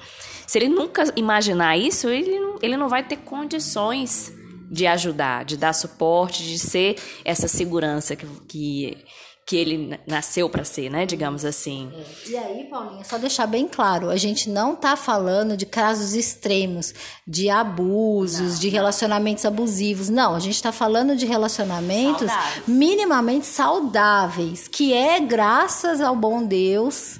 se 0.47 0.57
ele 0.57 0.67
nunca 0.67 1.03
imaginar 1.15 1.77
isso, 1.77 2.09
ele 2.09 2.39
não, 2.39 2.57
ele 2.59 2.75
não 2.75 2.89
vai 2.89 3.03
ter 3.03 3.17
condições 3.17 4.33
de 4.71 4.87
ajudar, 4.87 5.45
de 5.45 5.55
dar 5.55 5.73
suporte, 5.73 6.43
de 6.43 6.57
ser 6.57 6.95
essa 7.23 7.47
segurança 7.47 8.15
que, 8.15 8.25
que, 8.47 8.97
que 9.49 9.57
ele 9.57 9.99
nasceu 10.05 10.47
para 10.47 10.63
ser, 10.63 10.91
né? 10.91 11.07
Digamos 11.07 11.43
assim. 11.43 11.91
É. 11.91 12.29
E 12.29 12.37
aí, 12.37 12.63
Paulinha, 12.65 13.03
só 13.03 13.17
deixar 13.17 13.47
bem 13.47 13.67
claro, 13.67 14.11
a 14.11 14.15
gente 14.15 14.47
não 14.47 14.73
está 14.73 14.95
falando 14.95 15.57
de 15.57 15.65
casos 15.65 16.13
extremos, 16.13 16.93
de 17.25 17.49
abusos, 17.49 18.53
não, 18.53 18.59
de 18.59 18.69
relacionamentos 18.69 19.45
abusivos. 19.45 20.07
Não, 20.07 20.35
a 20.35 20.39
gente 20.39 20.53
está 20.53 20.71
falando 20.71 21.15
de 21.15 21.25
relacionamentos 21.25 22.27
saudáveis. 22.27 22.67
minimamente 22.67 23.47
saudáveis, 23.47 24.67
que 24.67 24.93
é 24.93 25.19
graças 25.19 25.99
ao 25.99 26.15
bom 26.15 26.45
Deus 26.45 27.17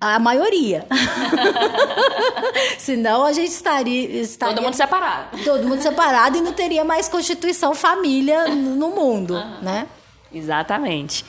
a 0.00 0.20
maioria. 0.20 0.86
Senão 2.78 3.24
a 3.24 3.32
gente 3.32 3.50
estaria, 3.50 4.08
estaria, 4.20 4.54
Todo 4.54 4.64
mundo 4.64 4.74
separado. 4.74 5.42
Todo 5.42 5.66
mundo 5.66 5.82
separado 5.82 6.38
e 6.38 6.40
não 6.40 6.52
teria 6.52 6.84
mais 6.84 7.08
constituição 7.08 7.74
família 7.74 8.46
no 8.46 8.90
mundo, 8.90 9.34
uhum. 9.34 9.60
né? 9.60 9.88
Exatamente. 10.32 11.24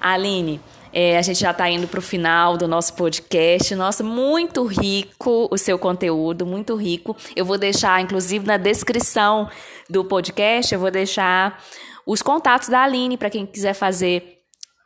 Aline, 0.00 0.60
é, 0.92 1.16
a 1.16 1.22
gente 1.22 1.40
já 1.40 1.52
está 1.52 1.68
indo 1.70 1.88
para 1.88 1.98
o 1.98 2.02
final 2.02 2.56
do 2.56 2.68
nosso 2.68 2.94
podcast. 2.94 3.74
Nossa, 3.74 4.04
muito 4.04 4.64
rico 4.64 5.48
o 5.50 5.56
seu 5.56 5.78
conteúdo, 5.78 6.44
muito 6.44 6.76
rico. 6.76 7.16
Eu 7.34 7.44
vou 7.44 7.56
deixar, 7.56 8.00
inclusive, 8.00 8.46
na 8.46 8.58
descrição 8.58 9.48
do 9.88 10.04
podcast, 10.04 10.72
eu 10.74 10.80
vou 10.80 10.90
deixar 10.90 11.62
os 12.04 12.20
contatos 12.20 12.68
da 12.68 12.82
Aline 12.82 13.16
para 13.16 13.30
quem 13.30 13.46
quiser 13.46 13.74
fazer 13.74 14.40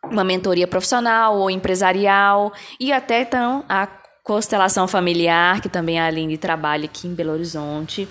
uma 0.04 0.22
mentoria 0.22 0.68
profissional 0.68 1.36
ou 1.36 1.50
empresarial 1.50 2.52
e 2.78 2.92
até 2.92 3.22
então 3.22 3.64
a 3.68 3.88
constelação 4.22 4.86
familiar, 4.86 5.60
que 5.60 5.68
também 5.68 5.98
a 5.98 6.06
Aline 6.06 6.38
trabalha 6.38 6.84
aqui 6.84 7.08
em 7.08 7.14
Belo 7.14 7.32
Horizonte. 7.32 8.08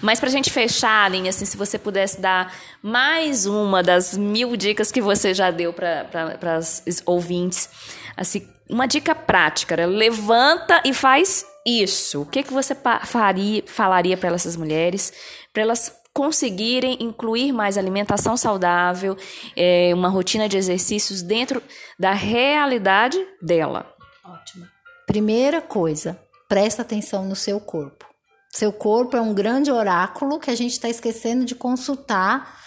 Mas 0.00 0.20
para 0.20 0.28
a 0.28 0.32
gente 0.32 0.50
fechar, 0.50 1.06
Aline, 1.06 1.28
assim, 1.28 1.44
se 1.44 1.56
você 1.56 1.78
pudesse 1.78 2.20
dar 2.20 2.54
mais 2.82 3.46
uma 3.46 3.82
das 3.82 4.16
mil 4.16 4.56
dicas 4.56 4.92
que 4.92 5.00
você 5.00 5.34
já 5.34 5.50
deu 5.50 5.72
para 5.72 6.58
os 6.58 7.02
ouvintes, 7.04 7.68
assim, 8.16 8.48
uma 8.68 8.86
dica 8.86 9.14
prática, 9.14 9.76
né? 9.76 9.86
levanta 9.86 10.82
e 10.84 10.92
faz 10.92 11.44
isso. 11.64 12.22
O 12.22 12.26
que, 12.26 12.42
que 12.42 12.52
você 12.52 12.76
faria, 13.04 13.62
falaria 13.66 14.16
para 14.16 14.34
essas 14.34 14.56
mulheres, 14.56 15.12
para 15.52 15.62
elas 15.62 15.92
conseguirem 16.12 16.98
incluir 17.00 17.52
mais 17.52 17.78
alimentação 17.78 18.36
saudável, 18.36 19.16
é, 19.56 19.92
uma 19.94 20.08
rotina 20.08 20.48
de 20.48 20.56
exercícios 20.56 21.22
dentro 21.22 21.62
da 21.98 22.12
realidade 22.12 23.18
dela. 23.40 23.94
Ótimo. 24.24 24.66
Primeira 25.06 25.60
coisa, 25.60 26.18
presta 26.48 26.82
atenção 26.82 27.24
no 27.24 27.36
seu 27.36 27.60
corpo. 27.60 28.07
Seu 28.50 28.72
corpo 28.72 29.16
é 29.16 29.20
um 29.20 29.34
grande 29.34 29.70
oráculo 29.70 30.38
que 30.38 30.50
a 30.50 30.54
gente 30.54 30.72
está 30.72 30.88
esquecendo 30.88 31.44
de 31.44 31.54
consultar 31.54 32.58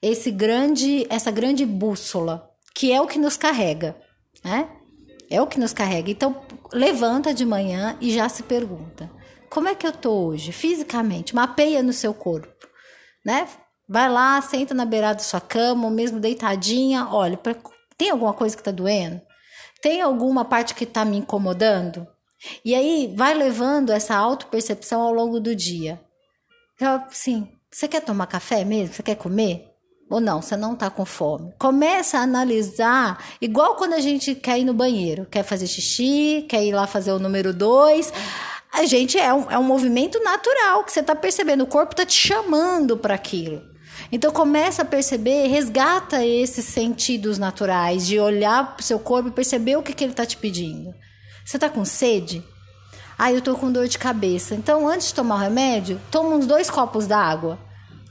esse 0.00 0.30
grande, 0.30 1.06
essa 1.10 1.30
grande 1.30 1.66
bússola, 1.66 2.48
que 2.74 2.92
é 2.92 3.00
o 3.00 3.06
que 3.06 3.18
nos 3.18 3.36
carrega, 3.36 3.96
né? 4.44 4.68
É 5.30 5.40
o 5.40 5.46
que 5.46 5.58
nos 5.58 5.72
carrega. 5.72 6.10
Então, 6.10 6.42
levanta 6.72 7.34
de 7.34 7.44
manhã 7.44 7.96
e 8.00 8.12
já 8.12 8.28
se 8.28 8.42
pergunta: 8.42 9.10
como 9.50 9.68
é 9.68 9.74
que 9.74 9.86
eu 9.86 9.92
tô 9.92 10.12
hoje, 10.26 10.52
fisicamente? 10.52 11.34
Mapeia 11.34 11.82
no 11.82 11.92
seu 11.92 12.14
corpo 12.14 12.54
né? 13.24 13.48
Vai 13.88 14.08
lá, 14.08 14.40
senta 14.42 14.74
na 14.74 14.84
beirada 14.84 15.16
da 15.16 15.22
sua 15.22 15.40
cama, 15.40 15.84
ou 15.84 15.90
mesmo 15.90 16.20
deitadinha, 16.20 17.08
olha, 17.08 17.38
tem 17.96 18.10
alguma 18.10 18.32
coisa 18.32 18.56
que 18.56 18.62
tá 18.62 18.70
doendo? 18.70 19.20
Tem 19.80 20.00
alguma 20.00 20.44
parte 20.44 20.74
que 20.74 20.86
tá 20.86 21.04
me 21.04 21.18
incomodando? 21.18 22.06
E 22.64 22.74
aí 22.74 23.12
vai 23.16 23.34
levando 23.34 23.90
essa 23.90 24.14
autopercepção 24.14 25.00
ao 25.00 25.12
longo 25.12 25.40
do 25.40 25.54
dia. 25.54 26.00
Eu, 26.80 26.88
assim, 27.10 27.48
você 27.70 27.86
quer 27.88 28.00
tomar 28.00 28.26
café 28.26 28.64
mesmo? 28.64 28.94
Você 28.94 29.02
quer 29.02 29.16
comer? 29.16 29.68
Ou 30.10 30.20
não, 30.20 30.42
você 30.42 30.56
não 30.56 30.76
tá 30.76 30.90
com 30.90 31.04
fome. 31.04 31.52
Começa 31.58 32.18
a 32.18 32.22
analisar, 32.22 33.24
igual 33.40 33.76
quando 33.76 33.94
a 33.94 34.00
gente 34.00 34.34
quer 34.34 34.58
ir 34.58 34.64
no 34.64 34.74
banheiro, 34.74 35.26
quer 35.26 35.42
fazer 35.42 35.66
xixi, 35.66 36.44
quer 36.48 36.64
ir 36.64 36.72
lá 36.72 36.86
fazer 36.86 37.12
o 37.12 37.18
número 37.18 37.54
dois 37.54 38.12
a 38.74 38.84
gente 38.86 39.16
é 39.16 39.32
um, 39.32 39.48
é 39.48 39.56
um 39.56 39.62
movimento 39.62 40.18
natural 40.20 40.82
que 40.82 40.92
você 40.92 40.98
está 40.98 41.14
percebendo, 41.14 41.62
o 41.62 41.66
corpo 41.66 41.92
está 41.92 42.04
te 42.04 42.14
chamando 42.14 42.96
para 42.96 43.14
aquilo. 43.14 43.62
Então 44.10 44.32
começa 44.32 44.82
a 44.82 44.84
perceber, 44.84 45.46
resgata 45.46 46.24
esses 46.24 46.64
sentidos 46.64 47.38
naturais 47.38 48.04
de 48.04 48.18
olhar 48.18 48.74
para 48.74 48.82
o 48.82 48.84
seu 48.84 48.98
corpo 48.98 49.28
e 49.28 49.32
perceber 49.32 49.76
o 49.76 49.82
que, 49.82 49.92
que 49.92 50.02
ele 50.02 50.12
está 50.12 50.26
te 50.26 50.36
pedindo. 50.36 50.92
Você 51.44 51.56
está 51.56 51.68
com 51.68 51.84
sede? 51.84 52.42
Ah, 53.18 53.30
eu 53.30 53.38
estou 53.38 53.56
com 53.56 53.70
dor 53.70 53.86
de 53.86 53.98
cabeça. 53.98 54.54
Então, 54.54 54.88
antes 54.88 55.08
de 55.08 55.14
tomar 55.14 55.36
o 55.36 55.38
remédio, 55.38 56.00
toma 56.10 56.30
uns 56.30 56.46
dois 56.46 56.70
copos 56.70 57.06
d'água. 57.06 57.58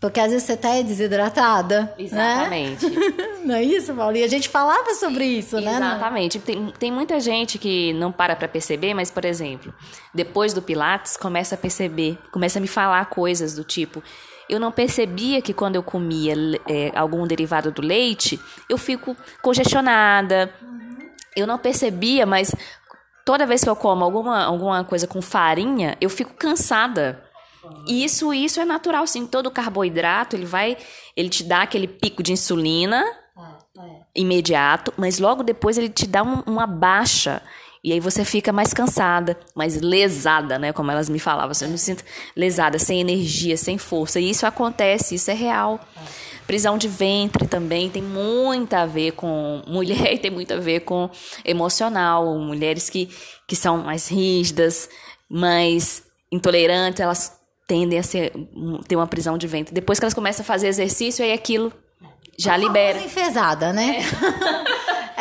Porque 0.03 0.19
às 0.19 0.31
vezes 0.31 0.43
você 0.45 0.57
tá 0.57 0.81
desidratada. 0.81 1.83
Né? 1.83 1.93
Exatamente. 1.97 2.89
Né? 2.89 3.27
não 3.45 3.55
é 3.55 3.63
isso, 3.63 3.93
Paulinha? 3.93 4.25
A 4.25 4.29
gente 4.29 4.49
falava 4.49 4.93
sobre 4.95 5.23
isso, 5.23 5.61
né? 5.61 5.77
Exatamente. 5.77 6.39
Tem, 6.39 6.73
tem 6.77 6.91
muita 6.91 7.21
gente 7.21 7.57
que 7.57 7.93
não 7.93 8.11
para 8.11 8.35
para 8.35 8.49
perceber, 8.49 8.93
mas, 8.93 9.09
por 9.09 9.23
exemplo, 9.23 9.73
depois 10.13 10.53
do 10.53 10.61
Pilates, 10.61 11.15
começa 11.15 11.55
a 11.55 11.57
perceber, 11.57 12.17
começa 12.33 12.59
a 12.59 12.61
me 12.61 12.67
falar 12.67 13.05
coisas 13.05 13.55
do 13.55 13.63
tipo. 13.63 14.03
Eu 14.49 14.59
não 14.59 14.73
percebia 14.73 15.41
que 15.41 15.53
quando 15.53 15.75
eu 15.75 15.83
comia 15.83 16.35
é, 16.67 16.91
algum 16.95 17.25
derivado 17.25 17.71
do 17.71 17.81
leite, 17.81 18.37
eu 18.67 18.77
fico 18.77 19.15
congestionada. 19.41 20.53
Eu 21.33 21.47
não 21.47 21.57
percebia, 21.57 22.25
mas 22.25 22.53
toda 23.25 23.45
vez 23.45 23.63
que 23.63 23.69
eu 23.69 23.75
como 23.75 24.03
alguma, 24.03 24.43
alguma 24.43 24.83
coisa 24.83 25.07
com 25.07 25.21
farinha, 25.21 25.97
eu 25.99 26.09
fico 26.09 26.33
cansada. 26.33 27.23
Isso, 27.87 28.33
isso 28.33 28.59
é 28.59 28.65
natural, 28.65 29.07
sim. 29.07 29.25
Todo 29.25 29.49
carboidrato, 29.49 30.35
ele 30.35 30.45
vai, 30.45 30.77
ele 31.15 31.29
te 31.29 31.43
dá 31.43 31.61
aquele 31.61 31.87
pico 31.87 32.21
de 32.21 32.33
insulina 32.33 33.03
é, 33.37 33.81
é. 33.81 33.99
imediato, 34.15 34.93
mas 34.97 35.19
logo 35.19 35.43
depois 35.43 35.77
ele 35.77 35.89
te 35.89 36.05
dá 36.05 36.23
um, 36.23 36.41
uma 36.45 36.67
baixa. 36.67 37.41
E 37.83 37.91
aí 37.91 37.99
você 37.99 38.23
fica 38.23 38.53
mais 38.53 38.73
cansada, 38.73 39.37
mais 39.53 39.81
lesada, 39.81 40.57
né? 40.57 40.71
Como 40.71 40.89
elas 40.89 41.09
me 41.09 41.19
falavam. 41.19 41.51
Assim, 41.51 41.65
eu 41.65 41.71
me 41.71 41.77
sinto 41.77 42.03
lesada, 42.33 42.79
sem 42.79 43.01
energia, 43.01 43.57
sem 43.57 43.77
força. 43.77 44.21
E 44.21 44.29
isso 44.29 44.45
acontece, 44.45 45.15
isso 45.15 45.29
é 45.29 45.33
real. 45.33 45.79
Prisão 46.53 46.77
de 46.77 46.87
ventre 46.87 47.47
também 47.47 47.89
tem 47.89 48.03
muito 48.03 48.75
a 48.75 48.85
ver 48.85 49.13
com 49.13 49.63
mulher 49.65 50.13
e 50.13 50.19
tem 50.19 50.29
muito 50.29 50.53
a 50.53 50.57
ver 50.57 50.81
com 50.81 51.09
emocional. 51.43 52.37
Mulheres 52.37 52.91
que, 52.91 53.09
que 53.47 53.55
são 53.55 53.79
mais 53.79 54.07
rígidas, 54.07 54.87
mais 55.27 56.03
intolerantes, 56.31 56.99
elas 56.99 57.35
tendem 57.67 57.97
a 57.97 58.03
ser, 58.03 58.31
ter 58.87 58.95
uma 58.95 59.07
prisão 59.07 59.35
de 59.35 59.47
ventre. 59.47 59.73
Depois 59.73 59.97
que 59.97 60.05
elas 60.05 60.13
começam 60.13 60.43
a 60.43 60.45
fazer 60.45 60.67
exercício, 60.67 61.25
aí 61.25 61.33
aquilo 61.33 61.73
já 62.37 62.53
a 62.53 62.57
libera. 62.57 63.01
enfesada, 63.01 63.73
né? 63.73 64.01
É. 64.01 64.63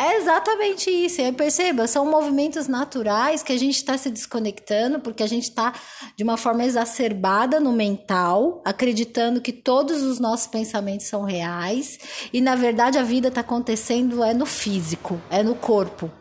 é 0.03 0.17
exatamente 0.17 0.89
isso. 0.89 1.21
E 1.21 1.25
aí, 1.25 1.31
perceba, 1.31 1.87
são 1.87 2.09
movimentos 2.09 2.67
naturais 2.67 3.41
que 3.41 3.53
a 3.53 3.57
gente 3.57 3.75
está 3.75 3.97
se 3.97 4.09
desconectando 4.09 4.99
porque 4.99 5.23
a 5.23 5.27
gente 5.27 5.43
está 5.43 5.73
de 6.17 6.23
uma 6.23 6.35
forma 6.35 6.65
exacerbada 6.65 7.59
no 7.59 7.71
mental, 7.71 8.61
acreditando 8.65 9.41
que 9.41 9.53
todos 9.53 10.03
os 10.03 10.19
nossos 10.19 10.47
pensamentos 10.47 11.07
são 11.07 11.23
reais 11.23 11.97
e 12.33 12.41
na 12.41 12.55
verdade 12.55 12.97
a 12.97 13.03
vida 13.03 13.29
está 13.29 13.41
acontecendo 13.41 14.23
é 14.23 14.33
no 14.33 14.45
físico, 14.45 15.21
é 15.29 15.41
no 15.41 15.55
corpo. 15.55 16.11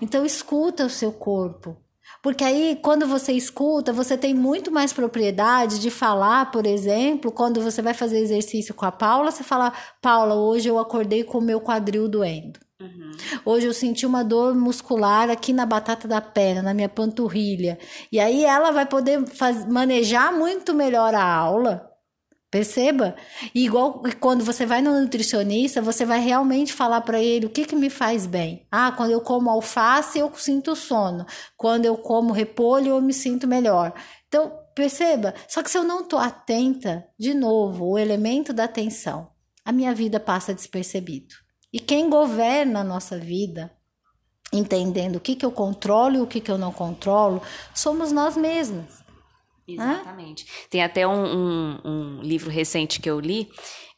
Então 0.00 0.24
escuta 0.24 0.86
o 0.86 0.90
seu 0.90 1.12
corpo. 1.12 1.76
Porque 2.22 2.44
aí, 2.44 2.78
quando 2.80 3.04
você 3.04 3.32
escuta, 3.32 3.92
você 3.92 4.16
tem 4.16 4.32
muito 4.32 4.70
mais 4.70 4.92
propriedade 4.92 5.80
de 5.80 5.90
falar, 5.90 6.52
por 6.52 6.66
exemplo, 6.66 7.32
quando 7.32 7.60
você 7.60 7.82
vai 7.82 7.94
fazer 7.94 8.18
exercício 8.20 8.72
com 8.72 8.86
a 8.86 8.92
Paula, 8.92 9.32
você 9.32 9.42
fala, 9.42 9.72
Paula, 10.00 10.36
hoje 10.36 10.68
eu 10.68 10.78
acordei 10.78 11.24
com 11.24 11.38
o 11.38 11.42
meu 11.42 11.60
quadril 11.60 12.06
doendo. 12.06 12.60
Uhum. 12.82 13.12
Hoje 13.44 13.66
eu 13.66 13.72
senti 13.72 14.04
uma 14.04 14.24
dor 14.24 14.54
muscular 14.54 15.30
aqui 15.30 15.52
na 15.52 15.64
batata 15.64 16.08
da 16.08 16.20
perna, 16.20 16.62
na 16.62 16.74
minha 16.74 16.88
panturrilha. 16.88 17.78
E 18.10 18.18
aí 18.18 18.44
ela 18.44 18.70
vai 18.70 18.86
poder 18.86 19.24
faz, 19.26 19.66
manejar 19.66 20.32
muito 20.32 20.74
melhor 20.74 21.14
a 21.14 21.24
aula 21.24 21.92
Perceba? 22.52 23.16
E 23.54 23.64
igual 23.64 24.02
quando 24.20 24.44
você 24.44 24.66
vai 24.66 24.82
no 24.82 25.00
nutricionista, 25.00 25.80
você 25.80 26.04
vai 26.04 26.20
realmente 26.20 26.70
falar 26.70 27.00
para 27.00 27.18
ele 27.18 27.46
o 27.46 27.48
que, 27.48 27.64
que 27.64 27.74
me 27.74 27.88
faz 27.88 28.26
bem. 28.26 28.66
Ah, 28.70 28.92
quando 28.92 29.10
eu 29.10 29.22
como 29.22 29.48
alface, 29.48 30.18
eu 30.18 30.30
sinto 30.36 30.76
sono. 30.76 31.24
Quando 31.56 31.86
eu 31.86 31.96
como 31.96 32.30
repolho, 32.30 32.88
eu 32.88 33.00
me 33.00 33.14
sinto 33.14 33.48
melhor. 33.48 33.94
Então, 34.28 34.52
perceba? 34.74 35.32
Só 35.48 35.62
que 35.62 35.70
se 35.70 35.78
eu 35.78 35.82
não 35.82 36.00
estou 36.00 36.18
atenta, 36.18 37.08
de 37.18 37.32
novo, 37.32 37.86
o 37.86 37.98
elemento 37.98 38.52
da 38.52 38.64
atenção, 38.64 39.30
a 39.64 39.72
minha 39.72 39.94
vida 39.94 40.20
passa 40.20 40.52
despercebido. 40.52 41.34
E 41.72 41.80
quem 41.80 42.10
governa 42.10 42.80
a 42.80 42.84
nossa 42.84 43.18
vida, 43.18 43.72
entendendo 44.52 45.16
o 45.16 45.20
que, 45.20 45.34
que 45.34 45.46
eu 45.46 45.50
controlo 45.50 46.16
e 46.16 46.20
o 46.20 46.26
que, 46.26 46.40
que 46.40 46.50
eu 46.50 46.58
não 46.58 46.72
controlo, 46.72 47.40
somos 47.74 48.12
nós 48.12 48.36
mesmos. 48.36 49.02
Exatamente. 49.66 50.44
Hã? 50.44 50.68
Tem 50.68 50.82
até 50.82 51.06
um, 51.06 51.24
um, 51.24 51.80
um, 51.84 52.22
livro 52.22 52.50
recente 52.50 53.00
que 53.00 53.08
eu 53.08 53.18
li, 53.18 53.48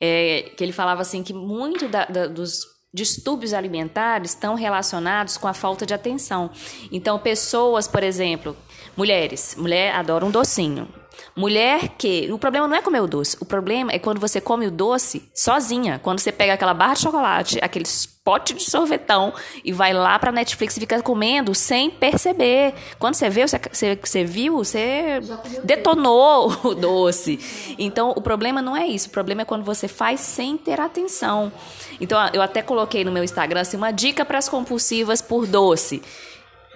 é, 0.01 0.53
que 0.57 0.63
ele 0.63 0.73
falava 0.73 1.03
assim 1.03 1.23
que 1.23 1.33
muito 1.33 1.89
da, 1.89 2.05
da, 2.05 2.27
dos 2.27 2.61
distúrbios 2.93 3.53
alimentares 3.53 4.31
estão 4.31 4.55
relacionados 4.55 5.37
com 5.37 5.49
a 5.49 5.55
falta 5.55 5.85
de 5.85 5.93
atenção. 5.93 6.51
Então, 6.93 7.19
pessoas, 7.19 7.89
por 7.89 8.05
exemplo, 8.05 8.57
mulheres, 8.97 9.57
mulher 9.57 9.95
adora 9.95 10.25
um 10.25 10.31
docinho. 10.31 10.89
Mulher 11.37 11.89
que. 11.99 12.31
O 12.33 12.39
problema 12.39 12.69
não 12.69 12.77
é 12.77 12.83
comer 12.83 13.01
o 13.01 13.07
doce. 13.07 13.37
O 13.41 13.45
problema 13.45 13.93
é 13.93 13.99
quando 13.99 14.21
você 14.21 14.41
come 14.41 14.67
o 14.67 14.71
doce 14.71 15.29
sozinha. 15.35 16.01
Quando 16.03 16.21
você 16.21 16.31
pega 16.31 16.55
aquela 16.55 16.73
barra 16.73 16.95
de 16.95 17.01
chocolate, 17.01 17.59
aquele 17.61 17.85
pote 18.25 18.55
de 18.55 18.63
sorvetão 18.63 19.35
e 19.63 19.71
vai 19.71 19.93
lá 19.93 20.19
pra 20.19 20.33
Netflix 20.33 20.77
e 20.77 20.81
fica 20.81 21.03
comendo 21.03 21.55
sem 21.55 21.91
perceber. 21.91 22.73
Quando 22.99 23.15
você 23.15 23.29
vê, 23.29 23.47
você, 23.47 23.61
você, 23.71 23.99
você 24.03 24.25
viu, 24.25 24.57
você 24.57 25.21
detonou 25.63 26.57
o 26.65 26.75
doce. 26.75 27.39
Então, 27.79 28.11
o 28.17 28.23
problema 28.23 28.63
não 28.63 28.77
é 28.77 28.87
isso. 28.87 29.09
O 29.09 29.13
problema 29.13 29.43
é 29.43 29.45
quando 29.45 29.65
você 29.65 29.87
faz 29.87 30.21
sem 30.21 30.57
ter 30.57 30.81
atenção. 30.81 31.53
Então, 32.01 32.19
eu 32.33 32.41
até 32.41 32.63
coloquei 32.63 33.05
no 33.05 33.13
meu 33.13 33.23
Instagram 33.23 33.61
assim, 33.61 33.77
uma 33.77 33.91
dica 33.91 34.25
para 34.25 34.39
as 34.39 34.49
compulsivas 34.49 35.21
por 35.21 35.47
doce. 35.47 36.01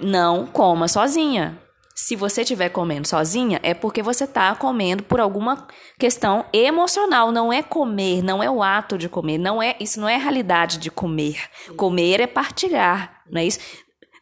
Não 0.01 0.47
coma 0.47 0.87
sozinha 0.87 1.59
se 2.01 2.15
você 2.15 2.43
estiver 2.43 2.69
comendo 2.69 3.09
sozinha, 3.09 3.59
é 3.61 3.75
porque 3.75 4.05
você 4.05 4.23
está 4.23 4.55
comendo 4.55 5.03
por 5.03 5.19
alguma 5.19 5.67
questão 5.99 6.45
emocional. 6.53 7.33
Não 7.33 7.53
é 7.53 7.61
comer, 7.61 8.23
não 8.23 8.41
é 8.41 8.49
o 8.49 8.63
ato 8.63 8.97
de 8.97 9.09
comer, 9.09 9.37
não 9.37 9.61
é 9.61 9.75
isso 9.81 10.01
não 10.01 10.09
é 10.09 10.15
a 10.15 10.19
realidade 10.19 10.79
de 10.79 10.93
comer. 10.93 11.43
Comer 11.77 12.21
é 12.21 12.27
partilhar, 12.29 13.21
não 13.29 13.41
é 13.41 13.47
isso? 13.47 13.59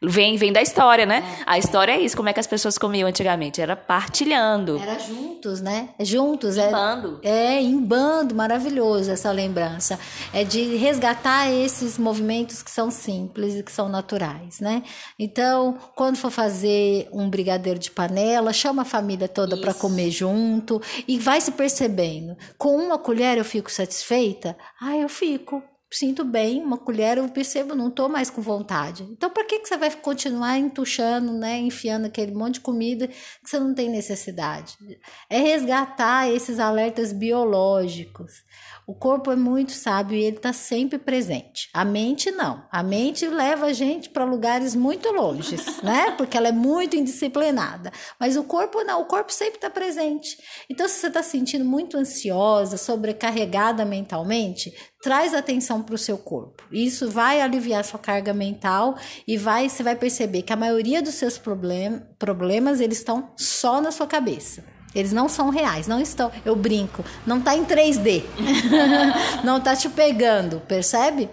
Vem, 0.02 0.36
vem 0.36 0.52
da 0.52 0.60
história, 0.60 1.06
né? 1.06 1.24
É. 1.40 1.42
A 1.46 1.58
história 1.58 1.92
é 1.92 2.00
isso. 2.00 2.16
Como 2.16 2.28
é 2.28 2.32
que 2.32 2.40
as 2.40 2.46
pessoas 2.46 2.76
comiam 2.76 3.08
antigamente? 3.08 3.60
Era 3.60 3.74
partilhando. 3.74 4.78
Era 4.78 4.98
juntos, 4.98 5.60
né? 5.60 5.90
Juntos. 6.00 6.56
Em 6.56 6.60
é, 6.60 6.70
bando. 6.70 7.20
É, 7.22 7.60
em 7.60 7.80
bando. 7.80 8.34
Maravilhoso 8.34 9.10
essa 9.10 9.30
lembrança. 9.30 9.98
É 10.32 10.44
de 10.44 10.76
resgatar 10.76 11.50
esses 11.50 11.98
movimentos 11.98 12.62
que 12.62 12.70
são 12.70 12.90
simples 12.90 13.54
e 13.54 13.62
que 13.62 13.72
são 13.72 13.88
naturais, 13.88 14.60
né? 14.60 14.82
Então, 15.18 15.78
quando 15.94 16.16
for 16.16 16.30
fazer 16.30 17.08
um 17.12 17.28
brigadeiro 17.28 17.78
de 17.78 17.90
panela, 17.90 18.52
chama 18.52 18.82
a 18.82 18.84
família 18.84 19.28
toda 19.28 19.56
para 19.56 19.72
comer 19.72 20.10
junto 20.10 20.80
e 21.08 21.18
vai 21.18 21.40
se 21.40 21.52
percebendo. 21.52 22.36
Com 22.58 22.76
uma 22.76 22.98
colher 22.98 23.38
eu 23.38 23.44
fico 23.44 23.70
satisfeita? 23.70 24.56
Ah, 24.80 24.96
eu 24.96 25.08
fico 25.08 25.62
sinto 25.98 26.24
bem, 26.24 26.62
uma 26.62 26.76
colher 26.76 27.18
eu 27.18 27.28
percebo, 27.28 27.74
não 27.74 27.88
estou 27.88 28.08
mais 28.08 28.28
com 28.28 28.42
vontade. 28.42 29.02
Então, 29.04 29.30
para 29.30 29.44
que, 29.44 29.58
que 29.60 29.68
você 29.68 29.76
vai 29.76 29.90
continuar 29.90 30.58
entuchando, 30.58 31.32
né, 31.32 31.58
enfiando 31.58 32.06
aquele 32.06 32.34
monte 32.34 32.54
de 32.54 32.60
comida 32.60 33.08
que 33.08 33.48
você 33.48 33.58
não 33.58 33.74
tem 33.74 33.88
necessidade? 33.88 34.76
É 35.28 35.38
resgatar 35.38 36.28
esses 36.28 36.58
alertas 36.58 37.12
biológicos. 37.12 38.44
O 38.86 38.94
corpo 38.94 39.32
é 39.32 39.36
muito 39.36 39.72
sábio 39.72 40.16
e 40.16 40.22
ele 40.22 40.36
está 40.36 40.52
sempre 40.52 40.96
presente. 40.96 41.68
A 41.74 41.84
mente 41.84 42.30
não. 42.30 42.62
A 42.70 42.84
mente 42.84 43.26
leva 43.26 43.66
a 43.66 43.72
gente 43.72 44.08
para 44.08 44.24
lugares 44.24 44.76
muito 44.76 45.10
longe, 45.10 45.56
né? 45.82 46.12
Porque 46.12 46.36
ela 46.36 46.48
é 46.48 46.52
muito 46.52 46.96
indisciplinada. 46.96 47.90
Mas 48.20 48.36
o 48.36 48.44
corpo 48.44 48.84
não. 48.84 49.00
O 49.00 49.06
corpo 49.06 49.32
sempre 49.32 49.56
está 49.56 49.68
presente. 49.68 50.38
Então, 50.70 50.86
se 50.86 51.00
você 51.00 51.08
está 51.08 51.20
sentindo 51.20 51.64
muito 51.64 51.96
ansiosa, 51.96 52.76
sobrecarregada 52.76 53.84
mentalmente, 53.84 54.72
traz 55.02 55.34
atenção 55.34 55.82
para 55.82 55.96
o 55.96 55.98
seu 55.98 56.16
corpo. 56.16 56.62
Isso 56.70 57.10
vai 57.10 57.40
aliviar 57.40 57.84
sua 57.84 57.98
carga 57.98 58.32
mental 58.32 58.96
e 59.26 59.36
vai, 59.36 59.68
você 59.68 59.82
vai 59.82 59.96
perceber 59.96 60.42
que 60.42 60.52
a 60.52 60.56
maioria 60.56 61.02
dos 61.02 61.14
seus 61.14 61.36
problem, 61.36 62.02
problemas 62.20 62.80
eles 62.80 62.98
estão 62.98 63.32
só 63.36 63.80
na 63.80 63.90
sua 63.90 64.06
cabeça. 64.06 64.75
Eles 64.96 65.12
não 65.12 65.28
são 65.28 65.50
reais, 65.50 65.86
não 65.86 66.00
estão. 66.00 66.32
Eu 66.42 66.56
brinco, 66.56 67.04
não 67.26 67.38
tá 67.38 67.54
em 67.54 67.66
3D. 67.66 68.22
não 69.44 69.60
tá 69.60 69.76
te 69.76 69.90
pegando, 69.90 70.58
percebe? 70.60 71.28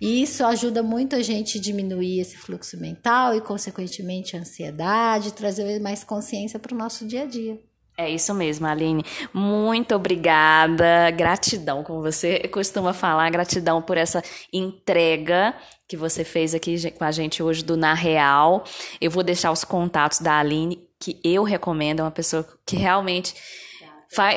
E 0.00 0.22
isso 0.22 0.44
ajuda 0.46 0.80
muito 0.80 1.16
a 1.16 1.22
gente 1.22 1.58
a 1.58 1.60
diminuir 1.60 2.20
esse 2.20 2.36
fluxo 2.38 2.80
mental 2.80 3.34
e, 3.34 3.40
consequentemente, 3.40 4.36
a 4.36 4.40
ansiedade, 4.40 5.34
trazer 5.34 5.80
mais 5.80 6.04
consciência 6.04 6.58
para 6.58 6.72
o 6.72 6.78
nosso 6.78 7.04
dia 7.04 7.24
a 7.24 7.26
dia. 7.26 7.58
É 7.98 8.08
isso 8.08 8.32
mesmo, 8.32 8.66
Aline. 8.66 9.04
Muito 9.34 9.94
obrigada. 9.94 11.10
Gratidão, 11.10 11.82
como 11.82 12.00
você 12.00 12.38
costuma 12.48 12.94
falar, 12.94 13.28
gratidão 13.28 13.82
por 13.82 13.98
essa 13.98 14.22
entrega 14.52 15.54
que 15.86 15.96
você 15.96 16.24
fez 16.24 16.54
aqui 16.54 16.90
com 16.92 17.04
a 17.04 17.10
gente 17.10 17.42
hoje 17.42 17.62
do 17.62 17.76
Na 17.76 17.92
Real. 17.92 18.64
Eu 19.00 19.10
vou 19.10 19.22
deixar 19.22 19.50
os 19.50 19.64
contatos 19.64 20.20
da 20.20 20.38
Aline 20.38 20.89
que 21.00 21.18
eu 21.24 21.42
recomendo, 21.42 22.00
é 22.00 22.02
uma 22.02 22.10
pessoa 22.10 22.46
que 22.66 22.76
realmente 22.76 23.34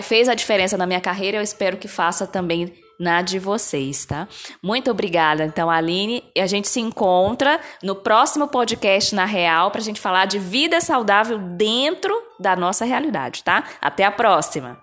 fez 0.02 0.30
a 0.30 0.34
diferença 0.34 0.78
na 0.78 0.86
minha 0.86 1.02
carreira, 1.02 1.38
eu 1.38 1.42
espero 1.42 1.78
que 1.78 1.88
faça 1.88 2.26
também 2.26 2.74
na 3.00 3.22
de 3.22 3.40
vocês, 3.40 4.06
tá? 4.06 4.28
Muito 4.62 4.90
obrigada, 4.90 5.44
então, 5.44 5.70
Aline. 5.70 6.24
E 6.36 6.40
a 6.40 6.48
gente 6.48 6.68
se 6.68 6.80
encontra 6.80 7.60
no 7.82 7.96
próximo 7.96 8.48
podcast 8.48 9.14
na 9.14 9.26
Real 9.26 9.72
para 9.72 9.82
a 9.82 9.84
gente 9.84 10.00
falar 10.00 10.26
de 10.26 10.40
vida 10.40 10.80
saudável 10.80 11.38
dentro 11.38 12.16
da 12.40 12.56
nossa 12.56 12.86
realidade, 12.86 13.44
tá? 13.44 13.64
Até 13.82 14.06
a 14.06 14.12
próxima! 14.12 14.83